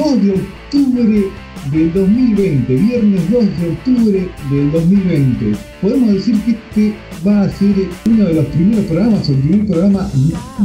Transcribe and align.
2 0.00 0.22
de 0.22 0.30
octubre 0.32 1.24
del 1.70 1.92
2020, 1.92 2.74
viernes 2.74 3.30
2 3.30 3.44
de 3.60 3.68
octubre 3.68 4.28
del 4.50 4.72
2020. 4.72 5.58
Podemos 5.82 6.14
decir 6.14 6.40
que 6.40 6.50
este 6.52 6.94
va 7.26 7.42
a 7.42 7.50
ser 7.50 7.74
uno 8.06 8.24
de 8.24 8.34
los 8.34 8.46
primeros 8.46 8.86
programas, 8.86 9.28
el 9.28 9.36
primer 9.36 9.66
programa 9.66 10.10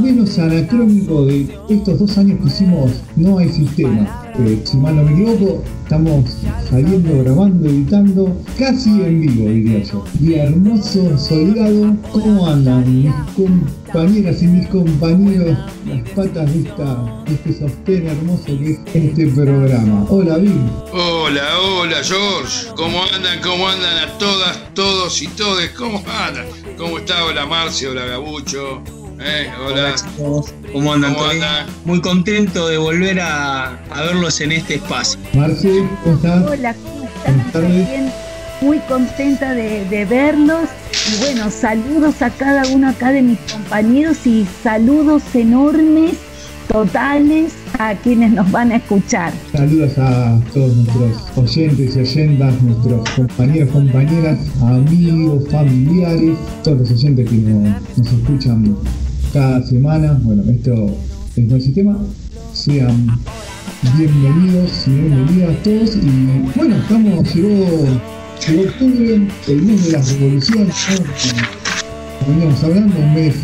menos 0.02 0.40
anacrónico 0.40 1.26
de 1.26 1.48
estos 1.70 2.00
dos 2.00 2.18
años 2.18 2.40
que 2.40 2.48
hicimos 2.48 2.92
No 3.18 3.38
hay 3.38 3.50
sistema. 3.50 4.25
Eh, 4.38 4.62
si 4.66 4.76
mal 4.78 4.98
no 4.98 5.04
me 5.04 5.14
equivoco, 5.14 5.64
estamos 5.84 6.30
saliendo, 6.70 7.24
grabando, 7.24 7.70
editando, 7.70 8.36
casi 8.60 8.90
en 8.90 9.22
vivo, 9.22 9.50
diría 9.50 9.84
yo. 9.84 10.04
Y 10.20 10.34
hermoso 10.34 11.18
soldado, 11.18 11.96
¿cómo 12.12 12.46
andan 12.46 13.04
mis 13.04 13.14
compañeras 13.34 14.44
y 14.44 14.48
mis 14.48 14.68
compañeros? 14.68 15.58
Las 15.86 16.10
patas 16.10 16.54
de, 16.54 16.68
esta, 16.68 17.24
de 17.26 17.34
este 17.34 17.60
sostén 17.60 18.08
hermoso 18.08 18.46
que 18.46 18.72
es 18.72 18.80
este 18.94 19.28
programa. 19.28 20.06
Hola, 20.10 20.38
Bill. 20.38 20.70
Hola, 20.92 21.60
hola, 21.62 21.98
George. 22.04 22.68
¿Cómo 22.76 23.04
andan? 23.04 23.40
¿Cómo 23.42 23.70
andan 23.70 24.10
a 24.10 24.18
todas, 24.18 24.74
todos 24.74 25.22
y 25.22 25.28
todes? 25.28 25.72
¿Cómo 25.72 26.00
andan? 26.00 26.46
¿Cómo 26.78 26.98
está? 26.98 27.24
Hola, 27.24 27.46
Marcio, 27.46 27.92
hola, 27.92 28.06
Gabucho. 28.06 29.05
Eh, 29.20 29.50
hola. 29.66 29.96
chicos, 29.96 30.54
¿cómo 30.74 30.94
andan? 30.94 31.16
Muy 31.86 32.02
contento 32.02 32.68
de 32.68 32.78
volver 32.78 33.20
a, 33.22 33.80
verlos 33.96 34.42
en 34.42 34.52
este 34.52 34.76
espacio. 34.76 35.20
Marce, 35.34 35.88
¿cómo 36.04 36.16
estás? 36.16 36.46
Hola, 36.46 36.76
¿cómo 36.84 37.06
están? 37.46 37.68
Bien, 37.68 38.12
muy 38.62 38.80
contenta 38.80 39.54
de, 39.54 40.06
verlos. 40.06 40.70
Y 41.12 41.20
bueno, 41.20 41.50
saludos 41.50 42.22
a 42.22 42.30
cada 42.30 42.68
uno 42.68 42.90
acá 42.90 43.12
de 43.12 43.22
mis 43.22 43.40
compañeros 43.40 44.26
y 44.26 44.46
saludos 44.64 45.24
enormes, 45.34 46.14
totales, 46.68 47.54
a 47.80 47.96
quienes 47.96 48.32
nos 48.32 48.52
van 48.52 48.72
a 48.72 48.78
escuchar. 48.78 49.32
Saludos 49.52 49.98
a 49.98 50.40
todos 50.54 50.76
nuestros 50.76 51.38
oyentes 51.38 51.96
y 51.96 52.00
oyentas, 52.00 52.62
nuestros 52.62 53.10
compañeros, 53.12 53.70
compañeras, 53.70 54.40
amigos, 54.62 55.44
familiares, 55.50 56.38
todos 56.64 56.80
los 56.80 56.92
oyentes 56.92 57.30
que 57.30 57.36
nos 57.36 58.08
escuchan 58.08 58.76
cada 59.36 59.62
semana. 59.64 60.18
Bueno, 60.24 60.44
esto 60.50 60.96
es 61.36 61.52
el 61.52 61.62
sistema. 61.62 62.00
Sean 62.54 63.20
bienvenidos 63.98 64.88
y 64.88 64.92
bienvenidas 64.92 65.62
todos. 65.62 65.98
Y 65.98 66.58
bueno, 66.58 66.78
estamos, 66.78 67.36
llegó, 67.36 68.00
octubre, 68.62 69.28
el 69.50 69.62
mes 69.62 69.86
de 69.86 69.92
la 69.92 70.02
revolución. 70.02 70.70
Veníamos 72.26 72.64
hablando, 72.64 72.98
un 72.98 73.14
mes, 73.14 73.36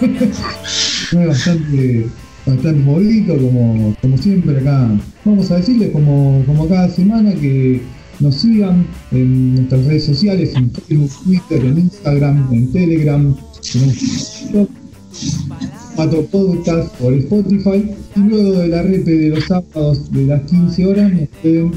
bastante 1.26 2.06
bastante 2.46 3.26
como, 3.26 3.96
como 4.00 4.18
siempre 4.18 4.58
acá. 4.58 4.90
Vamos 5.24 5.50
a 5.50 5.56
decirles 5.56 5.90
como, 5.90 6.44
como 6.46 6.68
cada 6.68 6.88
semana 6.88 7.34
que 7.34 7.82
nos 8.20 8.36
sigan 8.36 8.86
en 9.10 9.56
nuestras 9.56 9.86
redes 9.86 10.04
sociales, 10.04 10.54
en 10.54 10.70
Facebook, 10.70 11.10
Twitter, 11.24 11.64
en 11.64 11.78
Instagram, 11.78 12.48
en 12.52 12.70
Telegram, 12.70 13.34
tenemos 13.72 14.81
cuatro 15.96 16.24
podcasts 16.26 16.92
por 16.98 17.12
Spotify 17.14 17.90
y 18.16 18.20
luego 18.20 18.52
de 18.52 18.68
la 18.68 18.82
repe 18.82 19.10
de 19.10 19.28
los 19.30 19.44
sábados 19.44 20.10
de 20.12 20.26
las 20.26 20.42
15 20.42 20.86
horas 20.86 21.12
nos 21.12 21.28
pueden, 21.40 21.72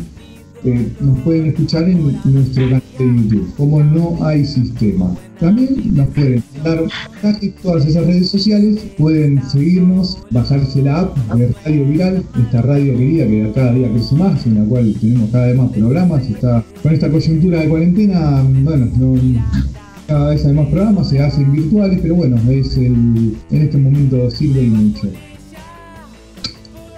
eh, 0.64 0.88
nos 1.00 1.20
pueden 1.20 1.46
escuchar 1.48 1.90
en 1.90 2.20
nuestro 2.24 2.66
canal 2.66 2.84
de 2.98 3.06
YouTube, 3.06 3.54
como 3.58 3.84
no 3.84 4.18
hay 4.26 4.46
sistema. 4.46 5.16
También 5.40 5.96
nos 5.96 6.08
pueden 6.10 6.42
dar 6.64 6.84
casi 7.22 7.50
todas 7.50 7.86
esas 7.86 8.06
redes 8.06 8.30
sociales, 8.30 8.80
pueden 8.98 9.42
seguirnos, 9.50 10.18
bajarse 10.32 10.82
la 10.82 11.02
app 11.02 11.18
de 11.34 11.54
Radio 11.66 11.86
Viral, 11.86 12.24
esta 12.42 12.62
radio 12.62 12.98
querida 12.98 13.28
que 13.28 13.52
cada 13.54 13.74
día 13.74 13.92
crece 13.92 14.16
más, 14.16 14.46
en 14.46 14.56
la 14.56 14.66
cual 14.66 14.96
tenemos 15.02 15.30
cada 15.32 15.48
vez 15.48 15.58
más 15.58 15.72
programas, 15.72 16.24
con 16.82 16.94
esta 16.94 17.12
coyuntura 17.12 17.60
de 17.60 17.70
cuarentena, 17.70 18.44
bueno, 18.64 18.88
no, 18.98 19.20
cada 20.08 20.30
vez 20.30 20.46
hay 20.46 20.54
más 20.54 20.68
programas, 20.68 21.10
se 21.10 21.20
hacen 21.20 21.52
virtuales, 21.52 22.00
pero 22.02 22.16
bueno, 22.16 22.38
es 22.50 22.78
el, 22.78 23.36
en 23.52 23.62
este 23.62 23.78
momento 23.78 24.30
sirve 24.30 24.64
y 24.64 24.68
mucho. 24.68 25.10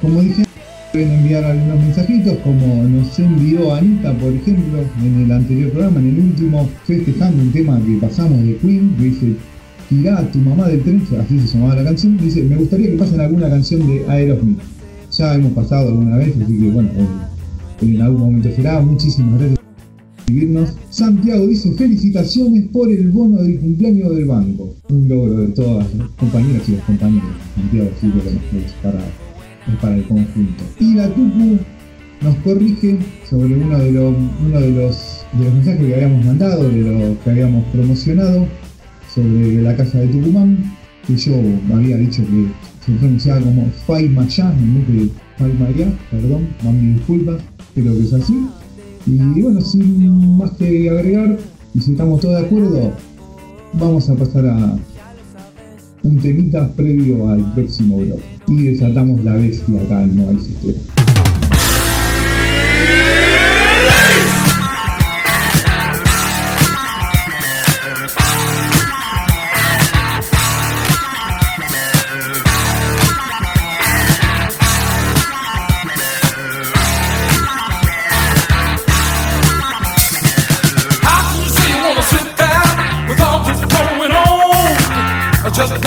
Como 0.02 0.22
dije, 0.22 0.44
pueden 0.92 1.12
enviar 1.12 1.44
algunos 1.44 1.80
mensajitos, 1.80 2.38
como 2.40 2.84
nos 2.84 3.18
envió 3.20 3.74
Anita, 3.74 4.14
por 4.14 4.32
ejemplo, 4.34 4.80
en 5.04 5.24
el 5.24 5.32
anterior 5.32 5.72
programa, 5.72 6.00
en 6.00 6.10
el 6.10 6.20
último, 6.20 6.70
festejando 6.86 7.42
un 7.42 7.52
tema 7.52 7.82
que 7.86 7.98
pasamos 7.98 8.44
de 8.44 8.58
Queen, 8.58 8.96
que 8.98 9.04
dice, 9.04 9.36
tirá 9.90 10.20
a 10.20 10.32
tu 10.32 10.40
mamá 10.40 10.68
del 10.68 10.82
tren, 10.84 11.02
así 11.20 11.40
se 11.40 11.58
llamaba 11.58 11.76
la 11.76 11.86
canción, 11.86 12.18
dice, 12.18 12.44
me 12.44 12.58
gustaría 12.58 12.92
que 12.92 12.98
pasen 12.98 13.22
alguna 13.22 13.50
canción 13.50 13.88
de 13.88 14.06
Aerosmith. 14.10 14.60
Ya 15.12 15.34
hemos 15.36 15.54
pasado 15.54 15.88
alguna 15.88 16.18
vez, 16.18 16.36
así 16.44 16.60
que 16.60 16.70
bueno, 16.70 16.90
eh, 16.98 17.86
en 17.86 18.02
algún 18.02 18.20
momento 18.20 18.50
será. 18.56 18.82
Muchísimas 18.82 19.40
gracias 19.40 19.57
Santiago 20.90 21.48
dice 21.48 21.72
felicitaciones 21.72 22.68
por 22.74 22.90
el 22.92 23.12
bono 23.12 23.42
del 23.42 23.62
cumpleaños 23.62 24.14
del 24.14 24.26
banco. 24.26 24.76
Un 24.90 25.08
logro 25.08 25.38
de 25.38 25.48
todas 25.54 25.96
las 25.96 26.10
compañeras 26.10 26.68
y 26.68 26.74
los 26.74 26.82
compañeros. 26.82 27.30
Santiago 27.56 27.90
sí 28.02 28.08
lo 28.08 28.60
es 28.60 28.74
para, 28.84 29.00
para 29.80 29.96
el 29.96 30.06
conjunto. 30.06 30.66
Y 30.82 30.96
la 30.96 31.08
Tupu 31.14 31.58
nos 32.22 32.36
corrige 32.44 33.00
sobre 33.30 33.56
uno 33.56 33.78
de, 33.80 33.92
los, 33.94 34.16
mensajes 35.34 35.80
que 35.80 35.96
habíamos 35.96 36.26
mandado, 36.26 36.70
de 36.70 36.82
lo 36.82 37.24
que 37.24 37.30
habíamos 37.30 37.64
promocionado 37.68 38.46
sobre 39.16 39.62
la 39.62 39.78
casa 39.78 40.00
de 40.00 40.08
Tucumán, 40.08 40.58
que 41.08 41.16
yo 41.16 41.36
había 41.74 41.96
dicho 41.96 42.22
que 42.24 42.48
se 42.86 42.92
pronunciaba 43.00 43.40
como 43.40 43.66
Faimayá 43.86 44.52
en 44.52 44.76
vez 44.76 44.88
de 44.88 45.10
Faimaya, 45.38 45.98
perdón, 46.12 46.50
mami 46.66 46.96
disculpas, 46.96 47.42
creo 47.74 47.94
que 47.94 48.04
es 48.04 48.14
así. 48.14 48.34
Y 49.08 49.42
bueno, 49.42 49.62
sin 49.62 50.38
más 50.38 50.52
que 50.52 50.90
agregar, 50.90 51.38
y 51.74 51.80
si 51.80 51.92
estamos 51.92 52.20
todos 52.20 52.42
de 52.42 52.46
acuerdo, 52.46 52.92
vamos 53.74 54.10
a 54.10 54.16
pasar 54.16 54.48
a 54.48 54.78
un 56.04 56.18
temita 56.18 56.68
previo 56.74 57.30
al 57.30 57.54
próximo 57.54 58.00
bloque. 58.00 58.24
Y 58.48 58.64
desatamos 58.64 59.24
la 59.24 59.36
bestia 59.36 59.82
acá 59.82 60.04
en 60.04 60.16
No 60.18 60.30
hay 60.30 60.40
sistema. 60.40 61.07
Just 85.58 85.87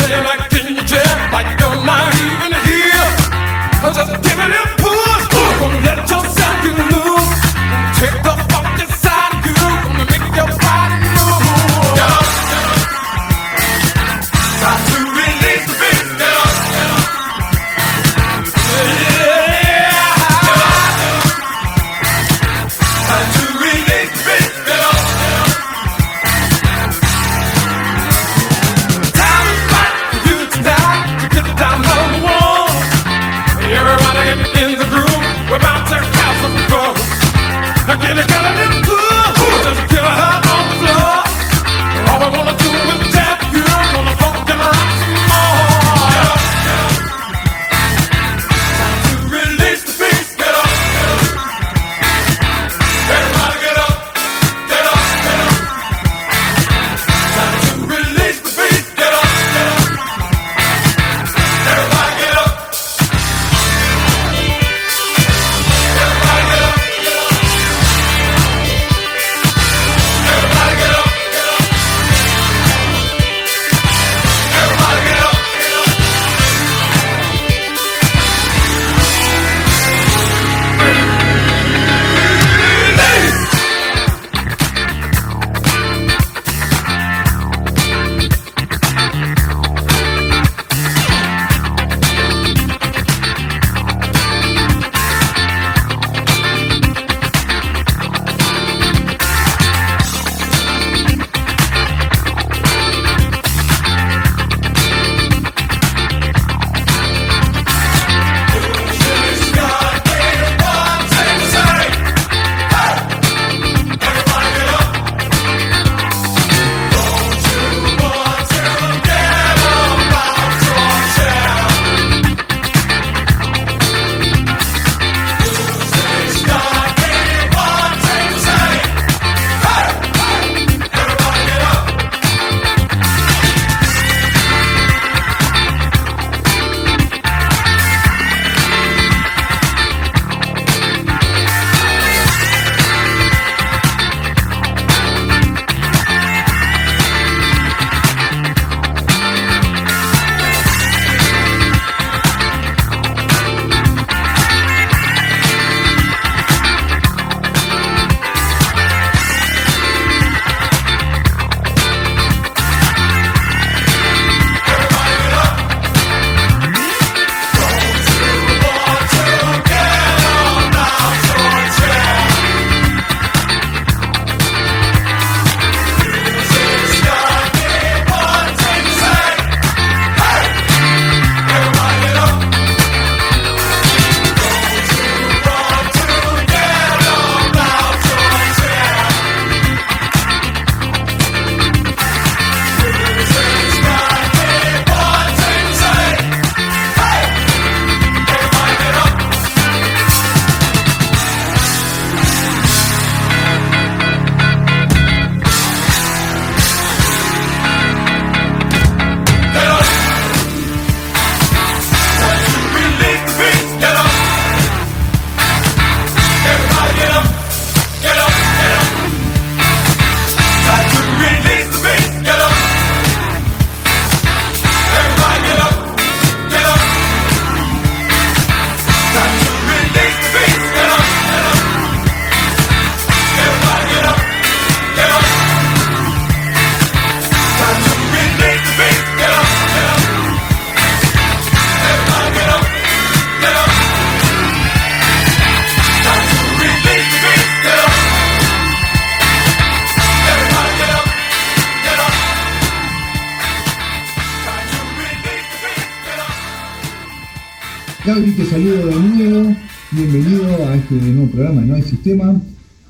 Sistema. 262.02 262.40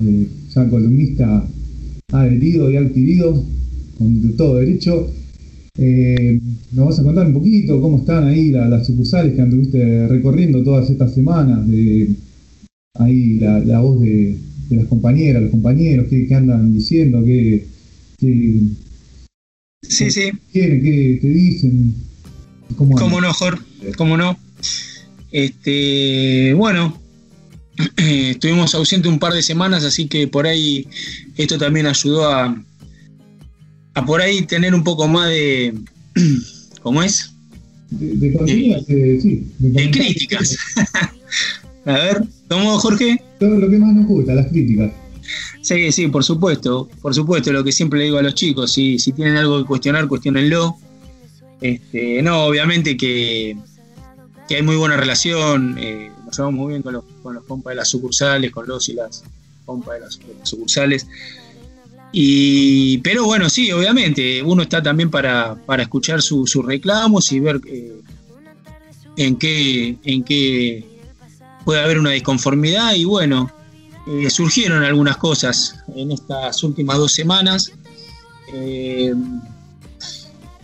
Eh, 0.06 0.28
ya 0.54 0.68
columnista 0.68 1.44
adherido 2.12 2.70
y 2.70 2.76
adquirido, 2.76 3.44
con 3.98 4.36
todo 4.36 4.56
derecho. 4.56 5.10
Eh, 5.76 6.40
nos 6.72 6.86
vas 6.86 7.00
a 7.00 7.02
contar 7.02 7.26
un 7.26 7.32
poquito 7.32 7.80
cómo 7.80 7.98
están 7.98 8.24
ahí 8.28 8.50
las 8.50 8.86
sucursales 8.86 9.34
que 9.34 9.42
anduviste 9.42 10.06
recorriendo 10.06 10.62
todas 10.62 10.88
estas 10.90 11.12
semanas, 11.12 11.66
de 11.68 12.10
ahí 12.94 13.38
la, 13.38 13.80
voz 13.80 14.00
de, 14.00 14.36
las 14.70 14.86
compañeras, 14.86 15.42
los 15.42 15.50
compañeros, 15.50 16.06
qué, 16.08 16.32
andan 16.34 16.72
diciendo, 16.72 17.24
qué, 17.24 17.66
qué, 18.18 18.60
sí, 19.82 20.10
sí. 20.10 20.30
qué, 20.52 21.18
te 21.20 21.28
dicen. 21.28 21.94
¿Cómo, 22.76 23.20
no, 23.20 23.32
Jorge? 23.32 23.64
¿Cómo 23.96 24.16
no? 24.16 24.38
Este, 25.32 26.54
bueno, 26.54 26.96
estuvimos 27.96 28.74
ausentes 28.74 29.10
un 29.10 29.18
par 29.18 29.32
de 29.32 29.42
semanas, 29.42 29.84
así 29.84 30.06
que 30.06 30.26
por 30.26 30.46
ahí 30.46 30.86
esto 31.36 31.58
también 31.58 31.86
ayudó 31.86 32.30
a, 32.30 32.62
a 33.94 34.06
por 34.06 34.20
ahí 34.20 34.42
tener 34.42 34.74
un 34.74 34.84
poco 34.84 35.08
más 35.08 35.28
de. 35.28 35.74
¿Cómo 36.82 37.02
es? 37.02 37.32
De, 37.90 38.16
de, 38.16 39.20
sí, 39.20 39.52
de 39.58 39.90
críticas. 39.90 40.56
a 41.84 41.92
ver, 41.92 42.24
¿cómo, 42.48 42.78
Jorge? 42.78 43.20
Todo 43.38 43.58
lo 43.58 43.68
que 43.68 43.78
más 43.78 43.94
nos 43.94 44.06
gusta, 44.06 44.34
las 44.34 44.46
críticas. 44.46 44.92
Sí, 45.62 45.92
sí, 45.92 46.06
por 46.08 46.24
supuesto, 46.24 46.88
por 47.02 47.14
supuesto, 47.14 47.52
lo 47.52 47.62
que 47.62 47.72
siempre 47.72 47.98
le 47.98 48.06
digo 48.06 48.18
a 48.18 48.22
los 48.22 48.34
chicos, 48.34 48.72
si, 48.72 48.98
si 48.98 49.12
tienen 49.12 49.36
algo 49.36 49.58
que 49.60 49.66
cuestionar, 49.66 50.08
cuestionenlo. 50.08 50.76
Este, 51.60 52.22
no, 52.22 52.44
obviamente 52.44 52.96
que, 52.96 53.56
que 54.48 54.56
hay 54.56 54.62
muy 54.62 54.76
buena 54.76 54.96
relación, 54.96 55.76
eh, 55.78 56.10
nos 56.38 56.52
muy 56.52 56.70
bien 56.70 56.82
con 56.82 56.94
los, 56.94 57.04
con 57.22 57.34
los 57.34 57.44
compas 57.44 57.72
de 57.72 57.76
las 57.76 57.88
sucursales, 57.88 58.50
con 58.50 58.66
los 58.66 58.88
y 58.88 58.94
las 58.94 59.22
compas 59.64 59.94
de 59.94 60.00
las, 60.00 60.18
sucursales. 60.42 61.06
Y, 62.12 62.98
pero 62.98 63.24
bueno, 63.24 63.48
sí, 63.48 63.70
obviamente, 63.70 64.42
uno 64.42 64.62
está 64.62 64.82
también 64.82 65.10
para, 65.10 65.56
escuchar 65.78 66.22
sus 66.22 66.54
reclamos 66.64 67.30
y 67.32 67.40
ver 67.40 67.60
eh, 67.66 68.00
en, 69.16 69.36
qué, 69.36 69.96
en 70.04 70.24
qué 70.24 70.84
puede 71.64 71.80
haber 71.80 71.98
una 71.98 72.10
disconformidad. 72.10 72.94
Y 72.94 73.04
bueno, 73.04 73.50
eh, 74.08 74.28
surgieron 74.30 74.82
algunas 74.82 75.16
cosas 75.18 75.76
en 75.94 76.10
estas 76.10 76.64
últimas 76.64 76.98
dos 76.98 77.12
semanas 77.12 77.72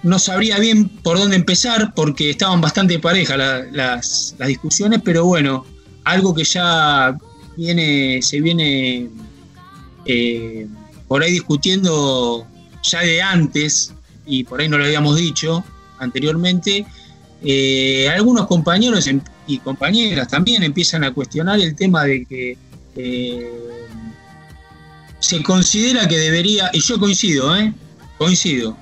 no 0.06 0.20
sabría 0.20 0.60
bien 0.60 0.88
por 0.88 1.18
dónde 1.18 1.34
empezar 1.34 1.92
porque 1.92 2.30
estaban 2.30 2.60
bastante 2.60 3.00
parejas 3.00 3.36
las, 3.72 4.36
discusiones, 4.46 5.00
pero 5.04 5.24
bueno, 5.24 5.66
algo 6.04 6.32
que 6.32 6.44
ya 6.44 7.18
viene, 7.56 8.22
se 8.22 8.40
viene 8.40 9.10
eh, 10.04 10.68
por 11.08 11.24
ahí 11.24 11.32
discutiendo 11.32 12.46
ya 12.84 13.00
de 13.00 13.20
antes, 13.20 13.94
y 14.24 14.44
por 14.44 14.60
ahí 14.60 14.68
no 14.68 14.78
lo 14.78 14.84
habíamos 14.84 15.16
dicho 15.16 15.64
anteriormente, 15.98 16.86
eh, 17.42 18.08
algunos 18.08 18.46
compañeros 18.46 19.08
em, 19.08 19.20
y 19.48 19.58
compañeras 19.58 20.28
también 20.28 20.62
empiezan 20.62 21.02
a 21.02 21.12
cuestionar 21.12 21.58
el 21.58 21.74
tema 21.74 22.04
de 22.04 22.24
que 22.24 22.56
eh, 22.94 23.50
se 25.18 25.42
considera 25.42 26.06
que 26.06 26.16
debería, 26.16 26.70
y 26.72 26.78
yo 26.80 26.96
coincido, 27.00 27.56
¿eh? 27.56 27.74
coincido, 28.18 28.76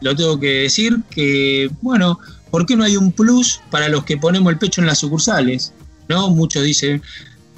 lo 0.00 0.14
tengo 0.14 0.38
que 0.38 0.62
decir, 0.62 0.98
que, 1.10 1.70
bueno, 1.80 2.18
¿por 2.50 2.66
qué 2.66 2.76
no 2.76 2.84
hay 2.84 2.96
un 2.96 3.12
plus 3.12 3.60
para 3.70 3.88
los 3.88 4.04
que 4.04 4.16
ponemos 4.16 4.52
el 4.52 4.58
pecho 4.58 4.80
en 4.80 4.86
las 4.86 4.98
sucursales? 4.98 5.72
¿No? 6.08 6.30
Muchos 6.30 6.64
dicen, 6.64 7.02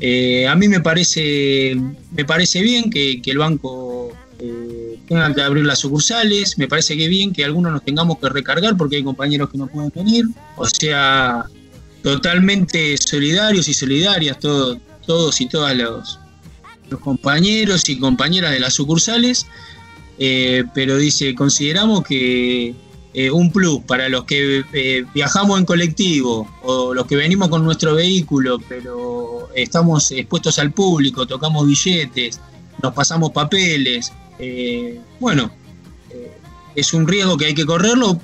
eh, 0.01 0.49
a 0.49 0.55
mí 0.55 0.69
me 0.69 0.81
parece, 0.81 1.77
me 2.13 2.25
parece 2.25 2.63
bien 2.63 2.91
que, 2.91 3.21
el 3.25 3.39
banco 3.39 4.13
eh, 4.39 4.99
tenga 5.07 5.33
que 5.35 5.43
abrir 5.43 5.65
las 5.67 5.81
sucursales, 5.81 6.57
me 6.59 6.67
parece 6.67 6.97
que 6.97 7.09
bien 7.09 7.33
que 7.33 7.45
algunos 7.45 7.73
nos 7.73 7.85
tengamos 7.85 8.19
que 8.19 8.29
recargar 8.29 8.77
porque 8.77 8.97
hay 8.97 9.05
compañeros 9.05 9.51
que 9.51 9.59
no 9.59 9.67
pueden 9.67 9.93
venir, 9.95 10.25
o 10.57 10.67
sea, 10.67 11.45
totalmente 12.03 12.97
solidarios 12.97 13.69
y 13.69 13.75
solidarias 13.75 14.39
todos, 14.39 14.79
todos 15.07 15.41
y 15.41 15.47
todas 15.47 15.77
los, 15.77 16.19
los 16.89 17.01
compañeros 17.01 17.89
y 17.89 17.99
compañeras 17.99 18.53
de 18.53 18.61
las 18.61 18.75
sucursales. 18.75 19.47
Eh, 20.23 20.65
pero 20.75 20.99
dice, 20.99 21.35
consideramos 21.35 22.03
que 22.03 22.75
eh, 23.15 23.31
un 23.31 23.51
plus 23.51 23.81
para 23.87 24.11
los 24.11 24.25
que 24.25 24.63
eh, 24.75 25.07
viajamos 25.15 25.59
en 25.59 25.65
colectivo 25.65 26.47
o 26.63 26.93
los 26.93 27.07
que 27.07 27.17
venimos 27.17 27.49
con 27.49 27.65
nuestro 27.65 27.95
vehículo, 27.95 28.59
pero 28.69 29.49
estamos 29.55 30.11
expuestos 30.11 30.59
al 30.59 30.73
público, 30.73 31.27
tocamos 31.27 31.67
billetes, 31.67 32.39
nos 32.83 32.93
pasamos 32.93 33.31
papeles, 33.31 34.13
bueno, 35.19 35.51
es 36.75 36.93
un 36.93 37.09
riesgo 37.09 37.39
que 37.39 37.47
hay 37.47 37.55
que 37.55 37.65
correrlo, 37.65 38.21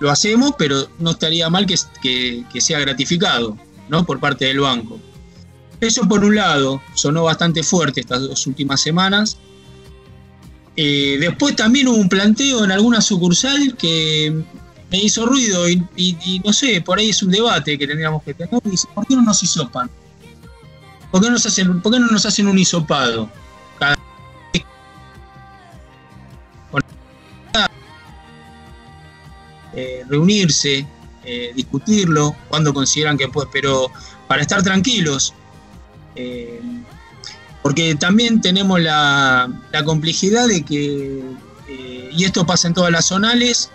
lo 0.00 0.10
hacemos, 0.10 0.52
pero 0.58 0.88
no 0.98 1.12
estaría 1.12 1.48
mal 1.48 1.66
que, 1.66 2.44
que 2.52 2.60
sea 2.60 2.80
gratificado 2.80 3.56
¿no? 3.88 4.04
por 4.04 4.20
parte 4.20 4.44
del 4.44 4.60
banco. 4.60 5.00
Eso 5.80 6.06
por 6.06 6.22
un 6.22 6.36
lado, 6.36 6.82
sonó 6.94 7.24
bastante 7.24 7.62
fuerte 7.62 8.00
estas 8.00 8.22
dos 8.22 8.46
últimas 8.46 8.80
semanas, 8.80 9.38
eh, 10.76 11.18
después 11.20 11.54
también 11.54 11.88
hubo 11.88 11.96
un 11.96 12.08
planteo 12.08 12.64
en 12.64 12.72
alguna 12.72 13.00
sucursal 13.00 13.76
que 13.76 14.42
me 14.90 14.98
hizo 14.98 15.24
ruido 15.24 15.68
y, 15.68 16.42
no 16.44 16.52
sé, 16.52 16.80
por 16.80 16.98
ahí 16.98 17.10
es 17.10 17.22
un 17.22 17.30
debate 17.30 17.78
que 17.78 17.86
tendríamos 17.86 18.22
que 18.22 18.34
tener. 18.34 18.60
Dice, 18.64 18.88
¿por 18.94 19.06
qué 19.06 19.14
no 19.14 19.22
nos 19.22 19.42
hisopan? 19.42 19.90
¿Por 21.10 21.22
qué, 21.22 21.30
nos 21.30 21.46
hacen, 21.46 21.80
¿Por 21.80 21.92
qué 21.92 22.00
no 22.00 22.08
nos 22.08 22.26
hacen 22.26 22.48
un 22.48 22.58
hisopado? 22.58 23.30
Eh, 29.76 30.04
reunirse, 30.08 30.86
eh, 31.24 31.52
discutirlo, 31.54 32.36
cuando 32.48 32.72
consideran 32.72 33.18
que 33.18 33.26
puede, 33.26 33.48
pero 33.52 33.90
para 34.28 34.42
estar 34.42 34.62
tranquilos. 34.62 35.34
Porque 37.64 37.94
también 37.94 38.42
tenemos 38.42 38.78
la, 38.78 39.50
complejidad 39.86 40.48
de 40.48 40.62
que, 40.62 41.24
eh, 41.66 42.10
y 42.12 42.24
esto 42.24 42.44
pasa 42.44 42.68
en 42.68 42.74
todas 42.74 42.92
las 42.92 43.06
zonales, 43.06 43.70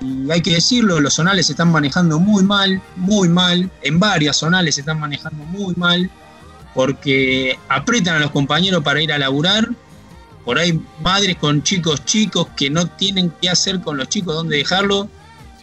y 0.00 0.30
hay 0.30 0.40
que 0.40 0.54
decirlo, 0.54 1.00
los 1.00 1.12
zonales 1.12 1.44
se 1.44 1.52
están 1.52 1.70
manejando 1.70 2.18
muy 2.18 2.42
mal, 2.42 2.80
muy 2.96 3.28
mal, 3.28 3.70
en 3.82 4.00
varias 4.00 4.38
zonales 4.38 4.76
se 4.76 4.80
están 4.80 4.98
manejando 4.98 5.44
muy 5.44 5.74
mal, 5.74 6.10
porque 6.74 7.58
apretan 7.68 8.16
a 8.16 8.20
los 8.20 8.30
compañeros 8.30 8.82
para 8.82 9.02
ir 9.02 9.12
a 9.12 9.18
laburar, 9.18 9.68
por 10.46 10.58
ahí 10.58 10.82
madres 11.02 11.36
con 11.36 11.62
chicos 11.62 12.02
chicos 12.06 12.46
que 12.56 12.70
no 12.70 12.86
tienen 12.86 13.30
qué 13.42 13.50
hacer 13.50 13.82
con 13.82 13.98
los 13.98 14.08
chicos, 14.08 14.34
dónde 14.34 14.56
dejarlo, 14.56 15.10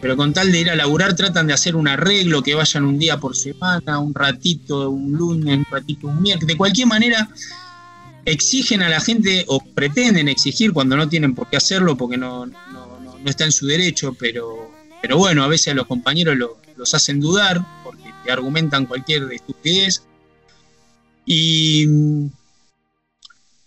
pero 0.00 0.16
con 0.16 0.32
tal 0.32 0.52
de 0.52 0.60
ir 0.60 0.70
a 0.70 0.76
laburar 0.76 1.14
tratan 1.14 1.46
de 1.46 1.54
hacer 1.54 1.76
un 1.76 1.88
arreglo, 1.88 2.42
que 2.42 2.54
vayan 2.54 2.84
un 2.84 2.98
día 2.98 3.18
por 3.18 3.36
semana, 3.36 3.98
un 3.98 4.14
ratito, 4.14 4.90
un 4.90 5.12
lunes, 5.12 5.58
un 5.58 5.66
ratito, 5.70 6.06
un 6.08 6.22
miércoles, 6.22 6.48
de 6.48 6.56
cualquier 6.56 6.86
manera 6.86 7.28
exigen 8.24 8.82
a 8.82 8.88
la 8.88 9.00
gente 9.00 9.44
o 9.48 9.60
pretenden 9.60 10.28
exigir 10.28 10.72
cuando 10.72 10.96
no 10.96 11.08
tienen 11.08 11.34
por 11.34 11.48
qué 11.48 11.56
hacerlo 11.56 11.96
porque 11.96 12.16
no, 12.16 12.46
está 13.24 13.44
en 13.44 13.52
su 13.52 13.66
derecho, 13.66 14.14
pero, 14.18 14.70
pero 15.02 15.16
bueno, 15.16 15.42
a 15.42 15.48
veces 15.48 15.68
a 15.68 15.74
los 15.74 15.86
compañeros 15.86 16.36
los 16.76 16.94
hacen 16.94 17.20
dudar 17.20 17.60
porque 17.82 18.12
te 18.24 18.30
argumentan 18.30 18.86
cualquier 18.86 19.32
estupidez. 19.32 20.02
Y 21.24 21.86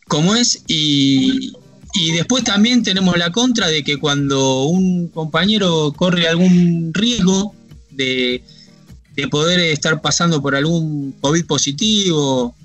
como 0.08 0.36
es, 0.36 0.64
y, 0.68 1.54
y 1.94 2.12
después 2.12 2.44
también 2.44 2.84
tenemos 2.84 3.18
la 3.18 3.32
contra 3.32 3.68
de 3.68 3.84
que 3.84 3.98
cuando 3.98 4.64
un 4.64 5.08
compañero 5.10 5.92
corre 5.96 6.28
algún 6.28 6.94
riesgo 6.94 7.56
de, 7.90 8.44
poder 9.30 9.60
estar 9.60 10.02
pasando 10.02 10.42
por 10.42 10.56
algún 10.56 11.12
COVID 11.22 11.46
positivo 11.46 12.56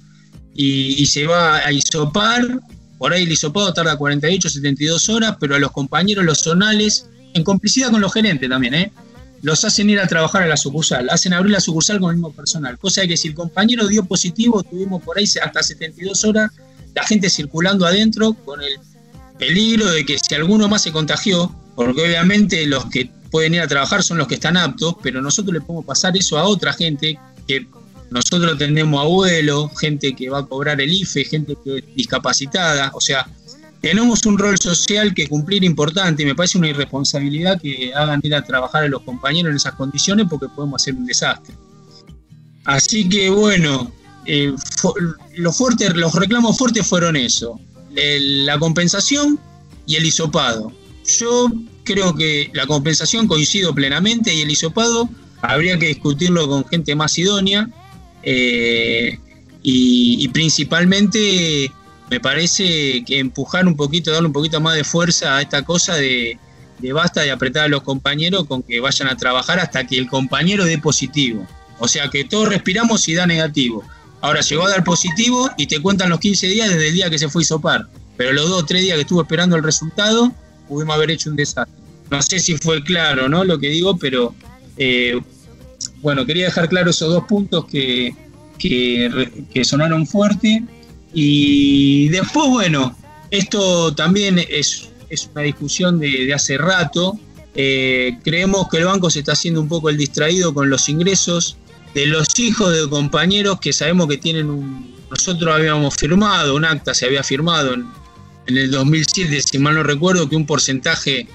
y, 0.54 1.04
se 1.06 1.26
va 1.26 1.58
a 1.58 1.70
isopar, 1.70 2.60
por 2.96 3.12
ahí 3.12 3.24
el 3.24 3.32
isopado 3.32 3.74
tarda 3.74 3.96
48, 3.96 4.48
72 4.48 5.08
horas, 5.10 5.36
pero 5.38 5.54
a 5.54 5.58
los 5.58 5.70
compañeros, 5.70 6.24
los 6.24 6.38
zonales, 6.38 7.06
en 7.34 7.44
complicidad 7.44 7.90
con 7.90 8.00
los 8.00 8.12
gerentes 8.12 8.48
también, 8.48 8.74
¿eh? 8.74 8.92
los 9.42 9.64
hacen 9.64 9.90
ir 9.90 10.00
a 10.00 10.06
trabajar 10.06 10.44
a 10.44 10.46
la 10.46 10.56
sucursal, 10.56 11.10
hacen 11.10 11.34
abrir 11.34 11.52
la 11.52 11.60
sucursal 11.60 12.00
con 12.00 12.10
el 12.10 12.16
mismo 12.16 12.32
personal. 12.32 12.78
Cosa 12.78 13.02
de 13.02 13.08
que 13.08 13.16
si 13.18 13.28
el 13.28 13.34
compañero 13.34 13.86
dio 13.86 14.04
positivo, 14.04 14.62
tuvimos 14.62 15.02
por 15.02 15.18
ahí 15.18 15.24
hasta 15.42 15.62
72 15.62 16.24
horas 16.24 16.50
la 16.94 17.04
gente 17.04 17.28
circulando 17.28 17.84
adentro 17.84 18.32
con 18.32 18.62
el 18.62 18.78
peligro 19.38 19.90
de 19.90 20.04
que 20.04 20.18
si 20.18 20.34
alguno 20.34 20.68
más 20.68 20.82
se 20.82 20.92
contagió, 20.92 21.54
porque 21.74 22.02
obviamente 22.02 22.66
los 22.66 22.86
que 22.86 23.10
pueden 23.30 23.54
ir 23.54 23.60
a 23.60 23.68
trabajar 23.68 24.02
son 24.02 24.18
los 24.18 24.26
que 24.26 24.34
están 24.34 24.56
aptos, 24.56 24.96
pero 25.02 25.20
nosotros 25.20 25.52
le 25.52 25.60
podemos 25.60 25.84
pasar 25.84 26.16
eso 26.16 26.38
a 26.38 26.44
otra 26.44 26.72
gente 26.72 27.18
que 27.46 27.66
nosotros 28.10 28.56
tenemos 28.56 29.00
abuelos, 29.00 29.70
gente 29.78 30.14
que 30.14 30.30
va 30.30 30.38
a 30.38 30.46
cobrar 30.46 30.80
el 30.80 30.92
IFE, 30.92 31.24
gente 31.24 31.56
que 31.62 31.78
es 31.78 31.94
discapacitada, 31.94 32.90
o 32.94 33.00
sea, 33.00 33.26
tenemos 33.80 34.24
un 34.26 34.38
rol 34.38 34.58
social 34.58 35.14
que 35.14 35.28
cumplir 35.28 35.64
importante 35.64 36.22
y 36.22 36.26
me 36.26 36.34
parece 36.34 36.58
una 36.58 36.68
irresponsabilidad 36.68 37.60
que 37.60 37.92
hagan 37.94 38.20
ir 38.22 38.34
a 38.34 38.42
trabajar 38.42 38.84
a 38.84 38.88
los 38.88 39.02
compañeros 39.02 39.50
en 39.50 39.56
esas 39.56 39.74
condiciones 39.74 40.26
porque 40.28 40.48
podemos 40.48 40.82
hacer 40.82 40.94
un 40.94 41.06
desastre. 41.06 41.54
Así 42.64 43.08
que 43.08 43.30
bueno, 43.30 43.92
eh, 44.24 44.52
los, 45.36 45.56
fuertes, 45.56 45.94
los 45.94 46.14
reclamos 46.14 46.58
fuertes 46.58 46.86
fueron 46.86 47.16
eso, 47.16 47.60
la 47.96 48.58
compensación 48.58 49.38
y 49.86 49.96
el 49.96 50.06
hisopado. 50.06 50.72
Yo 51.06 51.50
creo 51.84 52.14
que 52.14 52.50
la 52.52 52.66
compensación 52.66 53.26
coincido 53.26 53.74
plenamente 53.74 54.34
y 54.34 54.42
el 54.42 54.50
hisopado 54.50 55.08
habría 55.40 55.78
que 55.78 55.86
discutirlo 55.86 56.48
con 56.48 56.66
gente 56.66 56.94
más 56.94 57.16
idónea 57.18 57.68
eh, 58.22 59.18
y, 59.62 60.28
principalmente 60.28 61.70
me 62.10 62.20
parece 62.20 63.04
que 63.04 63.18
empujar 63.18 63.66
un 63.66 63.76
poquito, 63.76 64.12
darle 64.12 64.28
un 64.28 64.32
poquito 64.32 64.60
más 64.60 64.76
de 64.76 64.84
fuerza 64.84 65.36
a 65.36 65.42
esta 65.42 65.62
cosa 65.62 65.96
de, 65.96 66.38
de 66.78 66.92
basta 66.92 67.22
de 67.22 67.32
apretar 67.32 67.64
a 67.64 67.68
los 67.68 67.82
compañeros 67.82 68.46
con 68.46 68.62
que 68.62 68.78
vayan 68.78 69.08
a 69.08 69.16
trabajar 69.16 69.58
hasta 69.58 69.86
que 69.86 69.98
el 69.98 70.08
compañero 70.08 70.64
dé 70.64 70.78
positivo. 70.78 71.46
O 71.78 71.88
sea 71.88 72.08
que 72.08 72.24
todos 72.24 72.48
respiramos 72.48 73.08
y 73.08 73.14
da 73.14 73.26
negativo. 73.26 73.84
Ahora 74.26 74.40
llegó 74.40 74.66
a 74.66 74.70
dar 74.70 74.82
positivo 74.82 75.48
y 75.56 75.68
te 75.68 75.80
cuentan 75.80 76.10
los 76.10 76.18
15 76.18 76.48
días 76.48 76.68
desde 76.68 76.88
el 76.88 76.94
día 76.94 77.08
que 77.08 77.16
se 77.16 77.28
fue 77.28 77.42
a 77.42 77.44
sopar. 77.44 77.86
Pero 78.16 78.32
los 78.32 78.48
dos 78.48 78.62
o 78.62 78.66
tres 78.66 78.82
días 78.82 78.96
que 78.96 79.02
estuvo 79.02 79.22
esperando 79.22 79.54
el 79.54 79.62
resultado, 79.62 80.32
pudimos 80.66 80.96
haber 80.96 81.12
hecho 81.12 81.30
un 81.30 81.36
desastre. 81.36 81.72
No 82.10 82.20
sé 82.20 82.40
si 82.40 82.56
fue 82.56 82.82
claro, 82.82 83.28
¿no? 83.28 83.44
Lo 83.44 83.60
que 83.60 83.68
digo, 83.68 83.96
pero 83.96 84.34
eh, 84.78 85.20
bueno, 86.02 86.26
quería 86.26 86.46
dejar 86.46 86.68
claro 86.68 86.90
esos 86.90 87.08
dos 87.08 87.22
puntos 87.28 87.66
que, 87.66 88.16
sonaron 89.62 90.08
fuerte. 90.08 90.64
Y 91.14 92.08
después, 92.08 92.48
bueno, 92.48 92.98
esto 93.30 93.94
también 93.94 94.40
es, 94.40 94.88
es 95.08 95.30
una 95.32 95.42
discusión 95.42 96.00
de, 96.00 96.34
hace 96.34 96.58
rato. 96.58 97.16
Eh, 97.54 98.18
creemos 98.24 98.68
que 98.70 98.78
el 98.78 98.86
banco 98.86 99.08
se 99.08 99.20
está 99.20 99.34
haciendo 99.34 99.60
un 99.60 99.68
poco 99.68 99.88
el 99.88 99.96
distraído 99.96 100.52
con 100.52 100.68
los 100.68 100.88
ingresos 100.88 101.58
de 101.96 102.06
los 102.06 102.38
hijos 102.38 102.76
de 102.76 102.86
compañeros 102.90 103.58
que 103.58 103.72
sabemos 103.72 104.06
que 104.06 104.18
tienen 104.18 104.50
un... 104.50 104.94
Nosotros 105.10 105.54
habíamos 105.54 105.94
firmado, 105.94 106.54
un 106.54 106.66
acta 106.66 106.92
se 106.92 107.06
había 107.06 107.22
firmado 107.22 107.72
en, 107.72 107.86
en 108.48 108.58
el 108.58 108.70
2007, 108.70 109.40
si 109.40 109.58
mal 109.58 109.76
no 109.76 109.82
recuerdo, 109.82 110.28
que 110.28 110.36
un 110.36 110.44
porcentaje 110.44 111.26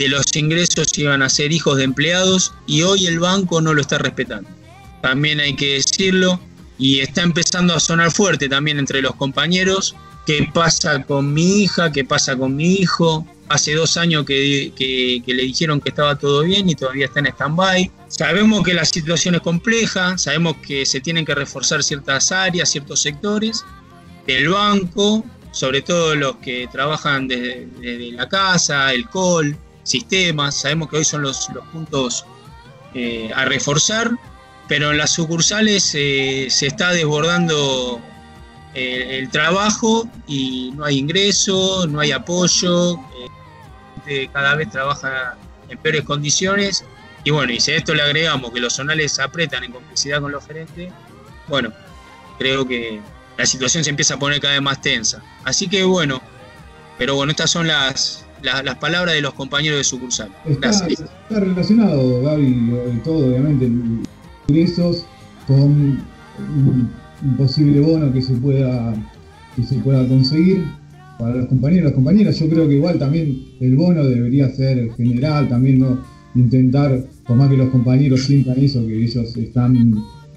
de 0.00 0.08
los 0.08 0.24
ingresos 0.34 0.98
iban 0.98 1.22
a 1.22 1.28
ser 1.28 1.52
hijos 1.52 1.76
de 1.76 1.84
empleados 1.84 2.52
y 2.66 2.82
hoy 2.82 3.06
el 3.06 3.20
banco 3.20 3.60
no 3.60 3.74
lo 3.74 3.80
está 3.80 3.98
respetando. 3.98 4.50
También 5.02 5.38
hay 5.38 5.54
que 5.54 5.74
decirlo 5.74 6.40
y 6.78 6.98
está 6.98 7.22
empezando 7.22 7.72
a 7.72 7.78
sonar 7.78 8.10
fuerte 8.10 8.48
también 8.48 8.80
entre 8.80 9.02
los 9.02 9.14
compañeros. 9.14 9.94
¿Qué 10.26 10.50
pasa 10.52 11.04
con 11.04 11.32
mi 11.32 11.62
hija? 11.62 11.92
¿Qué 11.92 12.04
pasa 12.04 12.34
con 12.34 12.56
mi 12.56 12.72
hijo? 12.74 13.24
Hace 13.52 13.74
dos 13.74 13.98
años 13.98 14.24
que, 14.24 14.72
le 15.26 15.42
dijeron 15.42 15.78
que 15.78 15.90
estaba 15.90 16.16
todo 16.16 16.42
bien 16.42 16.70
y 16.70 16.74
todavía 16.74 17.04
está 17.04 17.20
en 17.20 17.26
stand-by. 17.26 17.90
Sabemos 18.08 18.64
que 18.64 18.72
la 18.72 18.86
situación 18.86 19.34
es 19.34 19.42
compleja, 19.42 20.16
sabemos 20.16 20.56
que 20.66 20.86
se 20.86 21.02
tienen 21.02 21.26
que 21.26 21.34
reforzar 21.34 21.82
ciertas 21.82 22.32
áreas, 22.32 22.70
ciertos 22.70 23.02
sectores 23.02 23.62
del 24.26 24.48
banco, 24.48 25.22
sobre 25.50 25.82
todo 25.82 26.14
los 26.14 26.36
que 26.36 26.66
trabajan 26.72 27.28
desde, 27.28 28.12
la 28.12 28.26
casa, 28.26 28.90
el 28.94 29.06
call, 29.10 29.54
sistemas. 29.82 30.56
Sabemos 30.56 30.88
que 30.88 30.96
hoy 30.96 31.04
son 31.04 31.20
los, 31.20 31.50
puntos 31.70 32.24
eh, 32.94 33.30
a 33.34 33.44
reforzar, 33.44 34.12
pero 34.66 34.92
en 34.92 34.96
las 34.96 35.10
sucursales 35.10 35.94
eh, 35.94 36.46
se 36.48 36.68
está 36.68 36.92
desbordando 36.92 38.00
eh, 38.74 39.18
el 39.18 39.28
trabajo 39.28 40.08
y 40.26 40.72
no 40.74 40.86
hay 40.86 40.96
ingreso, 40.96 41.86
no 41.86 42.00
hay 42.00 42.12
apoyo, 42.12 42.98
cada 44.32 44.54
vez 44.54 44.70
trabaja 44.70 45.36
en 45.68 45.78
peores 45.78 46.02
condiciones. 46.02 46.84
Y 47.24 47.30
bueno, 47.30 47.52
y 47.52 47.60
si 47.60 47.70
a 47.70 47.76
esto 47.76 47.94
le 47.94 48.02
agregamos 48.02 48.52
que 48.52 48.60
los 48.60 48.74
zonales 48.74 49.18
apretan 49.18 49.64
en 49.64 49.72
complicidad 49.72 50.20
con 50.20 50.32
los 50.32 50.44
gerentes, 50.44 50.92
bueno, 51.48 51.72
creo 52.38 52.66
que 52.66 53.00
la 53.36 53.46
situación 53.46 53.84
se 53.84 53.90
empieza 53.90 54.14
a 54.14 54.18
poner 54.18 54.40
cada 54.40 54.54
vez 54.54 54.62
más 54.62 54.80
tensa. 54.80 55.22
Así 55.44 55.68
que 55.68 55.84
bueno, 55.84 56.20
pero 56.98 57.14
bueno, 57.14 57.30
estas 57.30 57.50
son 57.50 57.66
las, 57.68 58.24
las, 58.42 58.76
palabras 58.76 59.14
de 59.14 59.22
los 59.22 59.34
compañeros 59.34 59.78
de 59.78 59.84
sucursal. 59.84 60.30
Está, 60.44 60.70
está 60.70 61.06
relacionado, 61.30 62.22
Gaby, 62.22 63.00
todo, 63.04 63.28
obviamente, 63.28 63.70
ingresos 64.48 65.04
con 65.46 66.04
un, 66.38 66.92
posible 67.36 67.80
bono 67.80 68.12
que 68.12 68.20
se 68.20 68.34
pueda 68.34 68.94
que 69.54 69.62
se 69.62 69.76
pueda 69.76 70.06
conseguir 70.08 70.66
para 71.22 71.36
los 71.36 71.46
compañeros 71.46 71.82
y 71.82 71.84
las 71.84 71.94
compañeras. 71.94 72.38
Yo 72.40 72.48
creo 72.48 72.68
que 72.68 72.74
igual 72.74 72.98
también 72.98 73.44
el 73.60 73.76
bono 73.76 74.04
debería 74.04 74.50
ser 74.50 74.92
general, 74.94 75.48
también 75.48 75.78
no 75.78 76.02
intentar, 76.34 77.04
por 77.26 77.36
más 77.36 77.48
que 77.48 77.56
los 77.56 77.68
compañeros 77.68 78.24
sientan 78.24 78.58
eso, 78.58 78.84
que 78.84 79.04
ellos 79.04 79.36
están 79.36 79.76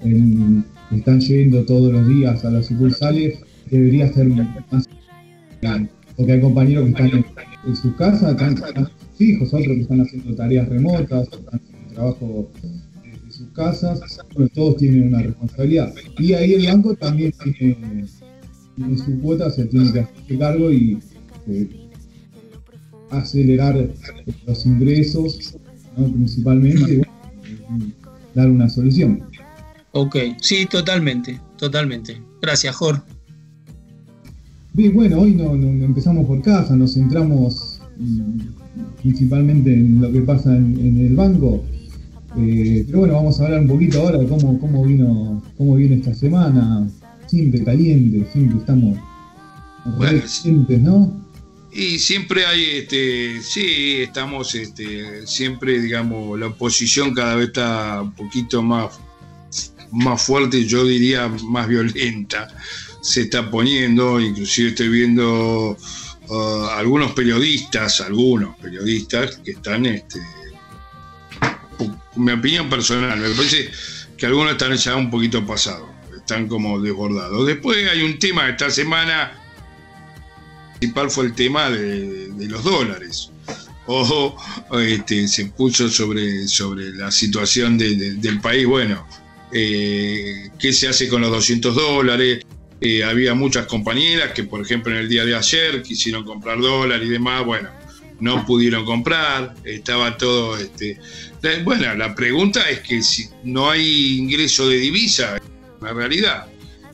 en, 0.02 0.64
están 0.92 1.20
yendo 1.20 1.64
todos 1.64 1.92
los 1.92 2.06
días 2.06 2.44
a 2.44 2.50
las 2.50 2.66
sucursales, 2.66 3.38
debería 3.68 4.12
ser 4.12 4.28
más 4.28 4.86
general. 5.60 5.90
Porque 6.16 6.32
hay 6.32 6.40
compañeros 6.40 6.84
que 6.84 6.90
están 6.90 7.24
en, 7.66 7.76
sus 7.76 7.94
casas, 7.96 8.30
están, 8.30 8.56
sus 8.56 9.20
hijos, 9.20 9.52
otros 9.52 9.66
que 9.66 9.80
están 9.80 10.00
haciendo 10.02 10.36
tareas 10.36 10.68
remotas, 10.68 11.22
están 11.24 11.60
haciendo 11.60 11.94
trabajo 11.94 12.50
de 13.02 13.32
sus 13.32 13.48
casas, 13.48 14.20
todos 14.54 14.76
tienen 14.76 15.08
una 15.08 15.20
responsabilidad. 15.20 15.92
Y 16.18 16.32
ahí 16.34 16.54
el 16.54 16.66
banco 16.66 16.94
también 16.94 17.32
tiene, 17.42 18.04
su 18.76 19.20
cuota, 19.20 19.50
se 19.50 19.64
tiene 19.66 19.92
que 19.92 20.00
hacer 20.00 20.38
cargo 20.38 20.70
y 20.70 20.98
eh, 21.48 21.88
acelerar 23.10 23.88
los 24.46 24.66
ingresos, 24.66 25.56
principalmente, 25.94 26.94
y 26.94 27.94
dar 28.34 28.50
una 28.50 28.68
solución. 28.68 29.22
Ok, 29.92 30.16
sí, 30.40 30.66
totalmente, 30.66 31.40
totalmente. 31.56 32.20
Gracias, 32.42 32.76
Jorge. 32.76 33.02
Bien, 34.74 34.92
bueno, 34.92 35.20
hoy 35.20 35.34
no, 35.34 35.54
empezamos 35.54 36.26
por 36.26 36.42
casa, 36.42 36.76
nos 36.76 36.94
centramos 36.94 37.80
mm, 37.98 38.40
principalmente 39.00 39.72
en 39.72 40.02
lo 40.02 40.12
que 40.12 40.20
pasa 40.20 40.54
en, 40.54 41.00
el 41.00 41.16
banco. 41.16 41.64
Eh, 42.36 42.84
pero 42.86 42.98
bueno, 42.98 43.14
vamos 43.14 43.40
a 43.40 43.44
hablar 43.44 43.62
un 43.62 43.68
poquito 43.68 44.02
ahora 44.02 44.18
de 44.18 44.26
cómo, 44.26 44.60
cómo 44.60 44.84
vino 44.84 45.42
cómo 45.56 45.76
viene 45.76 45.96
esta 45.96 46.14
semana. 46.14 46.86
Siempre 47.26 47.64
caliente, 47.64 48.26
siempre 48.32 48.58
estamos 48.58 48.98
bueno, 49.96 50.20
calientes, 50.20 50.80
¿no? 50.80 51.26
Y 51.72 51.98
siempre 51.98 52.46
hay, 52.46 52.64
este, 52.78 53.42
sí, 53.42 53.98
estamos, 54.00 54.54
este, 54.54 55.26
siempre, 55.26 55.80
digamos, 55.80 56.38
la 56.38 56.46
oposición 56.46 57.12
cada 57.12 57.36
vez 57.36 57.48
está 57.48 58.00
un 58.02 58.12
poquito 58.12 58.62
más, 58.62 58.98
más 59.92 60.22
fuerte, 60.22 60.64
yo 60.64 60.86
diría 60.86 61.28
más 61.28 61.68
violenta 61.68 62.48
se 63.06 63.22
está 63.22 63.48
poniendo, 63.48 64.20
inclusive 64.20 64.70
estoy 64.70 64.88
viendo 64.88 65.76
uh, 66.28 66.64
algunos 66.76 67.12
periodistas, 67.12 68.00
algunos 68.00 68.56
periodistas 68.56 69.36
que 69.44 69.52
están, 69.52 69.86
este, 69.86 70.20
mi 72.16 72.32
opinión 72.32 72.68
personal, 72.68 73.16
me 73.16 73.28
parece 73.30 73.70
que 74.16 74.26
algunos 74.26 74.52
están 74.52 74.74
ya 74.76 74.96
un 74.96 75.08
poquito 75.08 75.46
pasados, 75.46 75.88
están 76.26 76.48
como 76.48 76.80
desbordados. 76.80 77.46
Después 77.46 77.88
hay 77.88 78.02
un 78.02 78.18
tema 78.18 78.48
esta 78.48 78.68
semana, 78.68 79.40
principal 80.80 81.08
fue 81.08 81.26
el 81.26 81.34
tema 81.34 81.70
de, 81.70 82.48
los 82.48 82.64
dólares. 82.64 83.30
Ojo, 83.86 84.36
este, 84.76 85.28
se 85.28 85.46
puso 85.46 85.88
sobre, 85.88 86.48
sobre 86.48 86.90
la 86.94 87.12
situación 87.12 87.78
del 87.78 88.40
país, 88.40 88.66
bueno, 88.66 89.06
eh, 89.52 90.50
qué 90.58 90.72
se 90.72 90.88
hace 90.88 91.08
con 91.08 91.20
los 91.20 91.30
200 91.30 91.72
dólares, 91.76 92.44
eh, 92.80 93.04
había 93.04 93.34
muchas 93.34 93.66
compañeras 93.66 94.32
que, 94.32 94.42
por 94.42 94.60
ejemplo, 94.60 94.92
en 94.92 94.98
el 94.98 95.08
día 95.08 95.24
de 95.24 95.36
ayer 95.36 95.80
quisieron 95.84 96.24
comprar 96.24 96.60
dólar 96.60 97.00
y 97.04 97.08
demás, 97.08 97.44
bueno, 97.46 97.68
no 98.18 98.44
pudieron 98.44 98.84
comprar, 98.84 99.54
estaba 99.64 100.18
todo... 100.18 100.56
Este, 100.58 100.98
bueno, 101.62 101.94
la 101.94 102.16
pregunta 102.16 102.68
es 102.68 102.80
que 102.80 103.00
si 103.00 103.28
no 103.44 103.70
hay 103.70 104.18
ingreso 104.18 104.68
de 104.68 104.78
divisa, 104.78 105.38
la 105.80 105.92
realidad, 105.92 106.46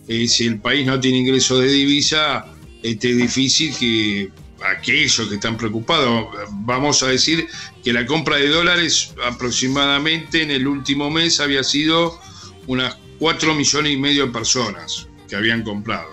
eh, 0.09 0.27
si 0.29 0.47
el 0.47 0.61
país 0.61 0.87
no 0.87 0.99
tiene 1.01 1.19
ingreso 1.19 1.59
de 1.59 1.69
divisa, 1.69 2.47
este, 2.83 3.11
es 3.11 3.17
difícil 3.17 3.77
que 3.77 4.31
aquellos 4.65 5.29
que 5.29 5.35
están 5.35 5.57
preocupados, 5.57 6.29
vamos 6.65 7.03
a 7.03 7.09
decir 7.09 7.47
que 7.83 7.93
la 7.93 8.07
compra 8.07 8.37
de 8.37 8.49
dólares 8.49 9.15
aproximadamente 9.25 10.43
en 10.43 10.51
el 10.51 10.67
último 10.67 11.11
mes 11.11 11.41
había 11.41 11.65
sido 11.65 12.21
unas 12.67 12.97
4 13.19 13.55
millones 13.55 13.93
y 13.93 13.97
medio 13.97 14.27
de 14.27 14.33
personas 14.33 15.09
que 15.29 15.37
habían 15.37 15.63
comprado. 15.63 16.11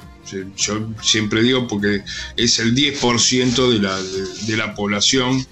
Yo 0.57 0.87
siempre 1.01 1.41
digo 1.41 1.67
porque 1.67 2.03
es 2.37 2.59
el 2.59 2.75
10% 2.75 3.71
de 3.71 3.79
la, 3.79 3.99
de, 4.01 4.57
la 4.57 4.75
población 4.75 5.43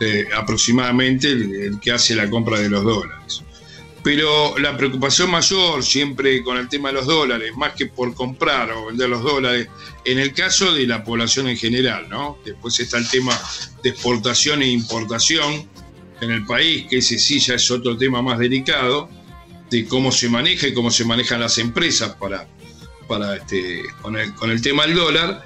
eh, 0.00 0.26
aproximadamente 0.36 1.30
el, 1.30 1.78
que 1.80 1.92
hace 1.92 2.16
la 2.16 2.28
compra 2.28 2.58
de 2.58 2.68
los 2.68 2.82
dólares. 2.82 3.42
Pero 4.06 4.56
la 4.58 4.76
preocupación 4.76 5.32
mayor 5.32 5.82
siempre 5.82 6.40
con 6.44 6.56
el 6.58 6.68
tema 6.68 6.90
de 6.90 6.94
los 6.94 7.06
dólares, 7.06 7.50
más 7.56 7.72
que 7.72 7.86
por 7.86 8.14
comprar 8.14 8.70
o 8.70 8.86
vender 8.86 9.08
los 9.08 9.20
dólares, 9.20 9.66
en 10.04 10.20
el 10.20 10.32
caso 10.32 10.72
de 10.72 10.86
la 10.86 11.02
población 11.02 11.48
en 11.48 11.56
general, 11.56 12.08
¿no? 12.08 12.38
Después 12.44 12.78
está 12.78 12.98
el 12.98 13.08
tema 13.08 13.36
de 13.82 13.90
exportación 13.90 14.62
e 14.62 14.68
importación 14.68 15.68
en 16.20 16.30
el 16.30 16.46
país, 16.46 16.86
que 16.88 16.98
ese 16.98 17.18
sí 17.18 17.40
ya 17.40 17.54
es 17.54 17.68
otro 17.68 17.96
tema 17.96 18.22
más 18.22 18.38
delicado 18.38 19.10
de 19.72 19.84
cómo 19.86 20.12
se 20.12 20.28
maneja 20.28 20.68
y 20.68 20.72
cómo 20.72 20.92
se 20.92 21.04
manejan 21.04 21.40
las 21.40 21.58
empresas 21.58 22.14
para, 22.14 22.46
para 23.08 23.34
este, 23.34 23.82
con, 24.02 24.16
el, 24.16 24.32
con 24.34 24.52
el 24.52 24.62
tema 24.62 24.86
del 24.86 24.94
dólar, 24.94 25.44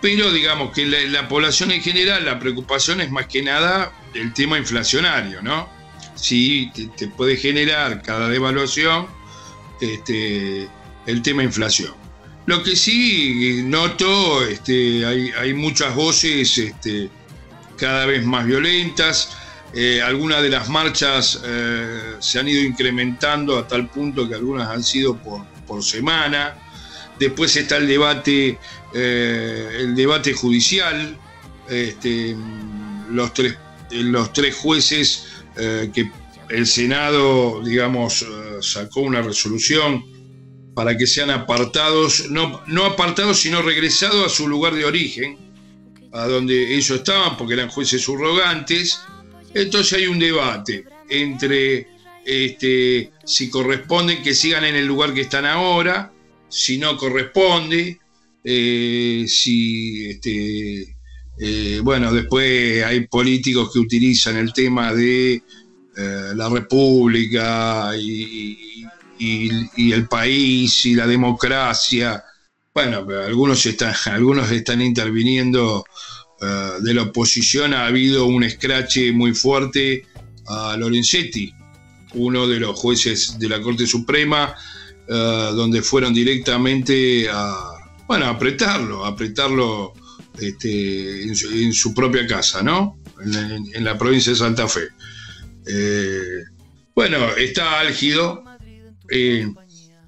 pero 0.00 0.30
digamos 0.30 0.72
que 0.72 0.86
la, 0.86 1.26
población 1.26 1.72
en 1.72 1.82
general, 1.82 2.24
la 2.24 2.38
preocupación 2.38 3.00
es 3.00 3.10
más 3.10 3.26
que 3.26 3.42
nada 3.42 3.92
el 4.14 4.32
tema 4.34 4.56
inflacionario, 4.56 5.42
¿no? 5.42 5.77
Si 6.20 6.70
te, 6.96 7.08
puede 7.08 7.36
generar 7.36 8.02
cada 8.02 8.28
devaluación 8.28 9.06
este, 9.80 10.68
el 11.06 11.22
tema 11.22 11.42
inflación. 11.42 11.94
Lo 12.46 12.62
que 12.62 12.74
sí 12.74 13.62
noto, 13.64 14.44
este, 14.46 15.04
hay, 15.06 15.30
hay 15.38 15.54
muchas 15.54 15.94
voces 15.94 16.58
este, 16.58 17.10
cada 17.76 18.06
vez 18.06 18.24
más 18.24 18.46
violentas, 18.46 19.36
eh, 19.74 20.00
algunas 20.00 20.42
de 20.42 20.48
las 20.48 20.68
marchas 20.68 21.40
eh, 21.44 22.14
se 22.20 22.38
han 22.38 22.48
ido 22.48 22.62
incrementando 22.62 23.58
a 23.58 23.68
tal 23.68 23.88
punto 23.88 24.26
que 24.26 24.34
algunas 24.34 24.68
han 24.68 24.82
sido 24.82 25.16
por, 25.16 25.44
por 25.66 25.84
semana. 25.84 26.56
Después 27.18 27.54
está 27.56 27.76
el 27.76 27.86
debate, 27.86 28.58
eh, 28.94 29.68
el 29.80 29.94
debate 29.94 30.32
judicial. 30.32 31.18
Este, 31.68 32.34
los, 33.10 33.34
tres, 33.34 33.56
los 33.90 34.32
tres 34.32 34.56
jueces 34.56 35.26
que 35.58 36.10
el 36.50 36.66
Senado, 36.66 37.62
digamos, 37.64 38.24
sacó 38.60 39.00
una 39.00 39.22
resolución 39.22 40.04
para 40.74 40.96
que 40.96 41.06
sean 41.08 41.30
apartados, 41.30 42.30
no, 42.30 42.62
no 42.68 42.84
apartados, 42.84 43.40
sino 43.40 43.62
regresados 43.62 44.24
a 44.24 44.28
su 44.28 44.46
lugar 44.46 44.74
de 44.74 44.84
origen, 44.84 45.36
a 46.12 46.26
donde 46.26 46.74
ellos 46.74 46.90
estaban, 46.90 47.36
porque 47.36 47.54
eran 47.54 47.68
jueces 47.68 48.02
subrogantes. 48.02 49.00
Entonces 49.54 49.94
hay 49.94 50.06
un 50.06 50.18
debate 50.18 50.84
entre 51.08 51.88
este, 52.24 53.10
si 53.24 53.50
corresponden 53.50 54.22
que 54.22 54.34
sigan 54.34 54.64
en 54.64 54.76
el 54.76 54.86
lugar 54.86 55.14
que 55.14 55.22
están 55.22 55.46
ahora, 55.46 56.12
si 56.48 56.78
no 56.78 56.96
corresponde, 56.96 57.98
eh, 58.44 59.24
si 59.26 60.10
este, 60.10 60.96
eh, 61.40 61.80
bueno, 61.82 62.12
después 62.12 62.84
hay 62.84 63.06
políticos 63.06 63.70
que 63.72 63.78
utilizan 63.78 64.36
el 64.36 64.52
tema 64.52 64.92
de 64.92 65.34
eh, 65.34 66.32
la 66.34 66.48
república 66.48 67.92
y, 67.96 68.84
el 69.20 70.08
país 70.08 70.86
y 70.86 70.94
la 70.94 71.06
democracia. 71.06 72.22
Bueno, 72.74 73.06
algunos 73.26 73.64
están, 73.66 73.94
algunos 74.06 74.50
están 74.50 74.80
interviniendo 74.80 75.84
eh, 76.40 76.70
de 76.80 76.94
la 76.94 77.02
oposición 77.02 77.74
ha 77.74 77.86
habido 77.86 78.26
un 78.26 78.44
escrache 78.44 79.12
muy 79.12 79.34
fuerte 79.34 80.06
a 80.46 80.76
Lorenzetti, 80.76 81.52
uno 82.14 82.48
de 82.48 82.60
los 82.60 82.78
jueces 82.78 83.38
de 83.38 83.48
la 83.48 83.60
Corte 83.60 83.86
Suprema, 83.86 84.54
donde 85.06 85.80
fueron 85.80 86.12
directamente 86.12 87.28
a, 87.30 87.56
bueno, 88.06 88.26
apretarlo, 88.26 89.06
apretarlo 89.06 89.94
este, 90.40 91.22
en, 91.24 91.72
su, 91.72 91.94
propia 91.94 92.26
casa, 92.26 92.62
¿no? 92.62 92.98
En, 93.74 93.84
la 93.84 93.96
provincia 93.98 94.32
de 94.32 94.38
Santa 94.38 94.68
Fe. 94.68 94.88
Eh, 95.66 96.44
bueno, 96.94 97.34
está 97.36 97.80
álgido, 97.80 98.44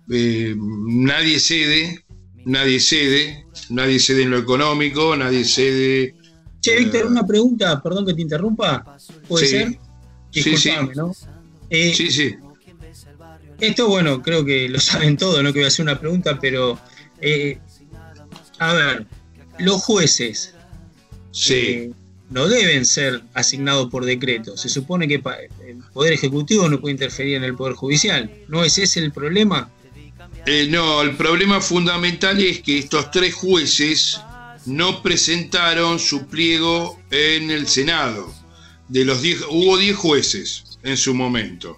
nadie 0.06 1.38
cede, 1.40 2.04
nadie 2.44 2.80
cede, 2.80 3.46
nadie 3.68 3.98
cede 3.98 4.22
en 4.22 4.30
lo 4.30 4.38
económico, 4.38 5.16
nadie 5.16 5.44
cede 5.44 6.14
Che, 6.60 6.76
Víctor, 6.76 7.06
una 7.06 7.26
pregunta, 7.26 7.82
perdón 7.82 8.06
que 8.06 8.14
te 8.14 8.20
interrumpa. 8.20 8.96
¿Puede 9.26 9.46
ser? 9.46 9.78
sí, 10.30 10.56
sí. 10.56 10.70
¿no? 10.94 11.12
Eh, 11.70 11.94
sí, 11.94 12.10
sí. 12.10 12.34
Esto, 13.58 13.88
bueno, 13.88 14.22
creo 14.22 14.44
que 14.44 14.68
lo 14.68 14.78
saben 14.78 15.16
todos, 15.16 15.42
no 15.42 15.52
que 15.52 15.60
voy 15.60 15.64
a 15.64 15.68
hacer 15.68 15.82
una 15.82 15.98
pregunta, 15.98 16.38
pero 16.40 16.78
eh, 17.20 17.58
a 18.58 18.72
ver, 18.74 19.06
los 19.60 19.82
jueces 19.82 20.54
sí. 21.32 21.54
Eh, 21.54 21.92
no 22.30 22.46
deben 22.46 22.86
ser 22.86 23.22
asignados 23.34 23.90
por 23.90 24.04
decreto. 24.04 24.56
Se 24.56 24.68
supone 24.68 25.08
que 25.08 25.14
el 25.16 25.22
Poder 25.92 26.12
Ejecutivo 26.12 26.68
no 26.68 26.80
puede 26.80 26.92
interferir 26.92 27.36
en 27.36 27.44
el 27.44 27.56
Poder 27.56 27.74
Judicial. 27.74 28.30
¿No 28.48 28.62
es 28.64 28.78
ese 28.78 29.00
el 29.00 29.12
problema? 29.12 29.70
no, 30.68 31.02
el 31.02 31.16
problema 31.16 31.60
fundamental 31.60 32.40
es 32.40 32.60
que 32.60 32.78
estos 32.78 33.10
tres 33.10 33.34
jueces 33.34 34.20
no 34.66 35.02
presentaron 35.02 35.98
su 35.98 36.26
pliego 36.26 37.00
en 37.10 37.50
el 37.50 37.66
Senado. 37.66 38.32
De 38.88 39.04
los 39.04 39.20
hubo 39.50 39.76
10 39.76 39.96
jueces 39.96 40.64
en 40.82 40.96
su 40.96 41.14
momento, 41.14 41.76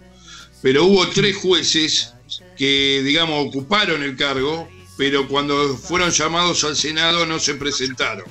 pero 0.63 0.85
hubo 0.85 1.07
tres 1.09 1.37
jueces 1.37 2.15
que, 2.57 3.03
digamos, 3.05 3.47
ocuparon 3.49 4.03
el 4.03 4.17
cargo, 4.17 4.69
pero 5.03 5.27
cuando 5.27 5.77
fueron 5.77 6.13
llamados 6.13 6.63
al 6.63 6.77
Senado 6.77 7.27
no 7.27 7.41
se 7.41 7.57
presentaron. 7.57 8.25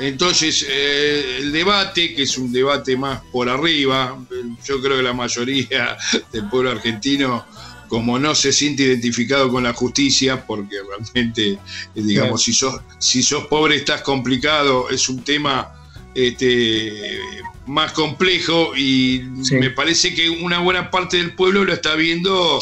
Entonces, 0.00 0.64
eh, 0.66 1.40
el 1.40 1.52
debate, 1.52 2.14
que 2.14 2.22
es 2.22 2.38
un 2.38 2.50
debate 2.50 2.96
más 2.96 3.20
por 3.30 3.50
arriba, 3.50 4.18
yo 4.66 4.80
creo 4.80 4.96
que 4.96 5.02
la 5.02 5.12
mayoría 5.12 5.98
del 6.32 6.48
pueblo 6.48 6.70
argentino 6.70 7.44
como 7.86 8.18
no 8.18 8.34
se 8.34 8.50
siente 8.50 8.84
identificado 8.84 9.50
con 9.50 9.64
la 9.64 9.74
justicia, 9.74 10.46
porque 10.46 10.76
realmente, 10.88 11.50
eh, 11.52 11.58
digamos, 11.94 12.44
si, 12.44 12.54
sos, 12.54 12.80
si 12.98 13.22
sos 13.22 13.46
pobre 13.48 13.76
estás 13.76 14.00
complicado, 14.00 14.88
es 14.88 15.06
un 15.10 15.22
tema 15.22 15.74
este, 16.14 17.20
más 17.66 17.92
complejo 17.92 18.74
y 18.74 19.22
me 19.52 19.68
parece 19.68 20.14
que 20.14 20.30
una 20.30 20.60
buena 20.60 20.90
parte 20.90 21.18
del 21.18 21.34
pueblo 21.34 21.64
lo 21.64 21.74
está 21.74 21.94
viendo, 21.94 22.58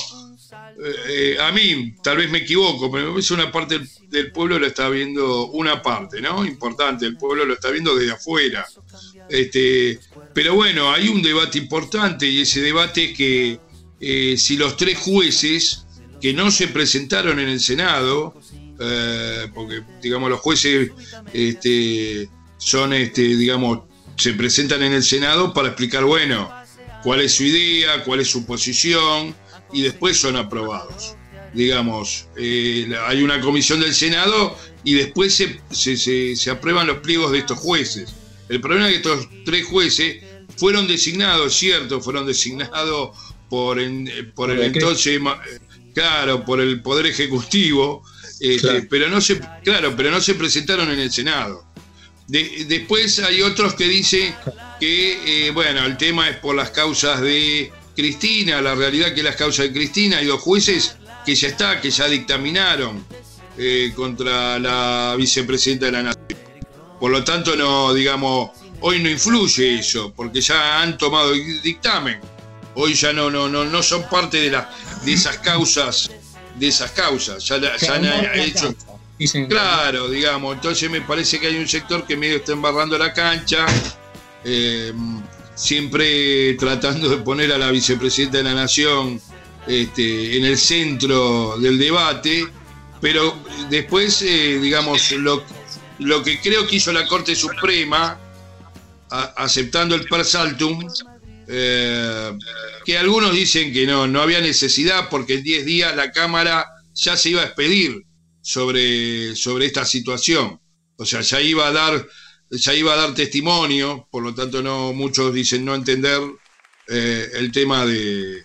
eh, 0.78 1.36
a 1.40 1.52
mí 1.52 1.94
tal 2.02 2.18
vez 2.18 2.30
me 2.30 2.38
equivoco, 2.38 2.90
pero 2.90 3.06
me 3.06 3.10
parece 3.12 3.34
una 3.34 3.50
parte 3.50 3.80
del, 4.08 4.30
pueblo 4.32 4.58
lo 4.58 4.66
está 4.66 4.88
viendo, 4.88 5.48
una 5.48 5.80
parte, 5.82 6.20
¿no? 6.20 6.44
Importante, 6.44 7.06
el 7.06 7.16
pueblo 7.16 7.44
lo 7.44 7.54
está 7.54 7.70
viendo 7.70 7.94
desde 7.96 8.12
afuera. 8.12 8.66
Este, 9.28 9.98
pero 10.34 10.54
bueno, 10.54 10.92
hay 10.92 11.08
un 11.08 11.22
debate 11.22 11.58
importante 11.58 12.26
y 12.26 12.40
ese 12.40 12.60
debate 12.60 13.10
es 13.10 13.16
que 13.16 13.60
eh, 14.00 14.36
si 14.36 14.56
los 14.56 14.76
tres 14.76 14.98
jueces 14.98 15.86
que 16.20 16.34
no 16.34 16.50
se 16.50 16.68
presentaron 16.68 17.40
en 17.40 17.48
el 17.48 17.60
Senado, 17.60 18.34
eh, 18.78 19.48
porque 19.54 19.82
digamos 20.02 20.28
los 20.28 20.40
jueces 20.40 20.90
este, 21.32 22.28
son, 22.58 22.92
este, 22.92 23.22
digamos, 23.22 23.80
se 24.16 24.34
presentan 24.34 24.82
en 24.82 24.92
el 24.92 25.02
Senado 25.02 25.54
para 25.54 25.68
explicar, 25.68 26.04
bueno, 26.04 26.50
cuál 27.02 27.20
es 27.20 27.32
su 27.32 27.44
idea, 27.44 28.02
cuál 28.04 28.20
es 28.20 28.28
su 28.28 28.44
posición, 28.44 29.34
y 29.72 29.82
después 29.82 30.16
son 30.16 30.36
aprobados. 30.36 31.16
Digamos, 31.54 32.26
eh, 32.36 32.88
hay 33.06 33.22
una 33.22 33.40
comisión 33.40 33.80
del 33.80 33.94
Senado 33.94 34.56
y 34.84 34.94
después 34.94 35.34
se, 35.34 35.60
se, 35.70 36.36
se 36.36 36.50
aprueban 36.50 36.86
los 36.86 36.98
pliegos 36.98 37.32
de 37.32 37.38
estos 37.38 37.58
jueces. 37.58 38.14
El 38.48 38.60
problema 38.60 38.88
es 38.88 38.92
que 38.92 38.96
estos 38.98 39.28
tres 39.44 39.66
jueces 39.66 40.22
fueron 40.56 40.86
designados, 40.86 41.54
cierto, 41.54 42.00
fueron 42.00 42.26
designados 42.26 43.16
por, 43.48 43.78
por 44.34 44.50
el 44.50 44.62
entonces, 44.62 45.20
claro, 45.94 46.44
por 46.44 46.60
el 46.60 46.82
Poder 46.82 47.06
Ejecutivo, 47.06 48.02
este, 48.40 48.82
pero 48.82 49.08
no 49.08 49.20
se, 49.20 49.40
claro, 49.64 49.94
pero 49.96 50.10
no 50.10 50.20
se 50.20 50.34
presentaron 50.34 50.90
en 50.90 50.98
el 50.98 51.12
Senado. 51.12 51.64
después 52.28 53.18
hay 53.20 53.42
otros 53.42 53.74
que 53.74 53.88
dicen 53.88 54.34
que, 54.80 55.46
eh, 55.48 55.50
bueno, 55.50 55.84
el 55.84 55.96
tema 55.96 56.28
es 56.28 56.36
por 56.36 56.54
las 56.54 56.70
causas 56.70 57.20
de 57.20 57.72
Cristina, 57.96 58.60
la 58.60 58.74
realidad 58.74 59.12
que 59.14 59.22
las 59.22 59.34
causas 59.34 59.66
de 59.66 59.72
Cristina, 59.72 60.18
hay 60.18 60.26
dos 60.26 60.40
jueces 60.40 60.96
que 61.24 61.34
ya 61.34 61.48
está, 61.48 61.80
que 61.80 61.90
ya 61.90 62.06
dictaminaron 62.06 63.04
eh, 63.58 63.92
contra 63.96 64.58
la 64.58 65.16
vicepresidenta 65.18 65.86
de 65.86 65.92
la 65.92 66.02
Nación. 66.04 66.26
Por 67.00 67.10
lo 67.10 67.24
tanto, 67.24 67.56
no, 67.56 67.92
digamos, 67.92 68.50
hoy 68.80 69.02
no 69.02 69.10
influye 69.10 69.80
eso, 69.80 70.12
porque 70.14 70.40
ya 70.40 70.80
han 70.80 70.96
tomado 70.96 71.32
dictamen 71.32 72.20
hoy 72.76 72.94
ya 72.94 73.12
no, 73.12 73.30
no, 73.30 73.48
no, 73.48 73.64
no 73.64 73.82
son 73.82 74.08
parte 74.08 74.38
de, 74.38 74.50
la, 74.50 74.70
de 75.04 75.12
esas 75.12 75.38
causas, 75.38 76.10
de 76.54 76.68
esas 76.68 76.92
causas, 76.92 77.44
ya, 77.44 77.56
han 77.92 78.04
hecho. 78.38 78.74
Claro, 79.48 80.10
digamos, 80.10 80.54
entonces 80.54 80.90
me 80.90 81.00
parece 81.00 81.40
que 81.40 81.46
hay 81.46 81.56
un 81.56 81.66
sector 81.66 82.06
que 82.06 82.16
medio 82.16 82.36
está 82.36 82.52
embarrando 82.52 82.98
la 82.98 83.14
cancha, 83.14 83.64
eh, 84.44 84.92
siempre 85.56 86.54
tratando 86.54 87.08
de 87.08 87.16
poner 87.16 87.50
a 87.50 87.58
la 87.58 87.72
vicepresidenta 87.72 88.38
de 88.38 88.44
la 88.44 88.54
Nación 88.54 89.20
este, 89.66 90.36
en 90.36 90.44
el 90.44 90.56
centro 90.56 91.58
del 91.58 91.78
debate, 91.78 92.46
pero 93.00 93.36
después, 93.68 94.22
eh, 94.22 94.60
digamos, 94.60 95.10
lo, 95.12 95.42
lo 95.98 96.22
que 96.22 96.40
creo 96.40 96.66
que 96.66 96.76
hizo 96.76 96.92
la 96.92 97.06
Corte 97.06 97.34
Suprema, 97.34 98.20
aceptando 99.10 99.94
el 99.94 100.04
per 100.04 100.24
saltum, 100.24 100.86
eh, 101.48 102.32
que 102.84 102.98
algunos 102.98 103.32
dicen 103.32 103.72
que 103.72 103.86
no, 103.86 104.06
no 104.06 104.20
había 104.20 104.40
necesidad 104.40 105.08
porque 105.08 105.34
en 105.34 105.42
10 105.42 105.64
días 105.64 105.96
la 105.96 106.12
Cámara 106.12 106.66
ya 106.94 107.16
se 107.16 107.30
iba 107.30 107.42
a 107.42 107.46
expedir 107.46 108.04
sobre, 108.40 109.34
sobre 109.36 109.66
esta 109.66 109.84
situación. 109.84 110.60
O 110.96 111.04
sea, 111.04 111.20
ya 111.20 111.40
iba 111.40 111.66
a 111.66 111.72
dar, 111.72 112.06
ya 112.50 112.74
iba 112.74 112.92
a 112.92 112.96
dar 112.96 113.14
testimonio, 113.14 114.06
por 114.10 114.22
lo 114.22 114.34
tanto 114.34 114.62
no 114.62 114.92
muchos 114.92 115.32
dicen 115.34 115.64
no 115.64 115.74
entender 115.74 116.20
eh, 116.88 117.28
el 117.34 117.52
tema 117.52 117.84
de, 117.84 118.44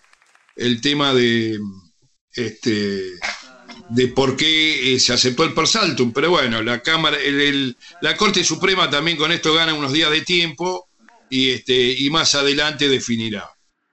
el 0.56 0.82
tema 0.82 1.14
de 1.14 1.60
este 2.34 3.20
de 3.90 4.08
por 4.08 4.38
qué 4.38 4.94
eh, 4.94 5.00
se 5.00 5.14
aceptó 5.14 5.44
el 5.44 5.54
persaltum, 5.54 6.14
pero 6.14 6.30
bueno, 6.30 6.62
la 6.62 6.82
Cámara, 6.82 7.18
la 8.02 8.16
Corte 8.16 8.44
Suprema 8.44 8.90
también 8.90 9.18
con 9.18 9.32
esto 9.32 9.54
gana 9.54 9.74
unos 9.74 9.92
días 9.92 10.10
de 10.12 10.22
tiempo 10.22 10.88
y 11.30 11.52
este 11.52 11.92
y 11.92 12.10
más 12.10 12.34
adelante 12.36 12.88
definirá. 12.88 13.50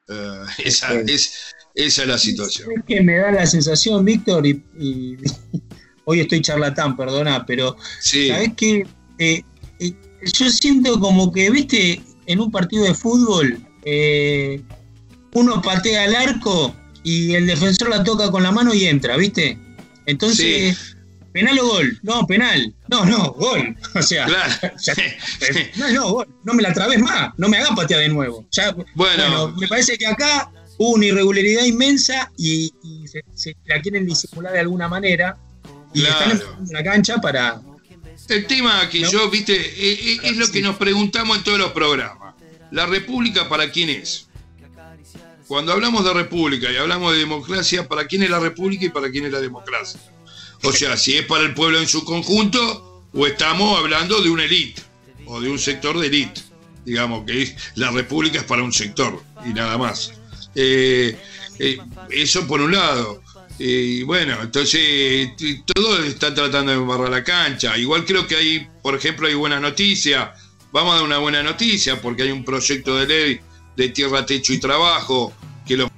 Eh, 0.08 0.44
esa, 0.64 0.94
es, 1.00 1.54
esa 1.74 2.02
es 2.02 2.08
la 2.08 2.18
situación. 2.18 2.70
Es 2.76 2.84
que 2.86 3.02
me 3.02 3.16
da 3.16 3.32
la 3.32 3.46
sensación, 3.46 4.04
Víctor, 4.04 4.46
y, 4.46 5.16
hoy 6.04 6.20
estoy 6.20 6.42
charlatán, 6.42 6.96
perdona, 6.96 7.44
pero 7.44 7.76
¿sabes 8.00 8.50
qué? 8.56 8.86
Eh, 9.18 9.42
yo 10.22 10.50
siento 10.50 10.98
como 11.00 11.32
que, 11.32 11.50
viste, 11.50 12.02
en 12.26 12.40
un 12.40 12.50
partido 12.50 12.84
de 12.84 12.94
fútbol, 12.94 13.58
uno 15.32 15.62
patea 15.62 16.04
al 16.04 16.16
arco 16.16 16.74
y 17.02 17.34
el 17.34 17.46
defensor 17.46 17.88
la 17.88 18.04
toca 18.04 18.30
con 18.30 18.42
la 18.42 18.52
mano 18.52 18.74
y 18.74 18.86
entra, 18.86 19.16
¿viste? 19.16 19.58
Entonces, 20.06 20.96
penal 21.32 21.58
o 21.58 21.66
gol. 21.66 21.98
No, 22.02 22.26
penal. 22.26 22.74
No, 22.88 23.04
no, 23.04 23.32
gol. 23.32 23.76
O 23.94 24.02
sea, 24.02 24.26
no, 25.76 25.90
no, 25.90 26.10
gol. 26.10 26.28
No 26.44 26.54
me 26.54 26.62
la 26.62 26.72
trabes 26.72 26.98
más. 26.98 27.32
No 27.36 27.48
me 27.48 27.58
hagas 27.58 27.70
patear 27.76 28.00
de 28.00 28.08
nuevo. 28.08 28.46
bueno. 28.94 29.54
me 29.58 29.68
parece 29.68 29.96
que 29.96 30.06
acá 30.06 30.50
hubo 30.78 30.94
una 30.94 31.06
irregularidad 31.06 31.64
inmensa 31.64 32.30
y, 32.36 32.72
se, 33.34 33.54
la 33.66 33.80
quieren 33.80 34.06
disimular 34.06 34.52
de 34.52 34.60
alguna 34.60 34.88
manera. 34.88 35.36
Y 35.94 36.02
están 36.04 36.30
en 36.32 36.72
la 36.72 36.82
cancha 36.82 37.16
para. 37.18 37.60
El 38.28 38.46
tema 38.46 38.88
que 38.90 39.00
yo, 39.00 39.30
viste, 39.30 39.56
es, 39.56 40.20
es 40.22 40.36
lo 40.36 40.50
que 40.50 40.60
nos 40.60 40.76
preguntamos 40.76 41.38
en 41.38 41.44
todos 41.44 41.58
los 41.58 41.72
programas. 41.72 42.34
¿La 42.70 42.86
República 42.86 43.48
para 43.48 43.70
quién 43.70 43.88
es? 43.88 44.28
Cuando 45.46 45.72
hablamos 45.72 46.04
de 46.04 46.12
república 46.12 46.70
y 46.70 46.76
hablamos 46.76 47.14
de 47.14 47.20
democracia, 47.20 47.88
¿para 47.88 48.06
quién 48.06 48.22
es 48.22 48.28
la 48.28 48.38
república 48.38 48.84
y 48.84 48.90
para 48.90 49.10
quién 49.10 49.24
es 49.24 49.32
la 49.32 49.40
democracia? 49.40 49.98
O 50.62 50.72
sea, 50.72 50.96
si 50.98 51.16
es 51.16 51.24
para 51.24 51.44
el 51.44 51.54
pueblo 51.54 51.80
en 51.80 51.88
su 51.88 52.04
conjunto 52.04 53.06
o 53.14 53.26
estamos 53.26 53.78
hablando 53.78 54.20
de 54.20 54.28
una 54.28 54.44
élite 54.44 54.82
o 55.24 55.40
de 55.40 55.48
un 55.48 55.58
sector 55.58 55.98
de 55.98 56.08
élite. 56.08 56.42
Digamos 56.84 57.24
que 57.24 57.56
la 57.76 57.90
república 57.90 58.38
es 58.38 58.44
para 58.44 58.62
un 58.62 58.72
sector 58.72 59.22
y 59.46 59.50
nada 59.50 59.78
más. 59.78 60.12
Eh, 60.54 61.18
eh, 61.58 61.78
eso 62.10 62.46
por 62.46 62.60
un 62.60 62.72
lado. 62.72 63.22
Y 63.58 64.04
bueno, 64.04 64.36
entonces 64.40 65.30
todos 65.74 66.04
están 66.06 66.34
tratando 66.34 66.70
de 66.70 66.78
embarrar 66.78 67.10
la 67.10 67.24
cancha. 67.24 67.76
Igual 67.76 68.04
creo 68.04 68.26
que 68.26 68.36
hay, 68.36 68.68
por 68.82 68.94
ejemplo, 68.94 69.26
hay 69.26 69.34
buena 69.34 69.58
noticia. 69.58 70.32
Vamos 70.70 70.92
a 70.92 70.96
dar 70.96 71.04
una 71.04 71.18
buena 71.18 71.42
noticia 71.42 72.00
porque 72.00 72.22
hay 72.22 72.30
un 72.30 72.44
proyecto 72.44 72.96
de 72.96 73.06
ley 73.06 73.40
de 73.76 73.88
tierra, 73.88 74.24
techo 74.24 74.52
y 74.52 74.58
trabajo 74.58 75.32
que 75.66 75.76
los 75.76 75.90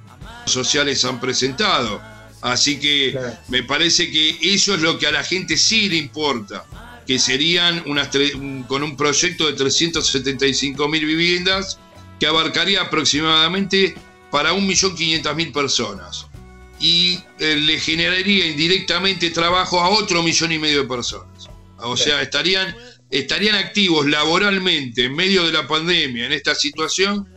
sociales 0.45 1.05
han 1.05 1.19
presentado. 1.19 2.01
Así 2.41 2.79
que 2.79 3.15
me 3.49 3.61
parece 3.61 4.09
que 4.09 4.39
eso 4.41 4.73
es 4.73 4.81
lo 4.81 4.97
que 4.97 5.05
a 5.05 5.11
la 5.11 5.23
gente 5.23 5.55
sí 5.55 5.87
le 5.87 5.97
importa, 5.97 6.65
que 7.05 7.19
serían 7.19 7.83
unas 7.85 8.09
con 8.67 8.81
un 8.81 8.97
proyecto 8.97 9.45
de 9.45 9.53
375 9.53 10.87
mil 10.87 11.05
viviendas 11.05 11.77
que 12.19 12.25
abarcaría 12.25 12.81
aproximadamente 12.81 13.93
para 14.31 14.53
1.500.000 14.53 15.53
personas 15.53 16.30
y 16.81 17.19
eh, 17.39 17.55
le 17.55 17.79
generaría 17.79 18.47
indirectamente 18.47 19.29
trabajo 19.29 19.79
a 19.79 19.89
otro 19.89 20.23
millón 20.23 20.51
y 20.51 20.57
medio 20.57 20.81
de 20.81 20.87
personas. 20.87 21.47
O 21.77 21.95
sea, 21.95 22.21
estarían, 22.21 22.75
estarían 23.09 23.55
activos 23.55 24.07
laboralmente 24.07 25.05
en 25.05 25.15
medio 25.15 25.45
de 25.45 25.51
la 25.51 25.67
pandemia 25.67 26.25
en 26.25 26.31
esta 26.31 26.55
situación 26.55 27.27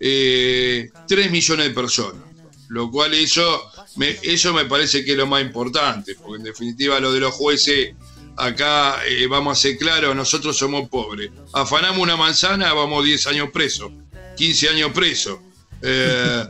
eh, 0.00 0.88
3 1.06 1.30
millones 1.30 1.68
de 1.68 1.74
personas. 1.74 2.22
Lo 2.68 2.90
cual 2.90 3.12
eso 3.14 3.70
me, 3.96 4.16
eso 4.22 4.54
me 4.54 4.64
parece 4.64 5.04
que 5.04 5.12
es 5.12 5.18
lo 5.18 5.26
más 5.26 5.42
importante, 5.42 6.14
porque 6.14 6.38
en 6.38 6.44
definitiva 6.44 6.98
lo 6.98 7.12
de 7.12 7.20
los 7.20 7.34
jueces, 7.34 7.94
acá 8.36 9.00
eh, 9.06 9.26
vamos 9.26 9.58
a 9.58 9.60
ser 9.60 9.76
claros, 9.76 10.16
nosotros 10.16 10.56
somos 10.56 10.88
pobres. 10.88 11.30
Afanamos 11.52 11.98
una 11.98 12.16
manzana, 12.16 12.72
vamos 12.72 13.04
10 13.04 13.26
años 13.26 13.50
presos, 13.52 13.92
15 14.36 14.68
años 14.70 14.92
presos. 14.92 15.38
Eh, 15.86 16.46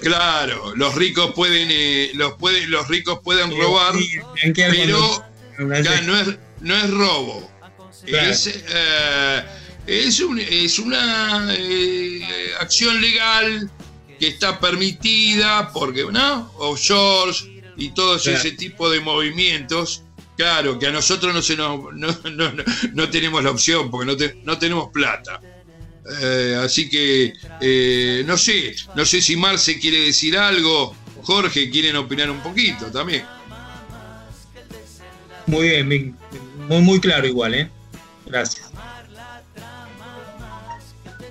claro, 0.00 0.76
los 0.76 0.94
ricos 0.94 1.32
pueden, 1.34 1.68
eh, 1.72 2.12
los 2.14 2.34
pueden, 2.34 2.70
los 2.70 2.86
ricos 2.86 3.18
pueden 3.24 3.50
robar, 3.50 3.94
pero 4.54 5.22
no 6.04 6.20
es, 6.20 6.38
no 6.60 6.76
es 6.76 6.90
robo. 6.90 7.50
Es, 8.06 8.46
eh, 8.46 9.44
es, 9.86 10.20
es 10.20 10.78
una 10.78 11.48
eh, 11.52 12.22
acción 12.60 13.00
legal 13.00 13.68
que 14.20 14.28
está 14.28 14.60
permitida 14.60 15.72
porque, 15.72 16.04
¿no? 16.04 16.52
Offshore 16.58 17.32
y 17.76 17.90
todo 17.90 18.16
ese 18.16 18.52
tipo 18.52 18.88
de 18.88 19.00
movimientos. 19.00 20.04
Claro, 20.36 20.78
que 20.78 20.86
a 20.86 20.92
nosotros 20.92 21.34
no, 21.34 21.42
se 21.42 21.56
nos, 21.56 21.92
no, 21.92 22.08
no, 22.30 22.52
no 22.94 23.10
tenemos 23.10 23.42
la 23.42 23.50
opción 23.50 23.90
porque 23.90 24.06
no, 24.06 24.42
no 24.44 24.58
tenemos 24.58 24.90
plata. 24.92 25.40
Eh, 26.22 26.56
así 26.62 26.88
que 26.88 27.32
eh, 27.60 28.24
no 28.26 28.36
sé, 28.36 28.74
no 28.96 29.04
sé 29.04 29.20
si 29.20 29.36
Marce 29.36 29.78
quiere 29.78 30.00
decir 30.00 30.36
algo, 30.36 30.94
Jorge 31.22 31.70
quieren 31.70 31.96
opinar 31.96 32.30
un 32.30 32.40
poquito 32.40 32.86
también. 32.86 33.22
Muy 35.46 35.68
bien, 35.68 36.16
muy, 36.68 36.82
muy 36.82 37.00
claro 37.00 37.26
igual, 37.26 37.54
¿eh? 37.54 37.68
Gracias. 38.26 38.70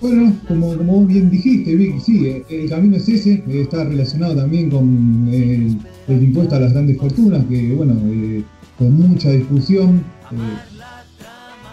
Bueno, 0.01 0.33
como, 0.47 0.77
como 0.77 1.05
bien 1.05 1.29
dijiste, 1.29 1.75
Vicky, 1.75 1.99
sí, 1.99 2.25
eh, 2.27 2.45
el 2.49 2.69
camino 2.69 2.95
es 2.95 3.09
ese, 3.09 3.43
está 3.49 3.83
relacionado 3.83 4.35
también 4.35 4.69
con 4.69 5.29
el, 5.31 5.77
impuesto 6.07 6.55
a 6.55 6.59
las 6.59 6.71
grandes 6.71 6.97
fortunas, 6.97 7.45
que 7.47 7.73
bueno, 7.73 7.93
eh, 8.05 8.43
con 8.77 8.93
mucha 8.93 9.29
discusión 9.31 10.03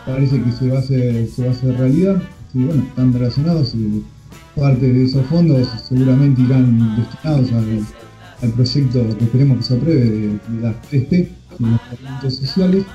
parece 0.05 0.43
que 0.43 0.53
se 0.53 0.69
va 0.69 0.79
a 0.79 0.81
hacer, 0.81 1.29
se 1.29 1.43
va 1.43 1.49
a 1.49 1.53
hacer 1.53 1.77
realidad. 1.77 2.23
Sí, 2.57 2.65
bueno, 2.65 2.85
están 2.85 3.13
relacionados 3.13 3.75
y 3.75 4.03
parte 4.59 4.91
de 4.91 5.05
esos 5.05 5.27
fondos 5.27 5.69
seguramente 5.87 6.41
irán 6.41 6.97
destinados 6.97 7.53
al, 7.53 8.53
proyecto 8.53 9.19
que 9.19 9.25
esperemos 9.25 9.59
que 9.59 9.63
se 9.63 9.77
apruebe 9.77 10.05
de, 10.09 10.41
las 10.63 10.75
3P, 10.91 11.11
de 11.11 11.31
los 11.51 11.61
movimientos 11.61 12.37
sociales. 12.37 12.87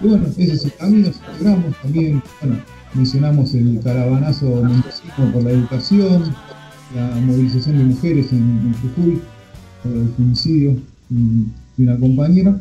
Y 0.00 0.06
bueno, 0.06 0.26
ese 0.28 0.52
es 0.54 0.64
el 0.64 0.74
camino, 0.76 1.10
celebramos 1.12 1.76
también, 1.82 2.22
bueno, 2.40 2.56
mencionamos 2.94 3.54
el 3.54 3.80
caravanazo 3.84 4.62
mendocino 4.62 5.32
por 5.34 5.42
la 5.42 5.50
educación, 5.50 6.34
la 6.94 7.14
movilización 7.20 7.76
de 7.76 7.84
mujeres 7.84 8.32
en, 8.32 8.74
Jujuy 8.80 9.20
por 9.82 9.92
el 9.92 10.08
femicidio 10.16 10.78
de 11.10 11.84
una 11.84 11.98
compañera. 11.98 12.58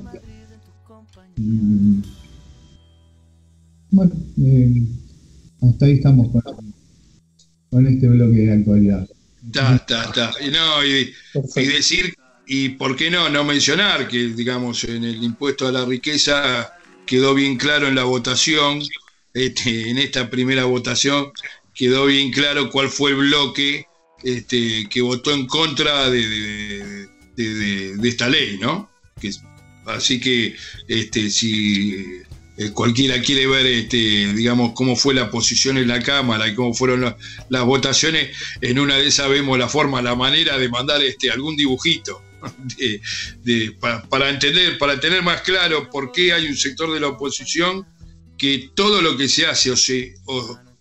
bueno, 3.91 4.11
eh, 4.37 4.85
hasta 5.61 5.85
ahí 5.85 5.93
estamos 5.93 6.27
con, 7.69 7.87
este 7.87 8.07
bloque 8.07 8.37
de 8.37 8.53
actualidad. 8.53 9.07
Está, 9.45 9.75
está, 9.75 10.03
está. 10.03 10.31
Y, 10.41 10.49
no, 10.49 10.85
y, 10.85 11.13
y, 11.55 11.65
decir, 11.65 12.13
y 12.45 12.69
por 12.69 12.95
qué 12.95 13.09
no, 13.09 13.29
no 13.29 13.43
mencionar 13.43 14.07
que, 14.07 14.27
digamos, 14.29 14.83
en 14.83 15.03
el 15.03 15.23
impuesto 15.23 15.67
a 15.67 15.71
la 15.71 15.85
riqueza 15.85 16.73
quedó 17.05 17.33
bien 17.33 17.57
claro 17.57 17.87
en 17.87 17.95
la 17.95 18.03
votación 18.03 18.81
este, 19.33 19.89
en 19.89 19.97
esta 19.97 20.29
primera 20.29 20.65
votación 20.65 21.31
quedó 21.73 22.05
bien 22.05 22.31
claro 22.31 22.69
cuál 22.69 22.89
fue 22.89 23.11
el 23.11 23.17
bloque 23.17 23.85
este, 24.23 24.87
que 24.89 25.01
votó 25.01 25.31
en 25.31 25.47
contra 25.47 26.09
de, 26.09 27.07
esta 28.03 28.29
ley, 28.29 28.57
¿no? 28.59 28.89
así 29.85 30.19
que 30.19 30.55
este, 30.87 31.29
si 31.29 32.21
eh, 32.61 32.71
cualquiera 32.73 33.19
quiere 33.21 33.47
ver, 33.47 33.65
este, 33.65 33.97
digamos, 34.33 34.73
cómo 34.73 34.95
fue 34.95 35.13
la 35.13 35.31
posición 35.31 35.77
en 35.77 35.87
la 35.87 35.99
Cámara 36.01 36.47
y 36.47 36.53
cómo 36.53 36.73
fueron 36.73 37.15
las 37.49 37.63
votaciones, 37.65 38.37
en 38.61 38.77
una 38.77 38.97
de 38.97 39.07
esas 39.07 39.29
vemos 39.29 39.57
la 39.57 39.67
forma, 39.67 40.01
la 40.01 40.15
manera 40.15 40.57
de 40.57 40.69
mandar 40.69 41.01
este, 41.01 41.31
algún 41.31 41.55
dibujito. 41.55 42.21
para, 44.09 44.29
entender, 44.29 44.77
para 44.79 44.99
tener 44.99 45.21
más 45.21 45.41
claro 45.41 45.89
por 45.89 46.11
qué 46.11 46.33
hay 46.33 46.47
un 46.47 46.57
sector 46.57 46.91
de 46.91 46.99
la 46.99 47.09
oposición 47.09 47.85
que 48.37 48.71
todo 48.73 49.01
lo 49.01 49.15
que 49.15 49.27
se 49.27 49.45
hace 49.45 49.69
o 49.69 49.77
se, 49.77 50.15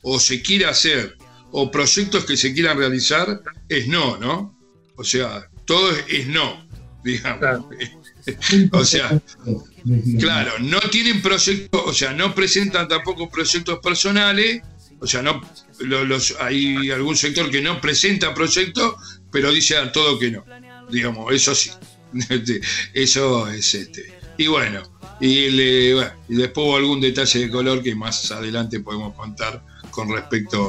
o, 0.02 0.18
se 0.18 0.40
quiere 0.40 0.64
hacer 0.64 1.18
o 1.52 1.70
proyectos 1.70 2.24
que 2.24 2.38
se 2.38 2.54
quieran 2.54 2.78
realizar 2.78 3.42
es 3.68 3.86
no, 3.88 4.16
¿no? 4.16 4.56
O 4.96 5.04
sea, 5.04 5.50
todo 5.66 5.90
es, 6.08 6.26
no, 6.26 6.66
digamos. 7.04 7.66
o 8.72 8.84
sea, 8.84 9.20
claro, 10.18 10.52
no 10.60 10.80
tienen 10.90 11.22
proyectos, 11.22 11.82
o 11.84 11.92
sea, 11.92 12.12
no 12.12 12.34
presentan 12.34 12.88
tampoco 12.88 13.28
proyectos 13.28 13.78
personales, 13.80 14.62
o 15.00 15.06
sea, 15.06 15.22
no 15.22 15.40
los, 15.80 16.36
hay 16.40 16.90
algún 16.90 17.16
sector 17.16 17.50
que 17.50 17.62
no 17.62 17.80
presenta 17.80 18.34
proyectos, 18.34 18.94
pero 19.30 19.50
dice 19.50 19.76
a 19.76 19.90
todo 19.92 20.18
que 20.18 20.30
no. 20.30 20.44
Digamos, 20.90 21.32
eso 21.32 21.54
sí. 21.54 21.70
eso 22.94 23.48
es 23.48 23.74
este. 23.74 24.20
Y 24.36 24.46
bueno, 24.46 24.82
y, 25.20 25.48
después 26.28 26.66
hubo 26.66 26.76
algún 26.76 27.00
detalle 27.00 27.40
de 27.40 27.50
color 27.50 27.82
que 27.82 27.94
más 27.94 28.30
adelante 28.30 28.80
podemos 28.80 29.14
contar 29.14 29.62
con 29.90 30.10
respecto 30.10 30.68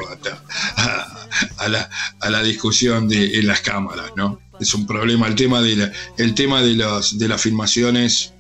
a, 1.58 2.30
la, 2.30 2.44
discusión 2.44 3.08
de, 3.08 3.40
en 3.40 3.48
las 3.48 3.62
cámaras, 3.62 4.12
¿no? 4.16 4.42
Es 4.62 4.74
un 4.74 4.86
problema. 4.86 5.28
El 5.28 5.36
tema 5.36 5.62
de, 5.62 5.76
la, 5.76 5.92
el 6.18 6.36
tema 6.36 6.62
de, 6.62 6.76
las, 6.76 7.18
de 7.18 7.28
las 7.28 7.42
filmaciones, 7.42 8.34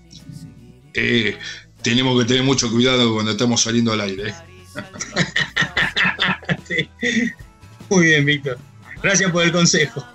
eh, 0.93 1.37
tenemos 1.81 2.19
que 2.19 2.27
tener 2.27 2.43
mucho 2.43 2.71
cuidado 2.71 3.13
cuando 3.13 3.31
estamos 3.31 3.61
saliendo 3.61 3.91
al 3.91 4.01
aire. 4.01 4.33
Muy 7.89 8.05
bien, 8.05 8.25
Víctor. 8.25 8.57
Gracias 9.01 9.31
por 9.31 9.43
el 9.43 9.51
consejo. 9.51 10.05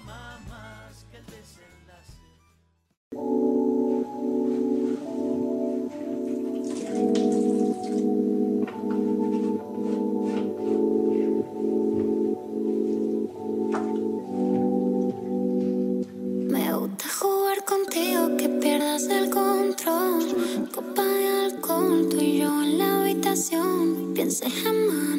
contigo 17.86 18.36
que 18.36 18.48
pierdas 18.48 19.04
el 19.08 19.30
control. 19.30 20.68
Copa 20.74 21.04
de 21.04 21.28
alcohol, 21.46 22.08
tú 22.10 22.20
y 22.20 22.38
yo 22.38 22.62
en 22.62 22.78
la 22.78 23.00
habitación. 23.02 24.08
No 24.08 24.14
pienses 24.14 24.52
jamás, 24.62 25.18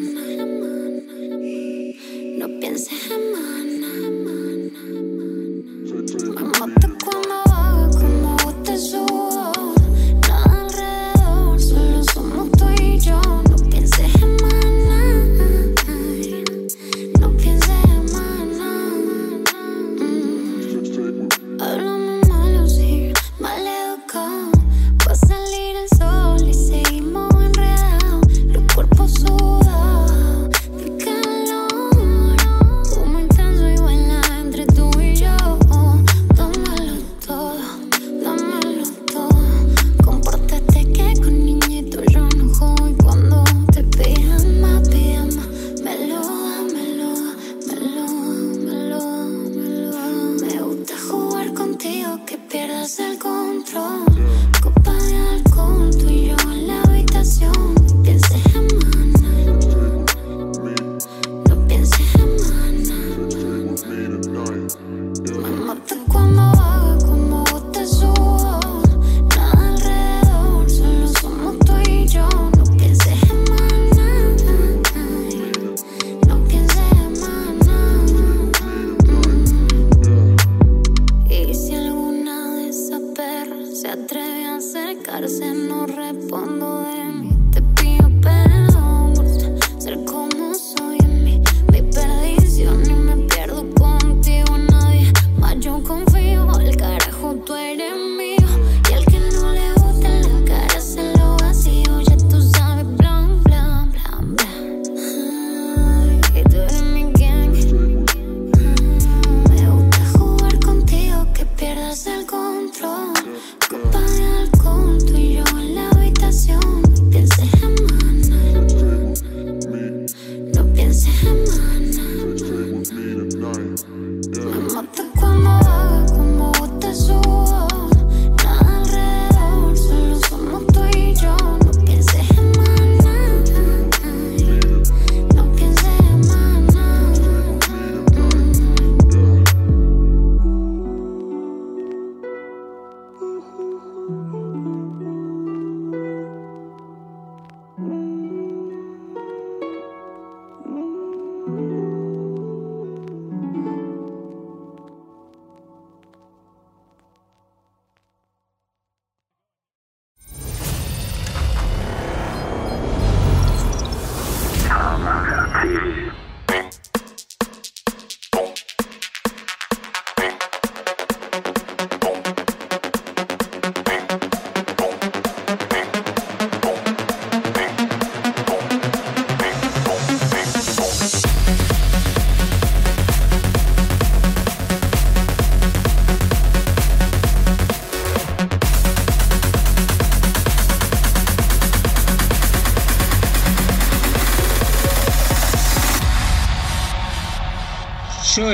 no 2.38 2.60
pienses 2.60 3.00
jamás. 3.08 3.77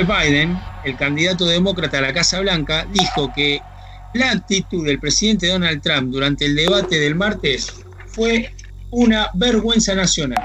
Biden, 0.06 0.58
el 0.86 0.98
candidato 0.98 1.46
demócrata 1.46 1.98
a 1.98 2.02
la 2.02 2.13
Casa 2.13 2.39
Blanca, 2.39 2.88
dijo 2.92 3.32
que 3.34 3.62
la 4.13 4.32
actitud 4.32 4.86
del 4.86 5.00
presidente 5.00 5.48
Donald 5.48 5.82
Trump 5.82 6.12
durante 6.12 6.46
el 6.46 6.56
debate 6.56 7.00
del 7.00 7.16
martes 7.16 7.74
fue 8.08 8.52
una 8.92 9.30
vergüenza 9.34 9.96
nacional. 9.96 10.44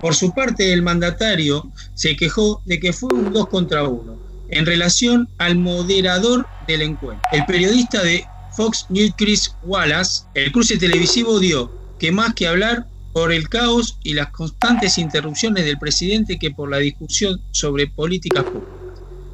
Por 0.00 0.14
su 0.14 0.32
parte, 0.32 0.72
el 0.72 0.82
mandatario 0.82 1.70
se 1.94 2.14
quejó 2.16 2.62
de 2.64 2.78
que 2.78 2.92
fue 2.92 3.08
un 3.12 3.32
dos 3.32 3.48
contra 3.48 3.82
uno 3.82 4.16
en 4.50 4.64
relación 4.64 5.28
al 5.38 5.56
moderador 5.56 6.46
del 6.66 6.82
encuentro. 6.82 7.26
El 7.32 7.44
periodista 7.44 8.02
de 8.02 8.24
Fox 8.52 8.86
News 8.88 9.12
Chris 9.16 9.56
Wallace, 9.62 10.22
el 10.34 10.52
cruce 10.52 10.78
televisivo 10.78 11.38
dio 11.38 11.72
que 11.98 12.12
más 12.12 12.34
que 12.34 12.46
hablar 12.46 12.86
por 13.12 13.32
el 13.32 13.48
caos 13.48 13.98
y 14.04 14.14
las 14.14 14.30
constantes 14.30 14.96
interrupciones 14.98 15.64
del 15.64 15.78
presidente 15.78 16.38
que 16.38 16.52
por 16.52 16.70
la 16.70 16.78
discusión 16.78 17.40
sobre 17.50 17.88
políticas 17.88 18.44
públicas. 18.44 18.77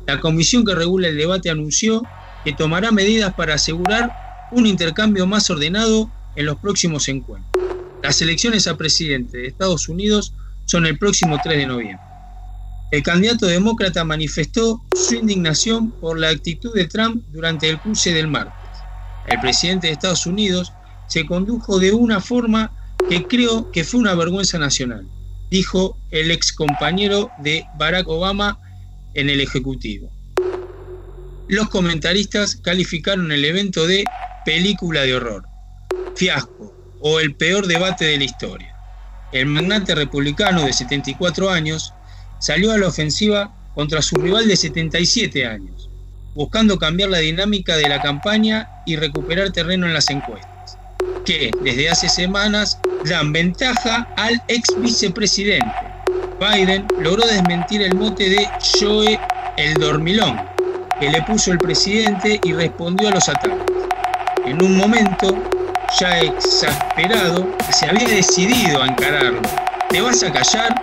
La 0.07 0.21
comisión 0.21 0.64
que 0.64 0.75
regula 0.75 1.09
el 1.09 1.17
debate 1.17 1.51
anunció 1.51 2.07
que 2.45 2.53
tomará 2.53 2.93
medidas 2.93 3.33
para 3.35 3.55
asegurar 3.55 4.12
un 4.51 4.67
intercambio 4.67 5.27
más 5.27 5.49
ordenado 5.49 6.11
en 6.37 6.47
los 6.47 6.59
próximos 6.59 7.09
encuentros. 7.09 7.53
Las 8.03 8.21
elecciones 8.21 8.67
a 8.67 8.77
presidente 8.77 9.38
de 9.38 9.47
Estados 9.47 9.88
Unidos 9.88 10.35
son 10.67 10.87
el 10.87 10.99
próximo 10.99 11.38
3 11.38 11.57
de 11.57 11.67
noviembre. 11.67 12.05
El 12.90 13.03
candidato 13.03 13.47
demócrata 13.47 14.05
manifestó 14.05 14.81
su 14.95 15.14
indignación 15.14 15.90
por 15.93 16.19
la 16.19 16.29
actitud 16.29 16.75
de 16.75 16.87
Trump 16.87 17.25
durante 17.33 17.69
el 17.69 17.81
cruce 17.81 18.12
del 18.12 18.29
martes. 18.29 18.85
El 19.27 19.40
presidente 19.40 19.87
de 19.87 19.95
Estados 19.95 20.27
Unidos 20.27 20.75
se 21.07 21.25
condujo 21.27 21.79
de 21.79 21.93
una 21.93 22.21
forma 22.21 22.73
que 23.09 23.27
creo 23.27 23.71
que 23.73 23.85
fue 23.85 24.01
una 24.01 24.14
vergüenza 24.14 24.59
nacional, 24.59 25.07
dijo 25.51 25.97
el 26.11 26.31
ex 26.31 26.53
compañero 26.53 27.33
de 27.38 27.67
Barack 27.75 28.07
Obama 28.09 28.61
en 29.14 29.31
el 29.31 29.40
Ejecutivo. 29.40 30.11
los 31.48 31.68
comentaristas 31.68 32.57
calificaron 32.57 33.31
el 33.31 33.44
evento 33.44 33.87
de 33.87 34.05
película 34.44 35.03
de 35.03 35.14
horror, 35.14 35.44
fiasco 36.16 36.74
o 37.00 37.20
el 37.20 37.35
peor 37.35 37.66
debate 37.66 38.07
de 38.07 38.18
la 38.18 38.24
historia. 38.24 38.74
El 39.33 39.46
magnate 39.46 39.94
republicano 39.94 40.64
de 40.64 40.72
74 40.72 41.50
años 41.50 41.92
salió 42.40 42.72
a 42.72 42.79
la 42.79 42.88
ofensiva 42.88 43.55
contra 43.74 44.00
su 44.00 44.16
rival 44.16 44.48
de 44.48 44.57
77 44.57 45.46
años, 45.46 45.90
buscando 46.35 46.79
cambiar 46.79 47.11
la 47.11 47.18
dinámica 47.18 47.77
de 47.77 47.88
la 47.88 48.00
campaña 48.00 48.68
y 48.87 48.96
recuperar 48.96 49.50
terreno 49.50 49.87
en 49.87 49.94
las 49.94 50.09
encuestas, 50.11 50.79
que 51.27 51.50
desde 51.62 51.90
hace 51.90 52.09
semanas 52.09 52.79
dan 53.05 53.33
ventaja 53.33 54.09
al 54.16 54.42
ex 54.48 54.68
vicepresidente. 54.79 55.93
Biden 56.40 56.87
logró 56.99 57.27
desmentir 57.27 57.83
el 57.83 57.94
mote 57.94 58.29
de 58.29 58.49
Joe 58.81 59.18
el 59.57 59.75
dormilón 59.75 60.40
que 60.99 61.11
le 61.11 61.23
puso 61.23 61.53
el 61.53 61.59
presidente 61.59 62.40
y 62.42 62.53
respondió 62.53 63.09
a 63.09 63.12
los 63.12 63.29
ataques. 63.29 63.59
En 64.44 64.62
un 64.62 64.77
momento, 64.77 65.37
ya 65.99 66.20
exasperado, 66.20 67.47
se 67.70 67.87
había 67.87 68.09
decidido 68.09 68.83
a 68.83 68.87
encararlo. 68.87 69.42
¿Te 69.88 70.01
vas 70.01 70.23
a 70.23 70.33
callar? 70.33 70.75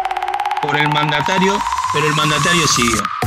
Por 0.62 0.78
el 0.78 0.88
mandatario, 0.90 1.58
pero 1.94 2.08
el 2.08 2.16
mandatario 2.16 2.68
siguió. 2.68 3.21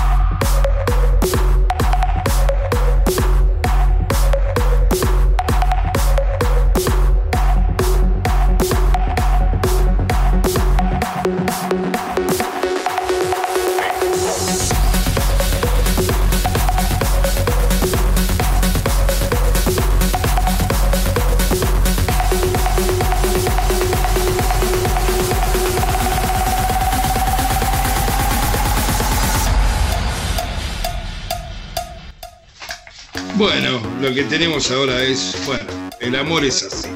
Bueno, 33.44 33.78
lo 34.00 34.14
que 34.14 34.24
tenemos 34.24 34.70
ahora 34.70 35.02
es, 35.02 35.36
bueno, 35.44 35.66
el 36.00 36.16
amor 36.16 36.46
es 36.46 36.62
así. 36.62 36.88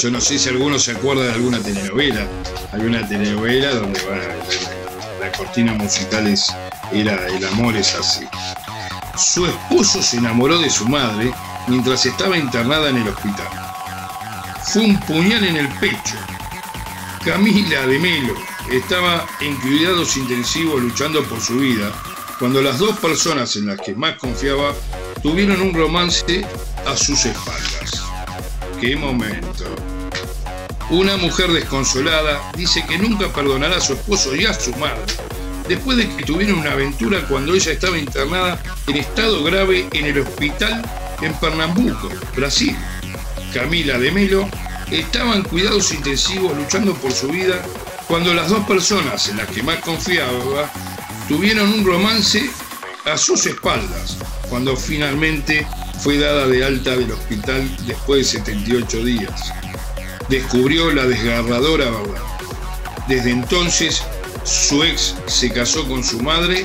yo 0.00 0.10
no 0.12 0.20
sé 0.20 0.38
si 0.38 0.48
alguno 0.48 0.78
se 0.78 0.92
acuerda 0.92 1.24
de 1.24 1.32
alguna 1.32 1.58
telenovela, 1.58 2.24
alguna 2.70 3.04
telenovela 3.08 3.74
donde 3.74 4.00
la, 5.18 5.32
cortina 5.32 5.72
musical 5.72 6.28
es, 6.28 6.54
era 6.92 7.26
El 7.26 7.44
amor 7.46 7.74
es 7.76 7.96
así. 7.96 8.24
Su 9.18 9.44
esposo 9.44 10.00
se 10.00 10.18
enamoró 10.18 10.60
de 10.60 10.70
su 10.70 10.86
madre 10.86 11.32
mientras 11.66 12.06
estaba 12.06 12.38
internada 12.38 12.90
en 12.90 12.98
el 12.98 13.08
hospital. 13.08 13.48
Fue 14.66 14.82
un 14.82 15.00
puñal 15.00 15.42
en 15.42 15.56
el 15.56 15.68
pecho. 15.80 16.16
Camila 17.24 17.88
de 17.88 17.98
Melo 17.98 18.34
estaba 18.70 19.26
en 19.40 19.56
cuidados 19.56 20.16
intensivos 20.16 20.80
luchando 20.80 21.24
por 21.24 21.40
su 21.40 21.56
vida 21.56 21.92
cuando 22.42 22.60
las 22.60 22.80
dos 22.80 22.98
personas 22.98 23.54
en 23.54 23.66
las 23.66 23.80
que 23.80 23.94
más 23.94 24.16
confiaba 24.16 24.74
tuvieron 25.22 25.60
un 25.60 25.72
romance 25.72 26.44
a 26.84 26.96
sus 26.96 27.24
espaldas. 27.24 28.02
¡Qué 28.80 28.96
momento! 28.96 29.64
Una 30.90 31.16
mujer 31.18 31.52
desconsolada 31.52 32.42
dice 32.56 32.84
que 32.84 32.98
nunca 32.98 33.32
perdonará 33.32 33.76
a 33.76 33.80
su 33.80 33.92
esposo 33.92 34.34
y 34.34 34.44
a 34.44 34.54
su 34.54 34.74
madre, 34.74 35.14
después 35.68 35.96
de 35.96 36.08
que 36.16 36.24
tuvieron 36.24 36.58
una 36.58 36.72
aventura 36.72 37.24
cuando 37.28 37.54
ella 37.54 37.70
estaba 37.70 37.96
internada 37.96 38.60
en 38.88 38.96
estado 38.96 39.44
grave 39.44 39.86
en 39.92 40.06
el 40.06 40.18
hospital 40.18 40.82
en 41.20 41.34
Pernambuco, 41.34 42.08
Brasil. 42.34 42.76
Camila 43.54 44.00
de 44.00 44.10
Melo 44.10 44.48
estaba 44.90 45.36
en 45.36 45.44
cuidados 45.44 45.92
intensivos 45.94 46.58
luchando 46.58 46.92
por 46.94 47.12
su 47.12 47.28
vida 47.28 47.62
cuando 48.08 48.34
las 48.34 48.48
dos 48.48 48.66
personas 48.66 49.28
en 49.28 49.36
las 49.36 49.46
que 49.46 49.62
más 49.62 49.76
confiaba 49.76 50.72
tuvieron 51.28 51.72
un 51.72 51.84
romance 51.84 52.50
a 53.04 53.16
sus 53.16 53.46
espaldas, 53.46 54.18
cuando 54.48 54.76
finalmente 54.76 55.66
fue 56.00 56.18
dada 56.18 56.46
de 56.46 56.64
alta 56.64 56.96
del 56.96 57.12
hospital 57.12 57.68
después 57.86 58.32
de 58.32 58.38
78 58.38 59.04
días. 59.04 59.52
Descubrió 60.28 60.90
la 60.92 61.04
desgarradora 61.04 61.90
verdad. 61.90 62.22
Desde 63.08 63.30
entonces, 63.30 64.02
su 64.44 64.82
ex 64.82 65.14
se 65.26 65.52
casó 65.52 65.86
con 65.88 66.02
su 66.04 66.20
madre 66.20 66.64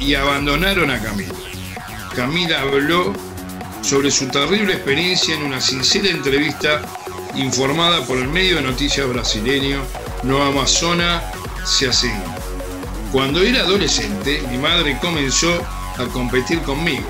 y, 0.00 0.14
abandonaron 0.14 0.90
a 0.90 1.00
Camila. 1.00 1.34
Camila 2.14 2.60
habló 2.62 3.12
sobre 3.82 4.10
su 4.10 4.26
terrible 4.28 4.74
experiencia 4.74 5.34
en 5.34 5.42
una 5.42 5.60
sincera 5.60 6.08
entrevista 6.08 6.82
informada 7.34 8.04
por 8.06 8.18
el 8.18 8.28
medio 8.28 8.56
de 8.56 8.62
noticias 8.62 9.06
brasileño 9.08 9.82
No 10.22 10.42
Amazona 10.42 11.22
se 11.64 11.88
hacen 11.88 12.12
cuando 13.12 13.42
era 13.42 13.60
adolescente, 13.60 14.42
mi 14.50 14.58
madre 14.58 14.98
comenzó 15.00 15.62
a 15.98 16.06
competir 16.12 16.60
conmigo. 16.62 17.06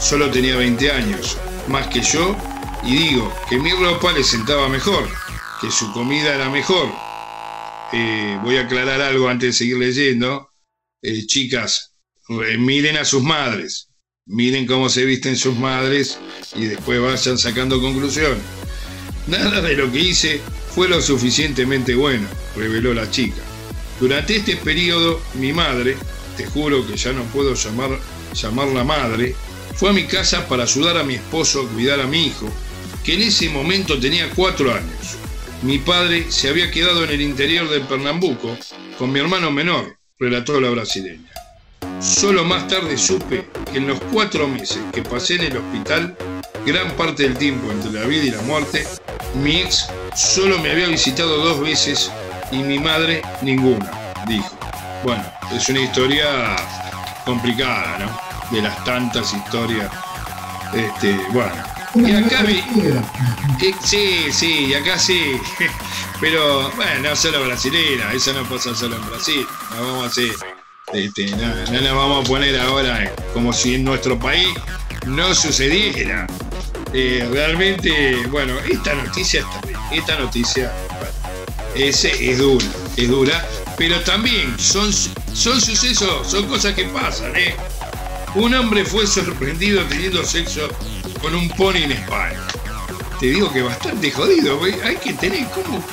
Solo 0.00 0.30
tenía 0.30 0.56
20 0.56 0.90
años, 0.92 1.36
más 1.68 1.88
que 1.88 2.00
yo, 2.00 2.36
y 2.84 2.96
digo 2.96 3.32
que 3.48 3.58
mi 3.58 3.70
ropa 3.72 4.12
le 4.12 4.22
sentaba 4.22 4.68
mejor, 4.68 5.08
que 5.60 5.70
su 5.70 5.92
comida 5.92 6.34
era 6.34 6.48
mejor. 6.48 6.88
Eh, 7.92 8.38
voy 8.42 8.56
a 8.56 8.62
aclarar 8.62 9.00
algo 9.00 9.28
antes 9.28 9.48
de 9.48 9.52
seguir 9.52 9.78
leyendo. 9.78 10.50
Eh, 11.02 11.26
chicas, 11.26 11.94
miren 12.28 12.96
a 12.96 13.04
sus 13.04 13.22
madres, 13.22 13.90
miren 14.26 14.66
cómo 14.66 14.88
se 14.88 15.04
visten 15.04 15.36
sus 15.36 15.56
madres 15.56 16.18
y 16.54 16.66
después 16.66 17.00
vayan 17.00 17.38
sacando 17.38 17.80
conclusiones. 17.80 18.42
Nada 19.26 19.60
de 19.60 19.74
lo 19.74 19.90
que 19.90 19.98
hice 19.98 20.40
fue 20.74 20.88
lo 20.88 21.00
suficientemente 21.00 21.94
bueno, 21.94 22.28
reveló 22.56 22.94
la 22.94 23.10
chica. 23.10 23.42
Durante 24.00 24.36
este 24.36 24.56
periodo, 24.56 25.20
mi 25.34 25.52
madre, 25.52 25.96
te 26.36 26.46
juro 26.46 26.86
que 26.86 26.96
ya 26.96 27.12
no 27.12 27.24
puedo 27.24 27.54
llamar, 27.54 27.98
llamarla 28.32 28.84
madre, 28.84 29.34
fue 29.74 29.90
a 29.90 29.92
mi 29.92 30.04
casa 30.04 30.46
para 30.46 30.62
ayudar 30.62 30.96
a 30.98 31.02
mi 31.02 31.14
esposo 31.14 31.62
a 31.62 31.68
cuidar 31.68 32.00
a 32.00 32.06
mi 32.06 32.26
hijo, 32.26 32.48
que 33.04 33.14
en 33.14 33.22
ese 33.22 33.48
momento 33.48 33.98
tenía 33.98 34.30
cuatro 34.30 34.72
años. 34.72 35.16
Mi 35.62 35.78
padre 35.78 36.30
se 36.30 36.48
había 36.48 36.70
quedado 36.70 37.02
en 37.04 37.10
el 37.10 37.20
interior 37.20 37.68
del 37.68 37.82
Pernambuco 37.82 38.56
con 38.98 39.10
mi 39.10 39.18
hermano 39.18 39.50
menor, 39.50 39.98
relató 40.18 40.60
la 40.60 40.70
brasileña. 40.70 41.32
Solo 42.00 42.44
más 42.44 42.68
tarde 42.68 42.96
supe 42.96 43.48
que 43.72 43.78
en 43.78 43.88
los 43.88 44.00
cuatro 44.12 44.46
meses 44.46 44.78
que 44.92 45.02
pasé 45.02 45.34
en 45.34 45.42
el 45.42 45.56
hospital, 45.56 46.16
gran 46.64 46.92
parte 46.92 47.24
del 47.24 47.36
tiempo 47.36 47.72
entre 47.72 47.92
la 47.92 48.06
vida 48.06 48.24
y 48.24 48.30
la 48.30 48.42
muerte, 48.42 48.86
mi 49.42 49.56
ex 49.56 49.88
solo 50.14 50.58
me 50.60 50.70
había 50.70 50.86
visitado 50.86 51.38
dos 51.38 51.60
veces 51.60 52.12
y 52.50 52.58
mi 52.58 52.78
madre 52.78 53.22
ninguna, 53.42 53.90
dijo. 54.26 54.56
Bueno, 55.04 55.24
es 55.52 55.68
una 55.68 55.80
historia 55.80 56.56
complicada, 57.24 57.98
¿no? 57.98 58.56
De 58.56 58.62
las 58.62 58.82
tantas 58.84 59.32
historias. 59.32 59.90
Este, 60.74 61.18
bueno. 61.30 61.54
Y 61.94 62.12
acá 62.12 62.42
vi. 62.42 62.62
Sí, 63.84 64.32
sí, 64.32 64.66
y 64.66 64.74
acá 64.74 64.98
sí. 64.98 65.40
Pero, 66.20 66.70
bueno, 66.72 67.10
no 67.10 67.16
solo 67.16 67.44
brasilera, 67.44 68.12
eso 68.12 68.32
no 68.32 68.42
pasa 68.48 68.74
solo 68.74 68.96
en 68.96 69.06
Brasil. 69.08 69.46
No 69.74 69.82
vamos 69.82 70.04
a 70.04 70.06
hacer. 70.06 70.30
Este, 70.92 71.30
no, 71.36 71.46
no 71.70 71.80
nos 71.80 71.94
vamos 71.94 72.24
a 72.24 72.28
poner 72.28 72.58
ahora 72.58 73.12
como 73.34 73.52
si 73.52 73.74
en 73.74 73.84
nuestro 73.84 74.18
país 74.18 74.48
no 75.06 75.34
sucediera. 75.34 76.26
Eh, 76.92 77.28
realmente, 77.30 78.16
bueno, 78.30 78.58
esta 78.60 78.94
noticia, 78.94 79.44
esta 79.92 80.18
noticia, 80.18 80.72
ese 81.78 82.30
es 82.30 82.38
dura, 82.38 82.66
es 82.96 83.08
dura, 83.08 83.48
pero 83.76 84.00
también 84.00 84.58
son, 84.58 84.92
son 84.92 85.60
sucesos, 85.60 86.28
son 86.28 86.46
cosas 86.48 86.74
que 86.74 86.84
pasan, 86.86 87.34
¿eh? 87.36 87.54
Un 88.34 88.52
hombre 88.54 88.84
fue 88.84 89.06
sorprendido 89.06 89.82
teniendo 89.84 90.24
sexo 90.24 90.68
con 91.22 91.34
un 91.36 91.48
pony 91.50 91.76
en 91.76 91.92
España. 91.92 92.40
Te 93.20 93.26
digo 93.26 93.52
que 93.52 93.62
bastante 93.62 94.10
jodido, 94.10 94.60
hay 94.84 94.96
que 94.96 95.12
tener 95.14 95.46
como 95.50 95.84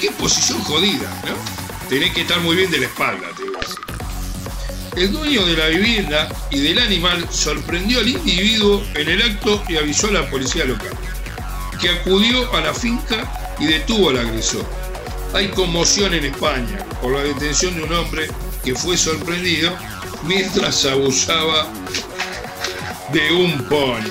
qué 0.00 0.12
posición 0.12 0.62
jodida, 0.62 1.10
¿no? 1.26 1.88
Tenés 1.88 2.14
que 2.14 2.20
estar 2.22 2.38
muy 2.40 2.54
bien 2.56 2.70
de 2.70 2.78
la 2.78 2.86
espalda, 2.86 3.26
te 3.36 3.42
digo 3.42 3.56
así. 3.60 3.74
El 4.96 5.12
dueño 5.12 5.44
de 5.44 5.56
la 5.56 5.66
vivienda 5.66 6.28
y 6.52 6.60
del 6.60 6.78
animal 6.78 7.26
sorprendió 7.30 7.98
al 7.98 8.08
individuo 8.08 8.84
en 8.94 9.08
el 9.08 9.22
acto 9.22 9.60
y 9.68 9.76
avisó 9.76 10.06
a 10.06 10.12
la 10.12 10.30
policía 10.30 10.64
local, 10.64 10.96
que 11.80 11.90
acudió 11.90 12.54
a 12.54 12.60
la 12.60 12.72
finca 12.72 13.56
y 13.58 13.66
detuvo 13.66 14.10
al 14.10 14.18
agresor 14.18 14.83
hay 15.34 15.48
conmoción 15.48 16.14
en 16.14 16.24
España 16.26 16.86
por 17.02 17.12
la 17.12 17.22
detención 17.24 17.74
de 17.74 17.82
un 17.82 17.92
hombre 17.92 18.28
que 18.64 18.74
fue 18.74 18.96
sorprendido 18.96 19.72
mientras 20.22 20.84
abusaba 20.86 21.66
de 23.12 23.32
un 23.32 23.64
pony. 23.68 24.10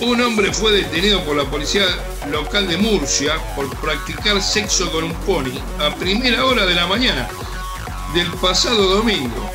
Un 0.00 0.20
hombre 0.20 0.52
fue 0.52 0.72
detenido 0.72 1.22
por 1.24 1.36
la 1.36 1.44
policía 1.44 1.84
local 2.30 2.66
de 2.68 2.76
Murcia 2.78 3.34
por 3.54 3.74
practicar 3.76 4.42
sexo 4.42 4.90
con 4.90 5.04
un 5.04 5.14
pony 5.14 5.58
a 5.78 5.94
primera 5.94 6.44
hora 6.44 6.66
de 6.66 6.74
la 6.74 6.86
mañana 6.86 7.28
del 8.12 8.26
pasado 8.32 8.96
domingo 8.96 9.50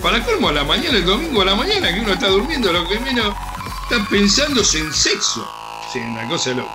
Para 0.00 0.24
colmo 0.24 0.48
a 0.48 0.52
la 0.52 0.62
mañana, 0.62 0.98
el 0.98 1.04
domingo 1.04 1.42
a 1.42 1.46
la 1.46 1.56
mañana, 1.56 1.92
que 1.92 2.00
uno 2.00 2.12
está 2.12 2.28
durmiendo, 2.28 2.72
lo 2.72 2.86
que 2.88 3.00
menos 3.00 3.34
está 3.82 4.06
pensando 4.08 4.60
es 4.60 4.74
en 4.76 4.92
sexo. 4.92 5.50
Sí, 5.92 5.98
una 5.98 6.28
cosa 6.28 6.52
loca. 6.52 6.70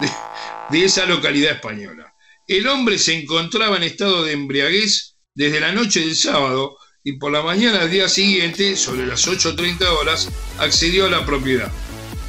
De, 0.70 0.84
esa 0.84 1.06
localidad 1.06 1.52
española. 1.52 2.14
El 2.48 2.66
hombre 2.68 2.98
se 2.98 3.18
encontraba 3.18 3.76
en 3.76 3.82
estado 3.82 4.24
de 4.24 4.32
embriaguez 4.32 5.16
desde 5.34 5.60
la 5.60 5.72
noche 5.72 6.00
del 6.00 6.16
sábado 6.16 6.76
y 7.04 7.12
por 7.12 7.30
la 7.30 7.42
mañana 7.42 7.80
del 7.80 7.90
día 7.90 8.08
siguiente, 8.08 8.76
sobre 8.76 9.06
las 9.06 9.26
8.30 9.28 9.82
horas, 9.86 10.28
accedió 10.58 11.06
a 11.06 11.10
la 11.10 11.24
propiedad, 11.24 11.70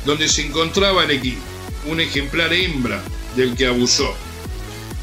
donde 0.05 0.27
se 0.27 0.45
encontraba 0.45 1.03
el 1.03 1.11
equipo, 1.11 1.41
un 1.85 1.99
ejemplar 1.99 2.53
hembra 2.53 3.03
del 3.35 3.55
que 3.55 3.65
abusó. 3.65 4.15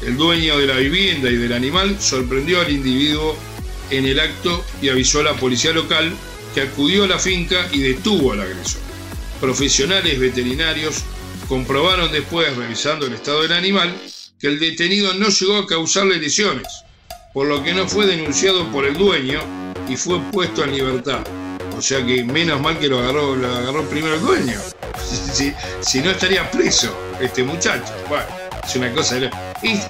El 0.01 0.17
dueño 0.17 0.57
de 0.57 0.67
la 0.67 0.77
vivienda 0.77 1.29
y 1.29 1.35
del 1.35 1.53
animal 1.53 1.99
sorprendió 1.99 2.61
al 2.61 2.71
individuo 2.71 3.37
en 3.89 4.05
el 4.05 4.19
acto 4.19 4.63
y 4.81 4.89
avisó 4.89 5.19
a 5.19 5.23
la 5.23 5.35
policía 5.35 5.71
local 5.71 6.13
que 6.53 6.61
acudió 6.61 7.03
a 7.03 7.07
la 7.07 7.19
finca 7.19 7.67
y 7.71 7.79
detuvo 7.79 8.31
al 8.31 8.41
agresor. 8.41 8.81
Profesionales 9.41 10.19
veterinarios 10.19 11.03
comprobaron 11.47 12.11
después, 12.11 12.55
revisando 12.55 13.05
el 13.05 13.13
estado 13.13 13.41
del 13.43 13.53
animal, 13.53 13.95
que 14.39 14.47
el 14.47 14.59
detenido 14.59 15.13
no 15.13 15.29
llegó 15.29 15.57
a 15.57 15.67
causarle 15.67 16.17
lesiones, 16.17 16.67
por 17.33 17.47
lo 17.47 17.63
que 17.63 17.73
no 17.73 17.87
fue 17.87 18.05
denunciado 18.05 18.71
por 18.71 18.85
el 18.85 18.97
dueño 18.97 19.39
y 19.87 19.95
fue 19.95 20.19
puesto 20.31 20.63
en 20.63 20.73
libertad. 20.73 21.25
O 21.77 21.81
sea 21.81 22.05
que 22.05 22.23
menos 22.23 22.61
mal 22.61 22.79
que 22.79 22.87
lo 22.87 22.99
agarró, 22.99 23.35
lo 23.35 23.53
agarró 23.53 23.83
primero 23.89 24.15
el 24.15 24.21
dueño. 24.21 24.59
Si, 25.35 25.53
si 25.81 25.99
no 25.99 26.11
estaría 26.11 26.49
preso 26.49 26.95
este 27.19 27.43
muchacho. 27.43 27.93
Bueno, 28.07 28.25
es 28.63 28.75
una 28.75 28.91
cosa. 28.93 29.17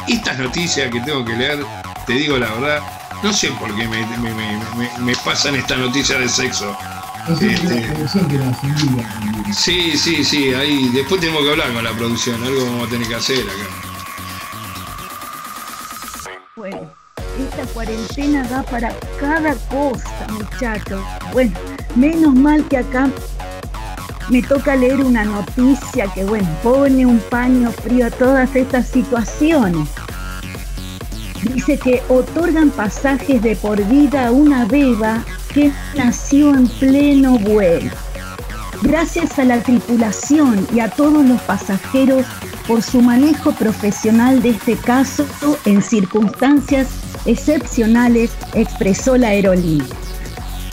Estas 0.08 0.40
noticias 0.40 0.92
que 0.92 1.00
tengo 1.02 1.24
que 1.24 1.34
leer, 1.34 1.60
te 2.06 2.14
digo 2.14 2.38
la 2.38 2.52
verdad, 2.56 2.82
no 3.24 3.34
sé 3.34 3.50
por 3.60 3.76
qué 3.76 3.88
me, 3.88 5.16
pasan 5.24 5.56
estas 5.56 5.80
noticias 5.80 6.20
de 6.20 6.30
sexo. 6.30 6.78
Este, 7.28 7.58
sí, 9.52 9.98
sí, 9.98 10.24
sí, 10.24 10.54
ahí 10.54 10.90
después 10.90 11.20
tenemos 11.20 11.42
que 11.42 11.52
hablar 11.52 11.74
con 11.74 11.84
la 11.84 11.92
producción, 11.94 12.44
algo 12.44 12.66
vamos 12.66 12.88
a 12.88 12.92
tener 12.92 13.08
que 13.08 13.16
hacer 13.16 13.40
acá. 13.40 13.96
Bueno, 16.56 16.82
esta 17.40 17.66
cuarentena 17.74 18.44
da 18.44 18.62
para 18.64 18.94
cada 19.20 19.56
cosa, 19.56 20.28
muchachos. 20.30 21.02
Bueno, 21.34 21.52
menos 21.96 22.36
mal 22.36 22.64
que 22.68 22.78
acá 22.78 23.10
me 24.30 24.44
toca 24.44 24.76
leer 24.76 25.00
una 25.00 25.26
noticia 25.26 26.08
que, 26.14 26.24
bueno, 26.24 26.48
pone 26.62 27.08
un 27.08 27.20
paño 27.32 27.72
frío 27.72 28.06
a 28.06 28.12
todas 28.12 28.56
estas 28.56 28.88
situaciones. 28.88 29.90
Dice 31.42 31.80
que 31.80 32.04
otorgan 32.08 32.70
pasajes 32.70 33.42
de 33.42 33.56
por 33.56 33.84
vida 33.86 34.28
a 34.28 34.32
una 34.32 34.66
beba 34.66 35.24
nació 35.96 36.54
en 36.54 36.68
pleno 36.68 37.38
vuelo. 37.40 37.92
Gracias 38.82 39.40
a 39.40 39.46
la 39.46 39.62
tripulación 39.62 40.68
y 40.74 40.80
a 40.80 40.90
todos 40.90 41.26
los 41.26 41.42
pasajeros 41.42 42.26
por 42.68 42.82
su 42.82 43.02
manejo 43.02 43.52
profesional 43.54 44.42
de 44.42 44.50
este 44.50 44.76
caso 44.76 45.26
en 45.66 45.82
circunstancias 45.82 46.88
excepcionales, 47.26 48.32
expresó 48.54 49.18
la 49.18 49.30
aerolínea. 49.30 49.96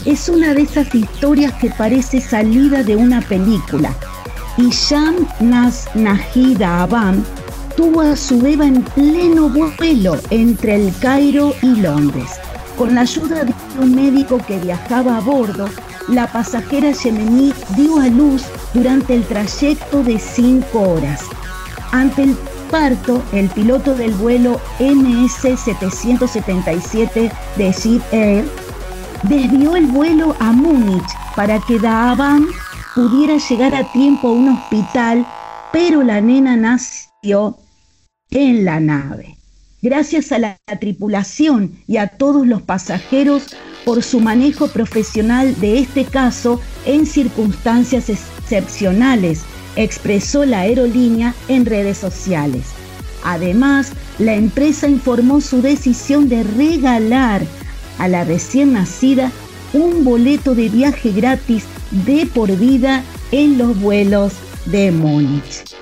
Es 0.04 0.28
una 0.28 0.52
de 0.52 0.62
esas 0.62 0.94
historias 0.94 1.52
que 1.54 1.70
parece 1.70 2.20
salida 2.20 2.82
de 2.82 2.96
una 2.96 3.20
película. 3.20 3.94
Y 4.56 4.68
Sham 4.70 5.26
Nas 5.40 5.88
Nahida 5.94 6.82
Abam 6.82 7.24
tuvo 7.76 8.02
a 8.02 8.16
su 8.16 8.40
beba 8.40 8.66
en 8.66 8.82
pleno 8.82 9.48
vuelo 9.48 10.18
entre 10.30 10.74
el 10.74 10.94
Cairo 11.00 11.54
y 11.62 11.76
Londres. 11.76 12.41
Con 12.76 12.94
la 12.94 13.00
ayuda 13.02 13.44
de 13.44 13.54
un 13.78 13.94
médico 13.94 14.38
que 14.46 14.58
viajaba 14.58 15.18
a 15.18 15.20
bordo, 15.20 15.68
la 16.08 16.26
pasajera 16.26 16.90
yemení 16.92 17.52
dio 17.76 17.98
a 17.98 18.08
luz 18.08 18.44
durante 18.74 19.14
el 19.14 19.22
trayecto 19.24 20.02
de 20.02 20.18
cinco 20.18 20.80
horas. 20.80 21.22
Ante 21.92 22.22
el 22.22 22.36
parto, 22.70 23.22
el 23.32 23.48
piloto 23.50 23.94
del 23.94 24.12
vuelo 24.12 24.58
MS-777 24.78 27.30
de 27.56 27.68
Egypt 27.68 28.12
Air 28.12 28.48
desvió 29.22 29.76
el 29.76 29.86
vuelo 29.86 30.34
a 30.40 30.52
Múnich 30.52 31.10
para 31.36 31.60
que 31.60 31.78
Daaban 31.78 32.46
pudiera 32.94 33.36
llegar 33.36 33.74
a 33.74 33.90
tiempo 33.92 34.28
a 34.28 34.32
un 34.32 34.48
hospital, 34.48 35.26
pero 35.72 36.02
la 36.02 36.20
nena 36.20 36.56
nació 36.56 37.56
en 38.30 38.64
la 38.64 38.80
nave. 38.80 39.36
Gracias 39.82 40.30
a 40.30 40.38
la, 40.38 40.60
tripulación 40.80 41.72
y 41.88 41.96
a 41.96 42.06
todos 42.06 42.46
los 42.46 42.62
pasajeros 42.62 43.42
por 43.84 44.04
su 44.04 44.20
manejo 44.20 44.68
profesional 44.68 45.58
de 45.60 45.80
este 45.80 46.04
caso 46.04 46.60
en 46.86 47.04
circunstancias 47.04 48.08
excepcionales, 48.08 49.40
expresó 49.74 50.44
la 50.44 50.60
aerolínea 50.60 51.34
en 51.48 51.66
redes 51.66 51.98
sociales. 51.98 52.66
Además, 53.24 53.92
la 54.20 54.34
empresa 54.34 54.88
informó 54.88 55.40
su 55.40 55.60
decisión 55.62 56.28
de 56.28 56.44
regalar 56.44 57.42
a 57.98 58.06
la 58.06 58.22
recién 58.22 58.74
nacida 58.74 59.32
un 59.72 60.04
boleto 60.04 60.54
de 60.54 60.68
viaje 60.68 61.10
gratis 61.10 61.64
de 62.06 62.26
por 62.26 62.56
vida 62.56 63.02
en 63.32 63.58
los 63.58 63.80
vuelos 63.80 64.34
de 64.66 64.92
Múnich. 64.92 65.81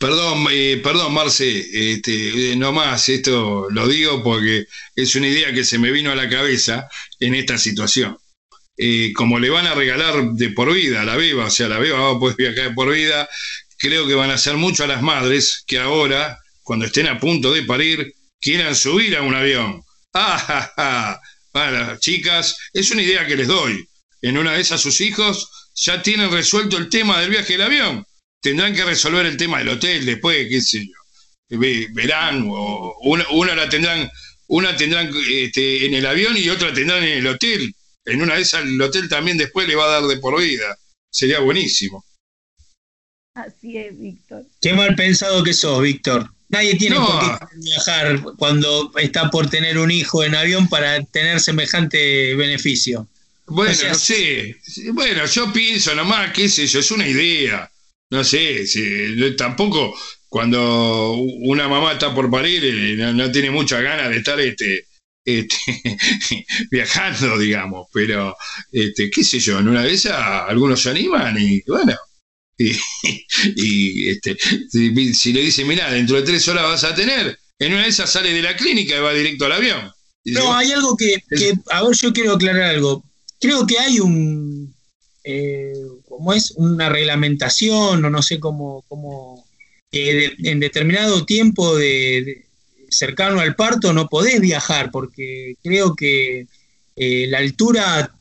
Perdón, 0.00 0.46
eh, 0.50 0.80
perdón, 0.82 1.12
Marce, 1.12 1.92
este, 1.92 2.52
eh, 2.52 2.56
no 2.56 2.72
más, 2.72 3.06
esto 3.10 3.66
lo 3.68 3.86
digo 3.86 4.22
porque 4.22 4.66
es 4.96 5.14
una 5.14 5.28
idea 5.28 5.52
que 5.52 5.62
se 5.62 5.78
me 5.78 5.90
vino 5.90 6.10
a 6.10 6.14
la 6.14 6.26
cabeza 6.26 6.88
en 7.18 7.34
esta 7.34 7.58
situación. 7.58 8.16
Eh, 8.78 9.12
como 9.14 9.38
le 9.38 9.50
van 9.50 9.66
a 9.66 9.74
regalar 9.74 10.32
de 10.32 10.48
por 10.52 10.72
vida 10.72 11.02
a 11.02 11.04
la 11.04 11.16
beba, 11.16 11.44
o 11.44 11.50
sea, 11.50 11.68
la 11.68 11.78
beba 11.78 12.00
va 12.00 12.16
a 12.16 12.18
poder 12.18 12.36
viajar 12.36 12.70
de 12.70 12.74
por 12.74 12.90
vida, 12.90 13.28
creo 13.76 14.06
que 14.06 14.14
van 14.14 14.30
a 14.30 14.34
hacer 14.34 14.56
mucho 14.56 14.84
a 14.84 14.86
las 14.86 15.02
madres 15.02 15.64
que 15.66 15.78
ahora 15.78 16.38
cuando 16.62 16.86
estén 16.86 17.06
a 17.06 17.18
punto 17.18 17.52
de 17.52 17.64
parir, 17.64 18.14
quieran 18.40 18.74
subir 18.74 19.18
a 19.18 19.22
un 19.22 19.34
avión. 19.34 19.82
¡Ah, 20.14 21.20
Bueno, 21.52 21.98
chicas, 21.98 22.56
es 22.72 22.90
una 22.90 23.02
idea 23.02 23.26
que 23.26 23.36
les 23.36 23.48
doy. 23.48 23.86
En 24.22 24.38
una 24.38 24.52
de 24.54 24.62
esas 24.62 24.80
sus 24.80 25.02
hijos 25.02 25.50
ya 25.74 26.00
tienen 26.00 26.30
resuelto 26.30 26.78
el 26.78 26.88
tema 26.88 27.20
del 27.20 27.28
viaje 27.28 27.52
del 27.52 27.62
avión. 27.62 28.06
Tendrán 28.40 28.74
que 28.74 28.84
resolver 28.84 29.26
el 29.26 29.36
tema 29.36 29.58
del 29.58 29.68
hotel 29.68 30.06
después, 30.06 30.48
qué 30.48 30.60
sé 30.60 30.86
yo. 30.86 31.58
Verán, 31.92 32.46
o 32.48 32.96
una, 33.02 33.54
la 33.54 33.68
tendrán, 33.68 34.10
una 34.46 34.76
tendrán 34.76 35.10
este, 35.30 35.86
en 35.86 35.94
el 35.94 36.06
avión 36.06 36.36
y 36.36 36.48
otra 36.48 36.72
tendrán 36.72 37.02
en 37.02 37.18
el 37.18 37.26
hotel. 37.26 37.74
En 38.04 38.22
una 38.22 38.36
de 38.36 38.42
esas 38.42 38.62
el 38.62 38.80
hotel 38.80 39.08
también 39.08 39.36
después 39.36 39.68
le 39.68 39.74
va 39.74 39.84
a 39.84 40.00
dar 40.00 40.02
de 40.04 40.16
por 40.18 40.40
vida. 40.40 40.78
Sería 41.10 41.40
buenísimo. 41.40 42.04
Así 43.34 43.76
es, 43.76 43.98
Víctor. 43.98 44.44
Qué 44.60 44.72
mal 44.72 44.94
pensado 44.94 45.42
que 45.42 45.52
sos, 45.52 45.82
Víctor. 45.82 46.30
Nadie 46.48 46.76
tiene 46.76 46.96
por 46.96 47.20
qué 47.20 47.46
viajar 47.56 48.20
cuando 48.36 48.92
está 48.98 49.30
por 49.30 49.48
tener 49.48 49.78
un 49.78 49.90
hijo 49.90 50.24
en 50.24 50.34
avión 50.34 50.68
para 50.68 51.02
tener 51.04 51.40
semejante 51.40 52.34
beneficio. 52.34 53.06
Bueno, 53.46 53.76
no 53.88 53.94
sé. 53.94 54.56
Bueno, 54.92 55.26
yo 55.26 55.52
pienso 55.52 55.94
nomás, 55.94 56.32
qué 56.32 56.48
sé 56.48 56.66
yo, 56.66 56.80
es 56.80 56.90
una 56.90 57.06
idea. 57.06 57.70
No 58.10 58.24
sé, 58.24 58.64
tampoco 59.36 59.94
cuando 60.28 61.14
una 61.14 61.68
mamá 61.68 61.92
está 61.92 62.14
por 62.14 62.30
parir 62.30 62.64
eh, 62.64 63.12
no, 63.12 63.30
tiene 63.30 63.50
muchas 63.50 63.82
ganas 63.82 64.10
de 64.10 64.16
estar 64.16 64.40
este, 64.40 64.86
este 65.24 65.56
viajando, 66.70 67.38
digamos, 67.38 67.88
pero 67.92 68.36
este, 68.72 69.10
qué 69.10 69.24
sé 69.24 69.38
yo, 69.38 69.58
en 69.58 69.68
una 69.68 69.82
de 69.82 69.92
esas 69.92 70.14
algunos 70.48 70.82
se 70.82 70.90
animan 70.90 71.36
y 71.38 71.60
bueno, 71.66 71.96
y, 72.58 74.08
este, 74.08 74.36
si, 74.70 75.32
le 75.32 75.42
dice, 75.42 75.64
mira, 75.64 75.90
dentro 75.90 76.16
de 76.16 76.22
tres 76.22 76.46
horas 76.48 76.64
vas 76.64 76.84
a 76.84 76.94
tener, 76.94 77.38
en 77.58 77.72
una 77.72 77.82
de 77.82 77.88
esas 77.88 78.10
sale 78.10 78.32
de 78.32 78.42
la 78.42 78.56
clínica 78.56 78.96
y 78.96 79.00
va 79.00 79.12
directo 79.12 79.46
al 79.46 79.52
avión. 79.52 79.90
no, 80.26 80.54
hay 80.54 80.72
algo 80.72 80.96
que, 80.96 81.22
a 81.70 81.82
ver, 81.82 81.96
yo 81.96 82.12
quiero 82.12 82.34
aclarar 82.34 82.74
algo. 82.74 83.04
Creo 83.40 83.66
que 83.66 83.78
hay 83.78 84.00
un, 84.00 84.74
eh, 85.24 85.74
¿cómo 86.08 86.32
es? 86.32 86.52
Una 86.56 86.88
reglamentación, 86.88 88.04
o 88.04 88.10
no 88.10 88.22
sé 88.22 88.40
cómo, 88.40 88.84
cómo 88.88 89.44
en 89.92 90.60
determinado 90.60 91.26
tiempo 91.26 91.76
de, 91.76 92.44
cercano 92.90 93.40
al 93.40 93.54
parto 93.54 93.92
no 93.92 94.08
podés 94.08 94.40
viajar, 94.40 94.90
porque 94.90 95.54
creo 95.62 95.94
que 95.94 96.46
eh, 96.96 97.26
la 97.28 97.38
altura 97.38 98.14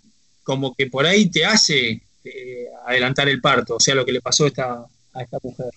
como 0.44 0.74
que 0.74 0.88
por 0.88 1.06
ahí 1.06 1.30
te 1.30 1.46
hace 1.46 2.02
eh, 2.24 2.66
adelantar 2.86 3.28
el 3.28 3.42
parto, 3.42 3.76
o 3.76 3.80
sea, 3.80 3.96
lo 3.96 4.06
que 4.06 4.14
le 4.14 4.22
pasó 4.22 4.48
esta, 4.48 4.86
a 5.14 5.22
esta 5.22 5.38
mujer. 5.44 5.70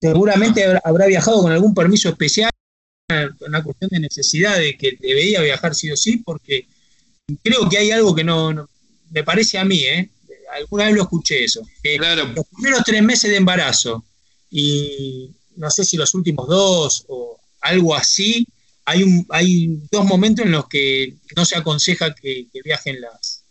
Seguramente 0.00 0.64
habrá 0.82 1.06
viajado 1.06 1.42
con 1.42 1.52
algún 1.52 1.74
permiso 1.74 2.08
especial, 2.08 2.50
una 3.40 3.62
cuestión 3.62 3.90
de 3.90 4.00
necesidad 4.00 4.58
de 4.58 4.76
que 4.76 4.96
debería 4.98 5.42
viajar 5.42 5.74
sí 5.74 5.90
o 5.90 5.96
sí, 5.96 6.18
porque 6.18 6.66
creo 7.42 7.68
que 7.68 7.78
hay 7.78 7.90
algo 7.90 8.14
que 8.14 8.24
no, 8.24 8.68
me 9.10 9.24
parece 9.24 9.58
a 9.58 9.64
mí, 9.64 9.80
¿eh? 9.80 10.08
Alguna 10.52 10.86
vez 10.86 10.94
lo 10.94 11.02
escuché 11.02 11.44
eso, 11.44 11.60
los 11.60 12.46
primeros 12.52 12.82
tres 12.84 13.02
meses 13.02 13.30
de 13.30 13.36
embarazo 13.36 14.04
y 14.50 15.30
no 15.56 15.70
sé 15.70 15.84
si 15.84 15.96
los 15.96 16.14
últimos 16.14 16.48
dos 16.48 17.04
o 17.08 17.38
algo 17.60 17.94
así, 17.94 18.46
hay, 18.84 19.02
un, 19.02 19.26
hay 19.28 19.78
dos 19.90 20.04
momentos 20.04 20.44
en 20.44 20.52
los 20.52 20.66
que 20.68 21.14
no 21.36 21.44
se 21.44 21.56
aconseja 21.56 22.14
que, 22.14 22.48
viajen 22.64 23.00
las, 23.00 23.44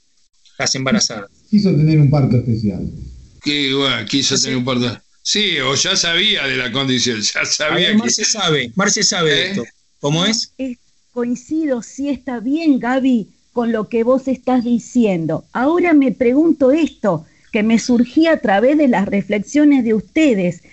las 0.57 0.75
embarazadas. 0.75 1.29
Quiso 1.49 1.69
tener 1.71 1.99
un 1.99 2.09
parto 2.09 2.37
especial. 2.37 2.89
Que, 3.41 3.73
bueno, 3.73 4.05
quiso 4.05 4.37
tener 4.39 4.57
un 4.57 4.65
parto. 4.65 5.01
Sí, 5.21 5.59
o 5.59 5.75
ya 5.75 5.95
sabía 5.95 6.47
de 6.47 6.57
la 6.57 6.71
condición, 6.71 7.21
ya 7.21 7.45
sabía. 7.45 7.89
Ver, 7.95 8.11
se 8.11 8.25
sabe, 8.25 8.71
Marce 8.75 9.03
sabe 9.03 9.31
de 9.31 9.41
¿Eh? 9.41 9.49
esto. 9.51 9.63
¿Cómo 9.99 10.25
es? 10.25 10.53
Coincido, 11.11 11.81
sí 11.81 12.09
está 12.09 12.39
bien, 12.39 12.79
Gaby, 12.79 13.27
con 13.59 13.73
lo 13.73 13.89
que 13.89 14.05
vos 14.05 14.29
estás 14.29 14.63
diciendo. 14.63 15.43
Ahora 15.51 15.93
me 15.93 16.13
pregunto 16.13 16.71
esto, 16.71 17.25
que 17.51 17.61
me 17.61 17.77
surgía 17.77 18.31
a 18.31 18.37
través 18.37 18.77
de 18.77 18.87
las 18.87 19.05
reflexiones 19.05 19.83
de 19.83 19.93
ustedes. 19.93 20.63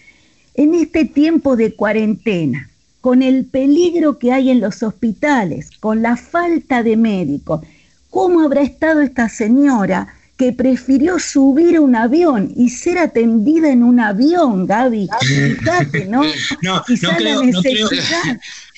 En 0.55 0.73
este 0.73 1.05
tiempo 1.05 1.57
de 1.57 1.75
cuarentena, 1.75 2.71
con 3.01 3.25
el 3.25 3.45
peligro 3.45 4.21
que 4.21 4.31
hay 4.31 4.51
en 4.51 4.61
los 4.61 4.85
hospitales, 4.85 5.73
con 5.81 6.01
la 6.01 6.17
falta 6.17 6.85
de 6.85 6.97
médicos, 6.97 7.63
¿cómo 8.09 8.43
habrá 8.43 8.63
estado 8.63 9.01
esta 9.01 9.29
señora 9.29 10.15
que 10.37 10.53
prefirió 10.53 11.19
subir 11.19 11.75
a 11.75 11.81
un 11.81 11.97
avión 11.97 12.53
y 12.55 12.69
ser 12.69 12.99
atendida 12.99 13.69
en 13.69 13.83
un 13.83 13.99
avión, 13.99 14.65
Gaby? 14.65 15.09
Fíjate, 15.59 16.05
¿no? 16.05 16.23
No, 16.63 16.77
no 16.77 16.83
creo, 17.17 17.43
no 17.43 17.63
creo, 17.63 17.89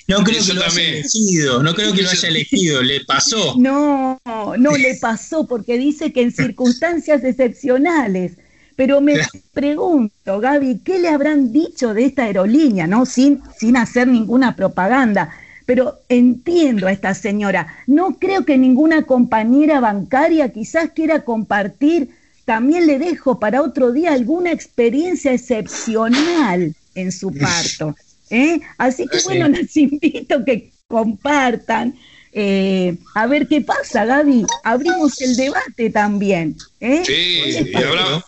no 0.09 0.25
creo 0.25 0.45
que 0.45 0.55
lo 0.55 0.65
haya 0.65 0.83
elegido, 0.83 1.63
no 1.63 1.75
creo 1.75 1.93
que 1.93 2.03
lo 2.03 2.11
haya 2.11 2.29
elegido, 2.35 2.83
le 2.83 3.05
pasó. 3.05 3.55
No, 3.57 4.21
no 4.59 4.77
le 4.77 4.95
pasó 5.01 5.47
porque 5.47 5.79
dice 5.79 6.13
que 6.13 6.23
en 6.23 6.33
circunstancias 6.33 7.23
excepcionales 7.23 8.33
pero 8.79 9.01
me 9.01 9.15
pregunto, 9.53 10.39
Gaby, 10.39 10.83
¿qué 10.85 11.01
le 11.01 11.09
habrán 11.09 11.51
dicho 11.51 11.95
de 11.95 12.05
esta 12.05 12.23
aerolínea? 12.23 12.87
¿no? 12.87 13.07
Sin, 13.07 13.43
sin 13.59 13.77
hacer 13.77 14.07
ninguna 14.07 14.55
propaganda. 14.55 15.35
Pero 15.67 15.99
entiendo 16.09 16.87
a 16.87 16.93
esta 16.93 17.13
señora. 17.13 17.75
No 17.89 18.21
creo 18.21 18.45
que 18.45 18.57
ninguna 18.57 19.03
compañera 19.03 19.81
bancaria 19.81 20.53
quizás 20.53 20.91
quiera 20.95 21.25
compartir. 21.25 22.11
También 22.45 22.87
le 22.87 23.01
dejo 23.01 23.41
para 23.41 23.63
otro 23.63 23.91
día 23.91 24.13
alguna 24.13 24.53
experiencia 24.53 25.33
excepcional 25.33 26.73
en 26.95 27.11
su 27.11 27.33
parto. 27.33 27.97
¿Eh? 28.31 28.61
Así 28.79 29.07
que 29.07 29.19
bueno, 29.25 29.49
les 29.57 29.77
invito 29.77 30.37
a 30.37 30.45
que 30.45 30.73
compartan 30.87 31.99
eh, 32.33 32.97
a 33.15 33.27
ver 33.27 33.49
qué 33.49 33.61
pasa, 33.63 34.05
Gaby. 34.05 34.45
Abrimos 34.65 35.21
el 35.21 35.37
debate 35.37 35.91
también. 35.91 36.57
¿eh? 36.81 37.03
Sí, 37.05 37.71
y, 37.71 37.75
hablamos, 37.75 38.25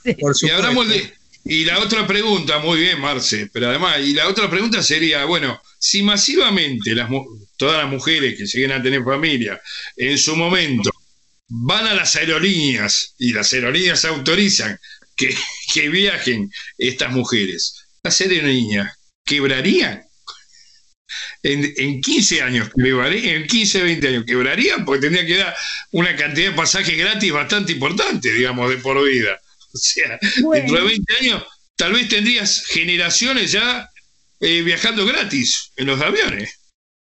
de. 0.88 1.12
Y 1.44 1.64
la 1.64 1.78
otra 1.78 2.06
pregunta, 2.06 2.58
muy 2.58 2.80
bien, 2.80 3.00
Marce, 3.00 3.48
pero 3.52 3.68
además, 3.68 3.98
y 4.04 4.12
la 4.12 4.28
otra 4.28 4.50
pregunta 4.50 4.82
sería, 4.82 5.24
bueno, 5.24 5.60
si 5.78 6.02
masivamente 6.02 6.94
las, 6.94 7.08
todas 7.56 7.82
las 7.82 7.90
mujeres 7.90 8.36
que 8.36 8.46
siguen 8.46 8.72
a 8.72 8.82
tener 8.82 9.02
familia 9.02 9.60
en 9.96 10.18
su 10.18 10.36
momento 10.36 10.90
van 11.48 11.86
a 11.86 11.94
las 11.94 12.14
aerolíneas 12.16 13.14
y 13.18 13.32
las 13.32 13.52
aerolíneas 13.52 14.04
autorizan 14.04 14.78
que, 15.16 15.34
que 15.74 15.88
viajen 15.88 16.50
estas 16.78 17.12
mujeres, 17.12 17.86
las 18.02 18.20
aerolíneas 18.20 18.99
quebrarían 19.30 20.02
en, 21.42 21.72
en 21.76 22.00
15 22.00 22.42
años, 22.42 22.70
en 22.74 23.46
15, 23.46 23.82
20 23.82 24.08
años, 24.08 24.24
quebrarían 24.26 24.84
porque 24.84 25.02
tendría 25.02 25.24
que 25.24 25.36
dar 25.36 25.54
una 25.92 26.14
cantidad 26.16 26.50
de 26.50 26.56
pasajes 26.56 26.98
gratis 26.98 27.32
bastante 27.32 27.72
importante, 27.72 28.32
digamos, 28.32 28.68
de 28.68 28.76
por 28.78 29.02
vida. 29.08 29.40
O 29.72 29.78
sea, 29.78 30.18
dentro 30.52 30.78
de 30.78 30.84
20 30.84 31.16
años, 31.20 31.44
tal 31.76 31.92
vez 31.92 32.08
tendrías 32.08 32.66
generaciones 32.66 33.52
ya 33.52 33.88
eh, 34.40 34.62
viajando 34.62 35.06
gratis 35.06 35.70
en 35.76 35.86
los 35.86 36.00
aviones. 36.00 36.58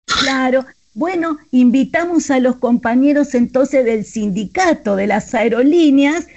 Claro. 0.06 0.66
Bueno, 0.94 1.38
invitamos 1.52 2.32
a 2.32 2.40
los 2.40 2.56
compañeros 2.56 3.36
entonces 3.36 3.84
del 3.84 4.06
sindicato 4.06 4.96
de 4.96 5.08
las 5.08 5.34
aerolíneas 5.34 6.28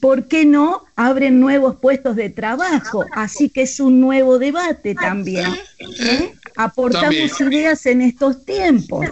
¿por 0.00 0.28
qué 0.28 0.44
no 0.44 0.84
abren 0.96 1.40
nuevos 1.40 1.76
puestos 1.76 2.16
de 2.16 2.30
trabajo? 2.30 3.04
Así 3.12 3.48
que 3.48 3.62
es 3.62 3.80
un 3.80 4.00
nuevo 4.00 4.38
debate 4.38 4.94
también. 4.94 5.46
¿eh? 6.00 6.34
aportamos 6.58 7.40
ideas 7.40 7.86
en 7.86 8.02
estos 8.02 8.44
tiempos. 8.44 9.06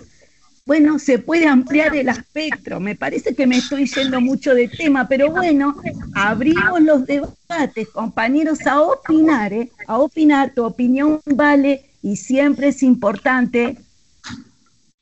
Bueno, 0.67 0.99
se 0.99 1.21
puede 1.21 1.47
ampliar 1.47 1.95
el 1.95 2.09
espectro. 2.09 2.81
Me 2.81 2.97
parece 2.97 3.37
que 3.37 3.47
me 3.47 3.59
estoy 3.59 3.87
yendo 3.87 4.21
mucho 4.21 4.53
de 4.53 4.67
tema, 4.67 5.07
pero 5.07 5.31
bueno, 5.31 5.77
abrimos 6.15 6.81
los 6.81 7.07
debates, 7.07 7.89
compañeros, 7.93 8.67
a 8.67 8.81
opinar, 8.81 9.53
¿eh? 9.53 9.71
a 9.87 9.99
opinar. 9.99 10.53
Tu 10.55 10.65
opinión 10.65 11.21
vale 11.25 11.85
y 12.03 12.17
siempre 12.17 12.69
es 12.69 12.83
importante. 12.83 13.77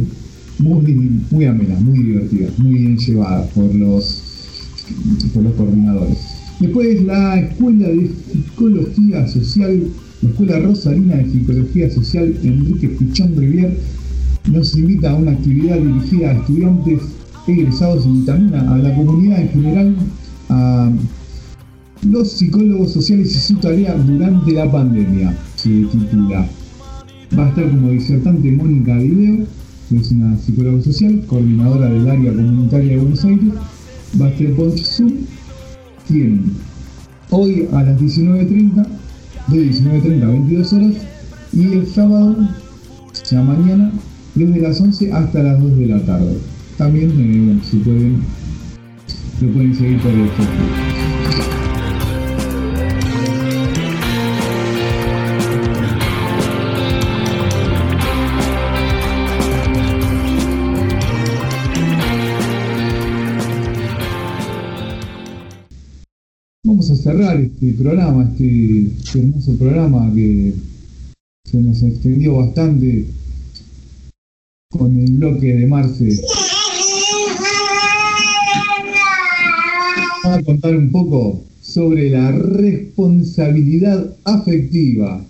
muy, 0.59 1.45
amena, 1.45 1.79
muy 1.79 1.99
divertida, 1.99 2.49
muy 2.57 2.79
bien 2.79 2.97
llevada 2.97 3.45
por 3.47 3.73
los, 3.73 4.23
por 5.33 5.43
los 5.43 5.53
coordinadores. 5.53 6.17
Después 6.59 7.01
la 7.03 7.39
Escuela 7.39 7.87
de 7.87 8.11
Psicología 8.33 9.25
Social, 9.25 9.83
la 10.21 10.29
Escuela 10.29 10.59
Rosarina 10.59 11.15
de 11.15 11.31
Psicología 11.31 11.89
Social 11.89 12.37
Enrique 12.43 12.89
Pichón 12.89 13.37
Rivier, 13.37 13.77
nos 14.51 14.75
invita 14.75 15.11
a 15.11 15.15
una 15.15 15.31
actividad 15.31 15.77
dirigida 15.77 16.31
a 16.31 16.33
estudiantes 16.33 17.01
egresados 17.47 18.05
y 18.05 18.25
también 18.25 18.53
a 18.53 18.77
la 18.77 18.93
comunidad 18.95 19.41
en 19.41 19.49
general 19.49 19.95
a 20.49 20.91
los 22.03 22.31
psicólogos 22.31 22.91
sociales 22.91 23.35
y 23.35 23.39
su 23.39 23.55
tarea 23.55 23.95
durante 23.95 24.51
la 24.51 24.71
pandemia, 24.71 25.37
se 25.55 25.69
titula. 25.69 26.47
Va 27.37 27.45
a 27.45 27.49
estar 27.49 27.69
como 27.69 27.89
disertante 27.89 28.51
Mónica 28.51 28.97
Video 28.97 29.45
es 29.95 30.11
una 30.11 30.37
psicóloga 30.37 30.83
social, 30.83 31.23
coordinadora 31.27 31.89
del 31.89 32.09
área 32.09 32.33
comunitaria 32.33 32.91
de 32.91 32.97
Buenos 32.97 33.23
Aires, 33.23 33.53
va 34.21 34.25
a 34.25 34.29
estar 34.29 34.51
por 34.55 34.77
Zoom. 34.77 35.13
Tienen 36.07 36.51
hoy 37.29 37.67
a 37.71 37.83
las 37.83 37.99
19.30, 37.99 38.85
de 39.47 39.57
19.30 39.57 40.23
a 40.23 40.27
22 40.27 40.73
horas, 40.73 40.93
y 41.53 41.63
el 41.63 41.87
sábado, 41.87 42.35
sea 43.13 43.41
mañana, 43.41 43.91
desde 44.35 44.59
las 44.59 44.81
11 44.81 45.13
hasta 45.13 45.43
las 45.43 45.61
2 45.61 45.77
de 45.77 45.87
la 45.87 46.05
tarde. 46.05 46.37
También, 46.77 47.11
eh, 47.11 47.45
bueno, 47.45 47.61
si 47.63 47.77
pueden, 47.77 48.23
lo 49.41 49.53
pueden 49.53 49.73
seguir 49.73 50.01
por 50.01 50.11
el 50.11 50.29
Facebook. 50.29 51.46
Cerrar 66.97 67.39
este 67.39 67.73
programa, 67.73 68.23
este, 68.23 68.87
este 68.87 69.19
hermoso 69.19 69.57
programa 69.57 70.13
que 70.13 70.53
se 71.45 71.57
nos 71.61 71.81
extendió 71.81 72.35
bastante 72.35 73.05
con 74.69 74.99
el 74.99 75.11
bloque 75.13 75.55
de 75.55 75.65
Marce. 75.65 76.21
Vamos 80.23 80.39
a 80.39 80.43
contar 80.43 80.75
un 80.75 80.91
poco 80.91 81.43
sobre 81.61 82.09
la 82.09 82.31
responsabilidad 82.31 84.13
afectiva. 84.25 85.25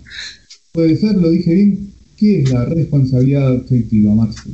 ¿Puede 0.72 0.96
ser? 0.96 1.16
¿Lo 1.16 1.30
dije 1.30 1.54
bien? 1.54 1.92
¿Qué 2.16 2.40
es 2.40 2.50
la 2.50 2.64
responsabilidad 2.64 3.54
afectiva, 3.56 4.14
Marce? 4.14 4.50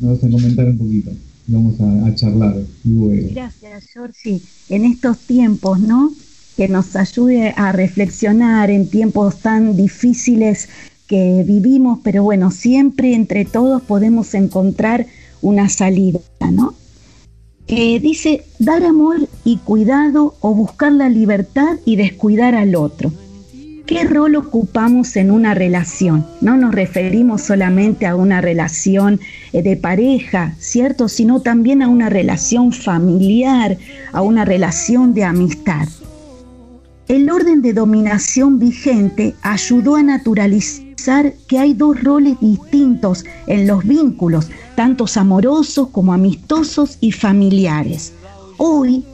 Nos 0.00 0.20
vas 0.20 0.24
a 0.24 0.30
comentar 0.30 0.66
un 0.66 0.78
poquito. 0.78 1.12
Vamos 1.48 1.74
a, 1.80 2.14
charlar 2.14 2.56
luego. 2.84 3.28
Gracias, 3.32 3.86
Georgie. 3.92 4.40
En 4.68 4.84
estos 4.84 5.18
tiempos, 5.18 5.78
¿no? 5.78 6.12
Que 6.56 6.68
nos 6.68 6.96
ayude 6.96 7.54
a 7.56 7.72
reflexionar 7.72 8.70
en 8.70 8.88
tiempos 8.88 9.40
tan 9.40 9.76
difíciles 9.76 10.68
que 11.06 11.44
vivimos, 11.46 12.00
pero 12.02 12.24
bueno, 12.24 12.50
siempre 12.50 13.14
entre 13.14 13.44
todos 13.44 13.82
podemos 13.82 14.34
encontrar 14.34 15.06
una 15.40 15.68
salida, 15.68 16.20
¿no? 16.50 16.74
Eh, 17.68 17.98
dice 18.00 18.44
dar 18.58 18.84
amor 18.84 19.28
y 19.44 19.58
cuidado 19.58 20.36
o 20.40 20.54
buscar 20.54 20.92
la 20.92 21.08
libertad 21.08 21.78
y 21.84 21.96
descuidar 21.96 22.54
al 22.54 22.74
otro. 22.76 23.12
¿Qué 23.86 24.02
rol 24.02 24.34
ocupamos 24.34 25.14
en 25.14 25.30
una 25.30 25.54
relación? 25.54 26.26
No 26.40 26.56
nos 26.56 26.74
referimos 26.74 27.42
solamente 27.42 28.04
a 28.04 28.16
una 28.16 28.40
relación 28.40 29.20
eh, 29.52 29.62
de 29.62 29.76
pareja, 29.76 30.56
¿cierto? 30.58 31.08
Sino 31.08 31.40
también 31.40 31.82
a 31.82 31.88
una 31.88 32.10
relación 32.10 32.72
familiar, 32.72 33.78
a 34.12 34.22
una 34.22 34.44
relación 34.44 35.14
de 35.14 35.22
amistad. 35.22 35.86
El 37.06 37.30
orden 37.30 37.62
de 37.62 37.74
dominación 37.74 38.58
vigente 38.58 39.36
ayudó 39.42 39.94
a 39.94 40.02
naturalizar 40.02 41.34
que 41.46 41.60
hay 41.60 41.72
dos 41.72 42.02
roles 42.02 42.40
distintos 42.40 43.24
en 43.46 43.68
los 43.68 43.86
vínculos, 43.86 44.48
tanto 44.74 45.04
amorosos 45.14 45.90
como 45.90 46.12
amistosos 46.12 46.98
y 47.00 47.12
familiares. 47.12 48.12
Hoy, 48.56 49.04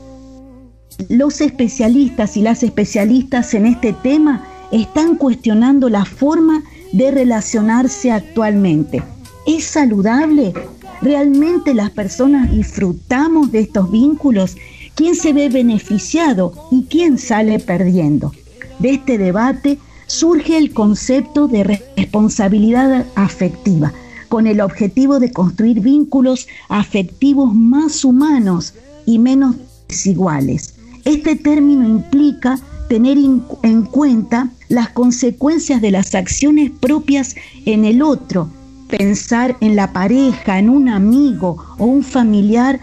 los 1.09 1.41
especialistas 1.41 2.37
y 2.37 2.41
las 2.41 2.63
especialistas 2.63 3.53
en 3.53 3.67
este 3.67 3.93
tema 3.93 4.47
están 4.73 5.15
cuestionando 5.15 5.87
la 5.87 6.03
forma 6.03 6.63
de 6.91 7.11
relacionarse 7.11 8.11
actualmente. 8.11 9.03
¿Es 9.45 9.65
saludable? 9.65 10.53
¿Realmente 11.01 11.73
las 11.73 11.91
personas 11.91 12.51
disfrutamos 12.51 13.51
de 13.51 13.59
estos 13.59 13.91
vínculos? 13.91 14.57
¿Quién 14.95 15.15
se 15.15 15.33
ve 15.33 15.49
beneficiado 15.49 16.53
y 16.71 16.85
quién 16.89 17.17
sale 17.17 17.59
perdiendo? 17.59 18.31
De 18.79 18.91
este 18.91 19.17
debate 19.17 19.77
surge 20.07 20.57
el 20.57 20.73
concepto 20.73 21.47
de 21.47 21.79
responsabilidad 21.97 23.05
afectiva, 23.15 23.93
con 24.27 24.47
el 24.47 24.61
objetivo 24.61 25.19
de 25.19 25.31
construir 25.31 25.81
vínculos 25.81 26.47
afectivos 26.69 27.53
más 27.53 28.03
humanos 28.03 28.73
y 29.05 29.19
menos 29.19 29.55
desiguales. 29.87 30.75
Este 31.05 31.35
término 31.35 31.87
implica 31.87 32.59
tener 32.87 33.17
en 33.17 33.83
cuenta 33.83 34.49
las 34.73 34.89
consecuencias 34.89 35.81
de 35.81 35.91
las 35.91 36.15
acciones 36.15 36.71
propias 36.71 37.35
en 37.65 37.85
el 37.85 38.01
otro, 38.01 38.49
pensar 38.89 39.55
en 39.61 39.75
la 39.75 39.93
pareja, 39.93 40.57
en 40.57 40.69
un 40.69 40.89
amigo 40.89 41.63
o 41.77 41.85
un 41.85 42.03
familiar 42.03 42.79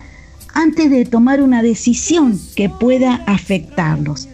antes 0.55 0.91
de 0.91 1.05
tomar 1.05 1.43
una 1.43 1.63
decisión 1.63 2.41
que 2.55 2.69
pueda 2.69 3.17
afectarlos. 3.27 4.29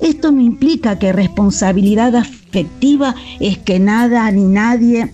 Esto 0.00 0.30
no 0.32 0.40
implica 0.40 0.98
que 0.98 1.12
responsabilidad 1.12 2.14
afectiva 2.16 3.14
es 3.40 3.58
que 3.58 3.78
nada 3.78 4.30
ni 4.30 4.44
nadie 4.44 5.12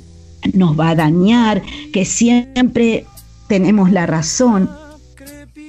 nos 0.53 0.79
va 0.79 0.91
a 0.91 0.95
dañar, 0.95 1.63
que 1.93 2.05
siempre 2.05 3.07
tenemos 3.47 3.93
la 3.93 4.07
razón, 4.07 4.71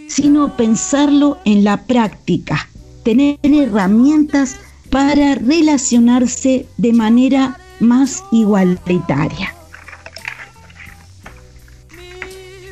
sino 0.07 0.55
pensarlo 0.55 1.38
en 1.45 1.63
la 1.63 1.84
práctica, 1.84 2.70
tener 3.03 3.38
herramientas 3.43 4.57
para 4.95 5.35
relacionarse 5.35 6.67
de 6.77 6.93
manera 6.93 7.57
más 7.81 8.23
igualitaria. 8.31 9.53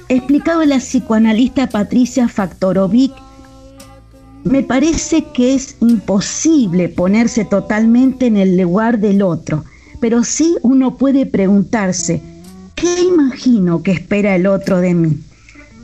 Explicaba 0.07 0.65
la 0.65 0.77
psicoanalista 0.77 1.67
Patricia 1.67 2.29
Faktorovic 2.29 3.11
me 4.45 4.63
parece 4.63 5.25
que 5.33 5.53
es 5.53 5.75
imposible 5.81 6.87
ponerse 6.87 7.43
totalmente 7.43 8.27
en 8.27 8.37
el 8.37 8.55
lugar 8.55 8.99
del 8.99 9.21
otro, 9.21 9.65
pero 9.99 10.23
sí 10.23 10.55
uno 10.61 10.95
puede 10.95 11.25
preguntarse, 11.25 12.21
¿qué 12.75 13.01
imagino 13.01 13.83
que 13.83 13.91
espera 13.91 14.33
el 14.37 14.47
otro 14.47 14.79
de 14.79 14.93
mí? 14.93 15.17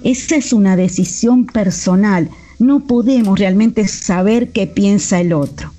Esa 0.05 0.37
es 0.37 0.53
una 0.53 0.77
decisión 0.77 1.47
personal, 1.47 2.29
no 2.59 2.79
podemos 2.87 3.37
realmente 3.37 3.89
saber 3.89 4.53
qué 4.53 4.67
piensa 4.67 5.19
el 5.19 5.33
otro. 5.33 5.73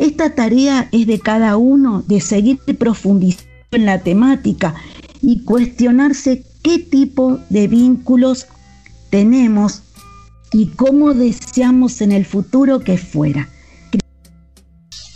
Esta 0.00 0.34
tarea 0.34 0.88
es 0.92 1.06
de 1.06 1.20
cada 1.20 1.58
uno 1.58 2.02
de 2.08 2.22
seguir 2.22 2.58
profundizando 2.78 3.50
en 3.72 3.84
la 3.84 3.98
temática 3.98 4.74
y 5.20 5.44
cuestionarse 5.44 6.42
qué 6.62 6.78
tipo 6.78 7.38
de 7.50 7.68
vínculos 7.68 8.46
tenemos 9.10 9.82
y 10.54 10.68
cómo 10.68 11.12
deseamos 11.12 12.00
en 12.00 12.12
el 12.12 12.24
futuro 12.24 12.80
que 12.80 12.96
fuera. 12.96 13.50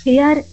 Crear, 0.03 0.45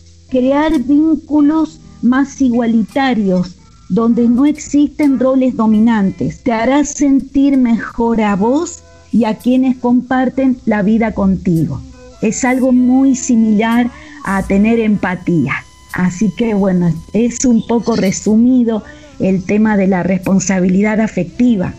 vínculos 0.79 1.81
más 2.01 2.39
igualitarios, 2.39 3.57
donde 3.89 4.29
no 4.29 4.45
existen 4.45 5.19
roles 5.19 5.57
dominantes, 5.57 6.41
te 6.41 6.53
hará 6.53 6.85
sentir 6.85 7.57
mejor 7.57 8.21
a 8.21 8.37
vos 8.37 8.81
y 9.11 9.25
a 9.25 9.35
quienes 9.35 9.75
comparten 9.75 10.57
la 10.65 10.83
vida 10.83 11.13
contigo. 11.13 11.81
Es 12.21 12.45
algo 12.45 12.71
muy 12.71 13.15
similar 13.15 13.91
a 14.23 14.43
tener 14.43 14.79
empatía. 14.79 15.53
Así 15.93 16.31
que 16.35 16.53
bueno, 16.53 16.93
es 17.13 17.45
un 17.45 17.65
poco 17.67 17.95
resumido 17.95 18.83
el 19.19 19.43
tema 19.43 19.77
de 19.77 19.87
la 19.87 20.03
responsabilidad 20.03 20.99
afectiva 20.99 21.73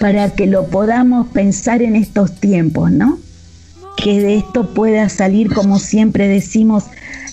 para 0.00 0.30
que 0.30 0.46
lo 0.46 0.66
podamos 0.66 1.28
pensar 1.28 1.82
en 1.82 1.96
estos 1.96 2.34
tiempos, 2.40 2.90
¿no? 2.90 3.18
Que 3.96 4.20
de 4.20 4.36
esto 4.36 4.74
pueda 4.74 5.08
salir, 5.08 5.52
como 5.52 5.78
siempre 5.78 6.28
decimos, 6.28 6.84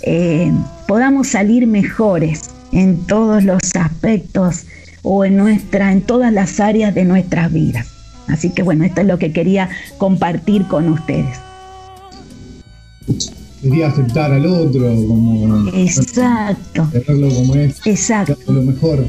eh, 0.01 0.51
podamos 0.87 1.27
salir 1.27 1.67
mejores 1.67 2.49
en 2.71 3.05
todos 3.05 3.43
los 3.43 3.59
aspectos 3.75 4.65
o 5.03 5.25
en 5.25 5.37
nuestra, 5.37 5.91
en 5.91 6.01
todas 6.01 6.33
las 6.33 6.59
áreas 6.59 6.93
de 6.95 7.05
nuestras 7.05 7.51
vidas. 7.51 7.87
Así 8.27 8.49
que 8.49 8.63
bueno, 8.63 8.85
esto 8.85 9.01
es 9.01 9.07
lo 9.07 9.19
que 9.19 9.31
quería 9.31 9.69
compartir 9.97 10.65
con 10.67 10.89
ustedes. 10.89 11.37
Quería 13.65 13.87
aceptar 13.87 14.31
al 14.31 14.45
otro 14.45 14.83
como 15.07 15.67
exacto, 15.73 16.87
como 16.93 17.55
es, 17.55 17.81
exacto, 17.83 18.37
lo 18.53 18.61
mejor. 18.61 19.03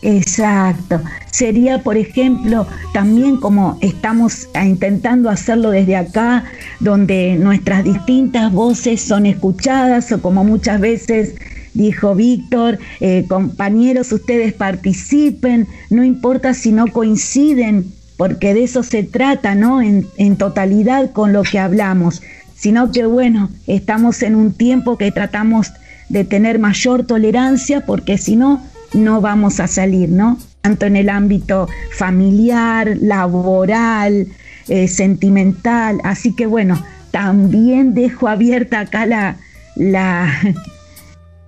Exacto. 0.00 1.02
Sería, 1.30 1.82
por 1.82 1.98
ejemplo, 1.98 2.66
también 2.94 3.36
como 3.36 3.76
estamos 3.82 4.48
intentando 4.64 5.28
hacerlo 5.28 5.68
desde 5.68 5.96
acá, 5.96 6.44
donde 6.80 7.36
nuestras 7.38 7.84
distintas 7.84 8.50
voces 8.54 9.02
son 9.02 9.26
escuchadas 9.26 10.12
o 10.12 10.22
como 10.22 10.44
muchas 10.44 10.80
veces 10.80 11.34
dijo 11.74 12.14
Víctor, 12.14 12.78
eh, 13.00 13.26
compañeros, 13.28 14.12
ustedes 14.12 14.54
participen, 14.54 15.66
no 15.90 16.04
importa 16.04 16.54
si 16.54 16.72
no 16.72 16.86
coinciden, 16.86 17.92
porque 18.16 18.54
de 18.54 18.64
eso 18.64 18.82
se 18.82 19.02
trata, 19.02 19.54
¿no? 19.54 19.82
En, 19.82 20.06
en 20.16 20.36
totalidad 20.36 21.12
con 21.12 21.34
lo 21.34 21.42
que 21.42 21.58
hablamos, 21.58 22.22
sino 22.58 22.90
que 22.90 23.06
bueno, 23.06 23.50
estamos 23.66 24.22
en 24.22 24.34
un 24.34 24.52
tiempo 24.52 24.98
que 24.98 25.12
tratamos 25.12 25.72
de 26.08 26.24
tener 26.24 26.58
mayor 26.58 27.06
tolerancia, 27.06 27.86
porque 27.86 28.18
si 28.18 28.34
no, 28.34 28.62
no 28.92 29.20
vamos 29.20 29.60
a 29.60 29.68
salir, 29.68 30.08
¿no? 30.08 30.38
Tanto 30.60 30.86
en 30.86 30.96
el 30.96 31.08
ámbito 31.08 31.68
familiar, 31.96 32.96
laboral, 33.00 34.26
eh, 34.66 34.88
sentimental. 34.88 36.00
Así 36.02 36.34
que 36.34 36.46
bueno, 36.46 36.82
también 37.12 37.94
dejo 37.94 38.26
abierta 38.26 38.80
acá 38.80 39.06
la, 39.06 39.36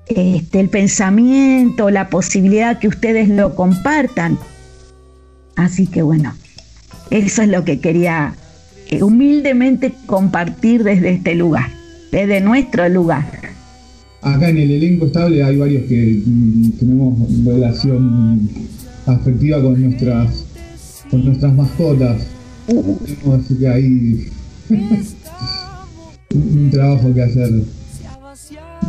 este, 0.07 0.61
el 0.61 0.69
pensamiento, 0.69 1.91
la 1.91 2.09
posibilidad 2.09 2.79
que 2.79 2.87
ustedes 2.87 3.29
lo 3.29 3.57
compartan. 3.57 4.39
Así 5.57 5.89
que 5.89 6.03
bueno, 6.03 6.35
eso 7.11 7.43
es 7.43 7.49
lo 7.49 7.65
que 7.65 7.81
quería 7.81 8.35
humildemente 9.03 9.93
compartir 10.07 10.83
desde 10.83 11.11
este 11.11 11.35
lugar, 11.35 11.71
desde 12.11 12.41
nuestro 12.41 12.89
lugar 12.89 13.51
acá 14.23 14.51
en 14.51 14.59
el 14.59 14.71
elenco 14.71 15.07
estable 15.07 15.43
hay 15.43 15.57
varios 15.57 15.85
que 15.85 16.23
mm, 16.25 16.71
tenemos 16.73 17.45
relación 17.45 18.49
afectiva 19.07 19.63
con 19.63 19.81
nuestras 19.81 20.45
con 21.11 21.25
nuestras 21.25 21.53
mascotas. 21.55 22.23
Así 22.69 23.55
que 23.59 23.69
ahí 23.69 24.29
un 26.35 26.71
trabajo 26.71 27.13
que 27.13 27.23
hacer. 27.23 27.51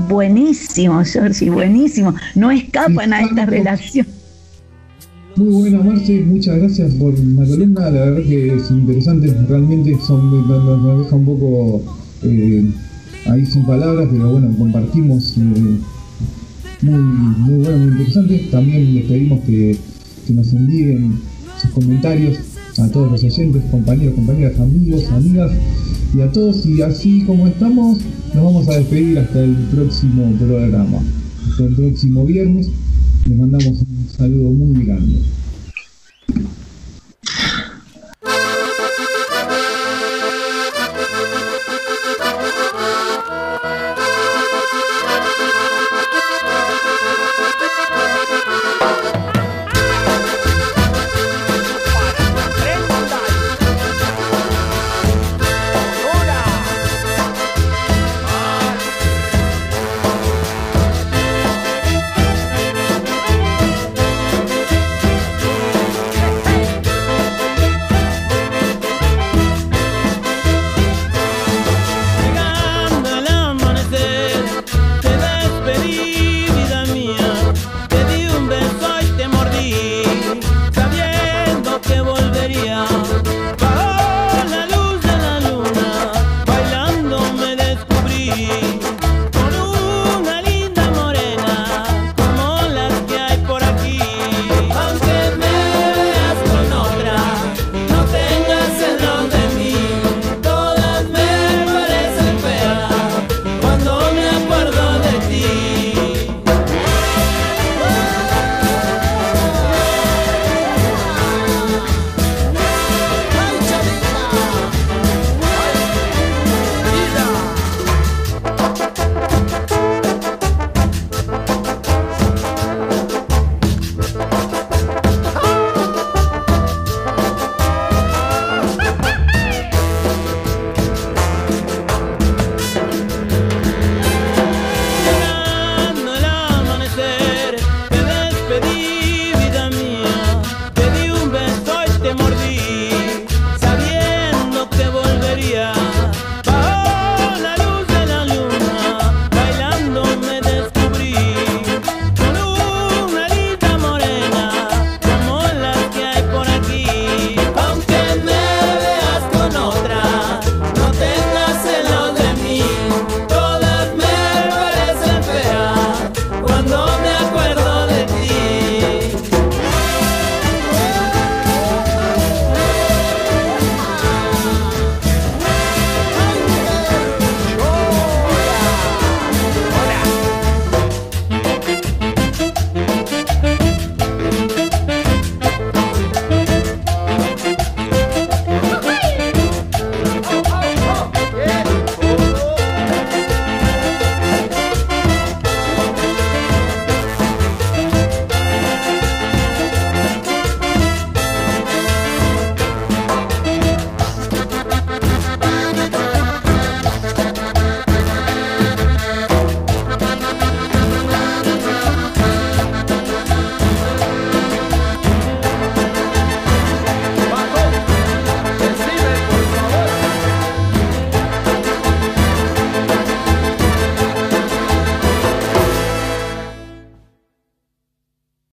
Buenísimo, 0.07 1.03
Georgie, 1.03 1.49
buenísimo. 1.49 2.13
No 2.35 2.51
escapan 2.51 3.13
a 3.13 3.21
esta 3.21 3.45
relación. 3.45 4.05
Muy 5.35 5.47
buena, 5.47 5.81
Marce, 5.81 6.21
muchas 6.21 6.57
gracias 6.57 6.93
por 6.95 7.17
la 7.17 7.45
columna, 7.45 7.89
la 7.89 8.05
verdad 8.05 8.23
que 8.23 8.53
es 8.53 8.69
interesante, 8.69 9.33
realmente 9.47 9.97
son, 10.05 10.47
nos, 10.47 11.03
deja 11.03 11.15
un 11.15 11.25
poco 11.25 11.81
eh, 12.23 12.69
ahí 13.27 13.45
sin 13.45 13.65
palabras, 13.65 14.09
pero 14.11 14.29
bueno, 14.29 14.53
compartimos 14.57 15.37
eh, 15.37 15.77
muy, 16.81 17.01
muy 17.01 17.63
bueno, 17.63 17.77
muy 17.77 17.91
interesante. 17.91 18.47
También 18.51 18.93
les 18.93 19.05
pedimos 19.05 19.39
que, 19.45 19.77
que 20.27 20.33
nos 20.33 20.51
envíen 20.53 21.13
sus 21.61 21.71
comentarios 21.71 22.37
a 22.77 22.87
todos 22.89 23.11
los 23.11 23.23
oyentes, 23.23 23.63
compañeros, 23.71 24.15
compañeras, 24.15 24.59
amigos, 24.59 25.05
amigas 25.11 25.51
y 26.15 26.21
a 26.21 26.31
todos. 26.31 26.65
Y 26.65 26.81
así 26.81 27.23
como 27.25 27.47
estamos, 27.47 27.99
nos 28.33 28.43
vamos 28.43 28.67
a 28.67 28.77
despedir 28.77 29.19
hasta 29.19 29.43
el 29.43 29.55
próximo 29.71 30.31
programa, 30.39 30.99
hasta 31.49 31.63
el 31.63 31.75
próximo 31.75 32.25
viernes 32.25 32.69
le 33.27 33.35
mandamos 33.35 33.81
un 33.81 34.09
saludo 34.09 34.49
muy 34.49 34.85
grande. 34.85 35.19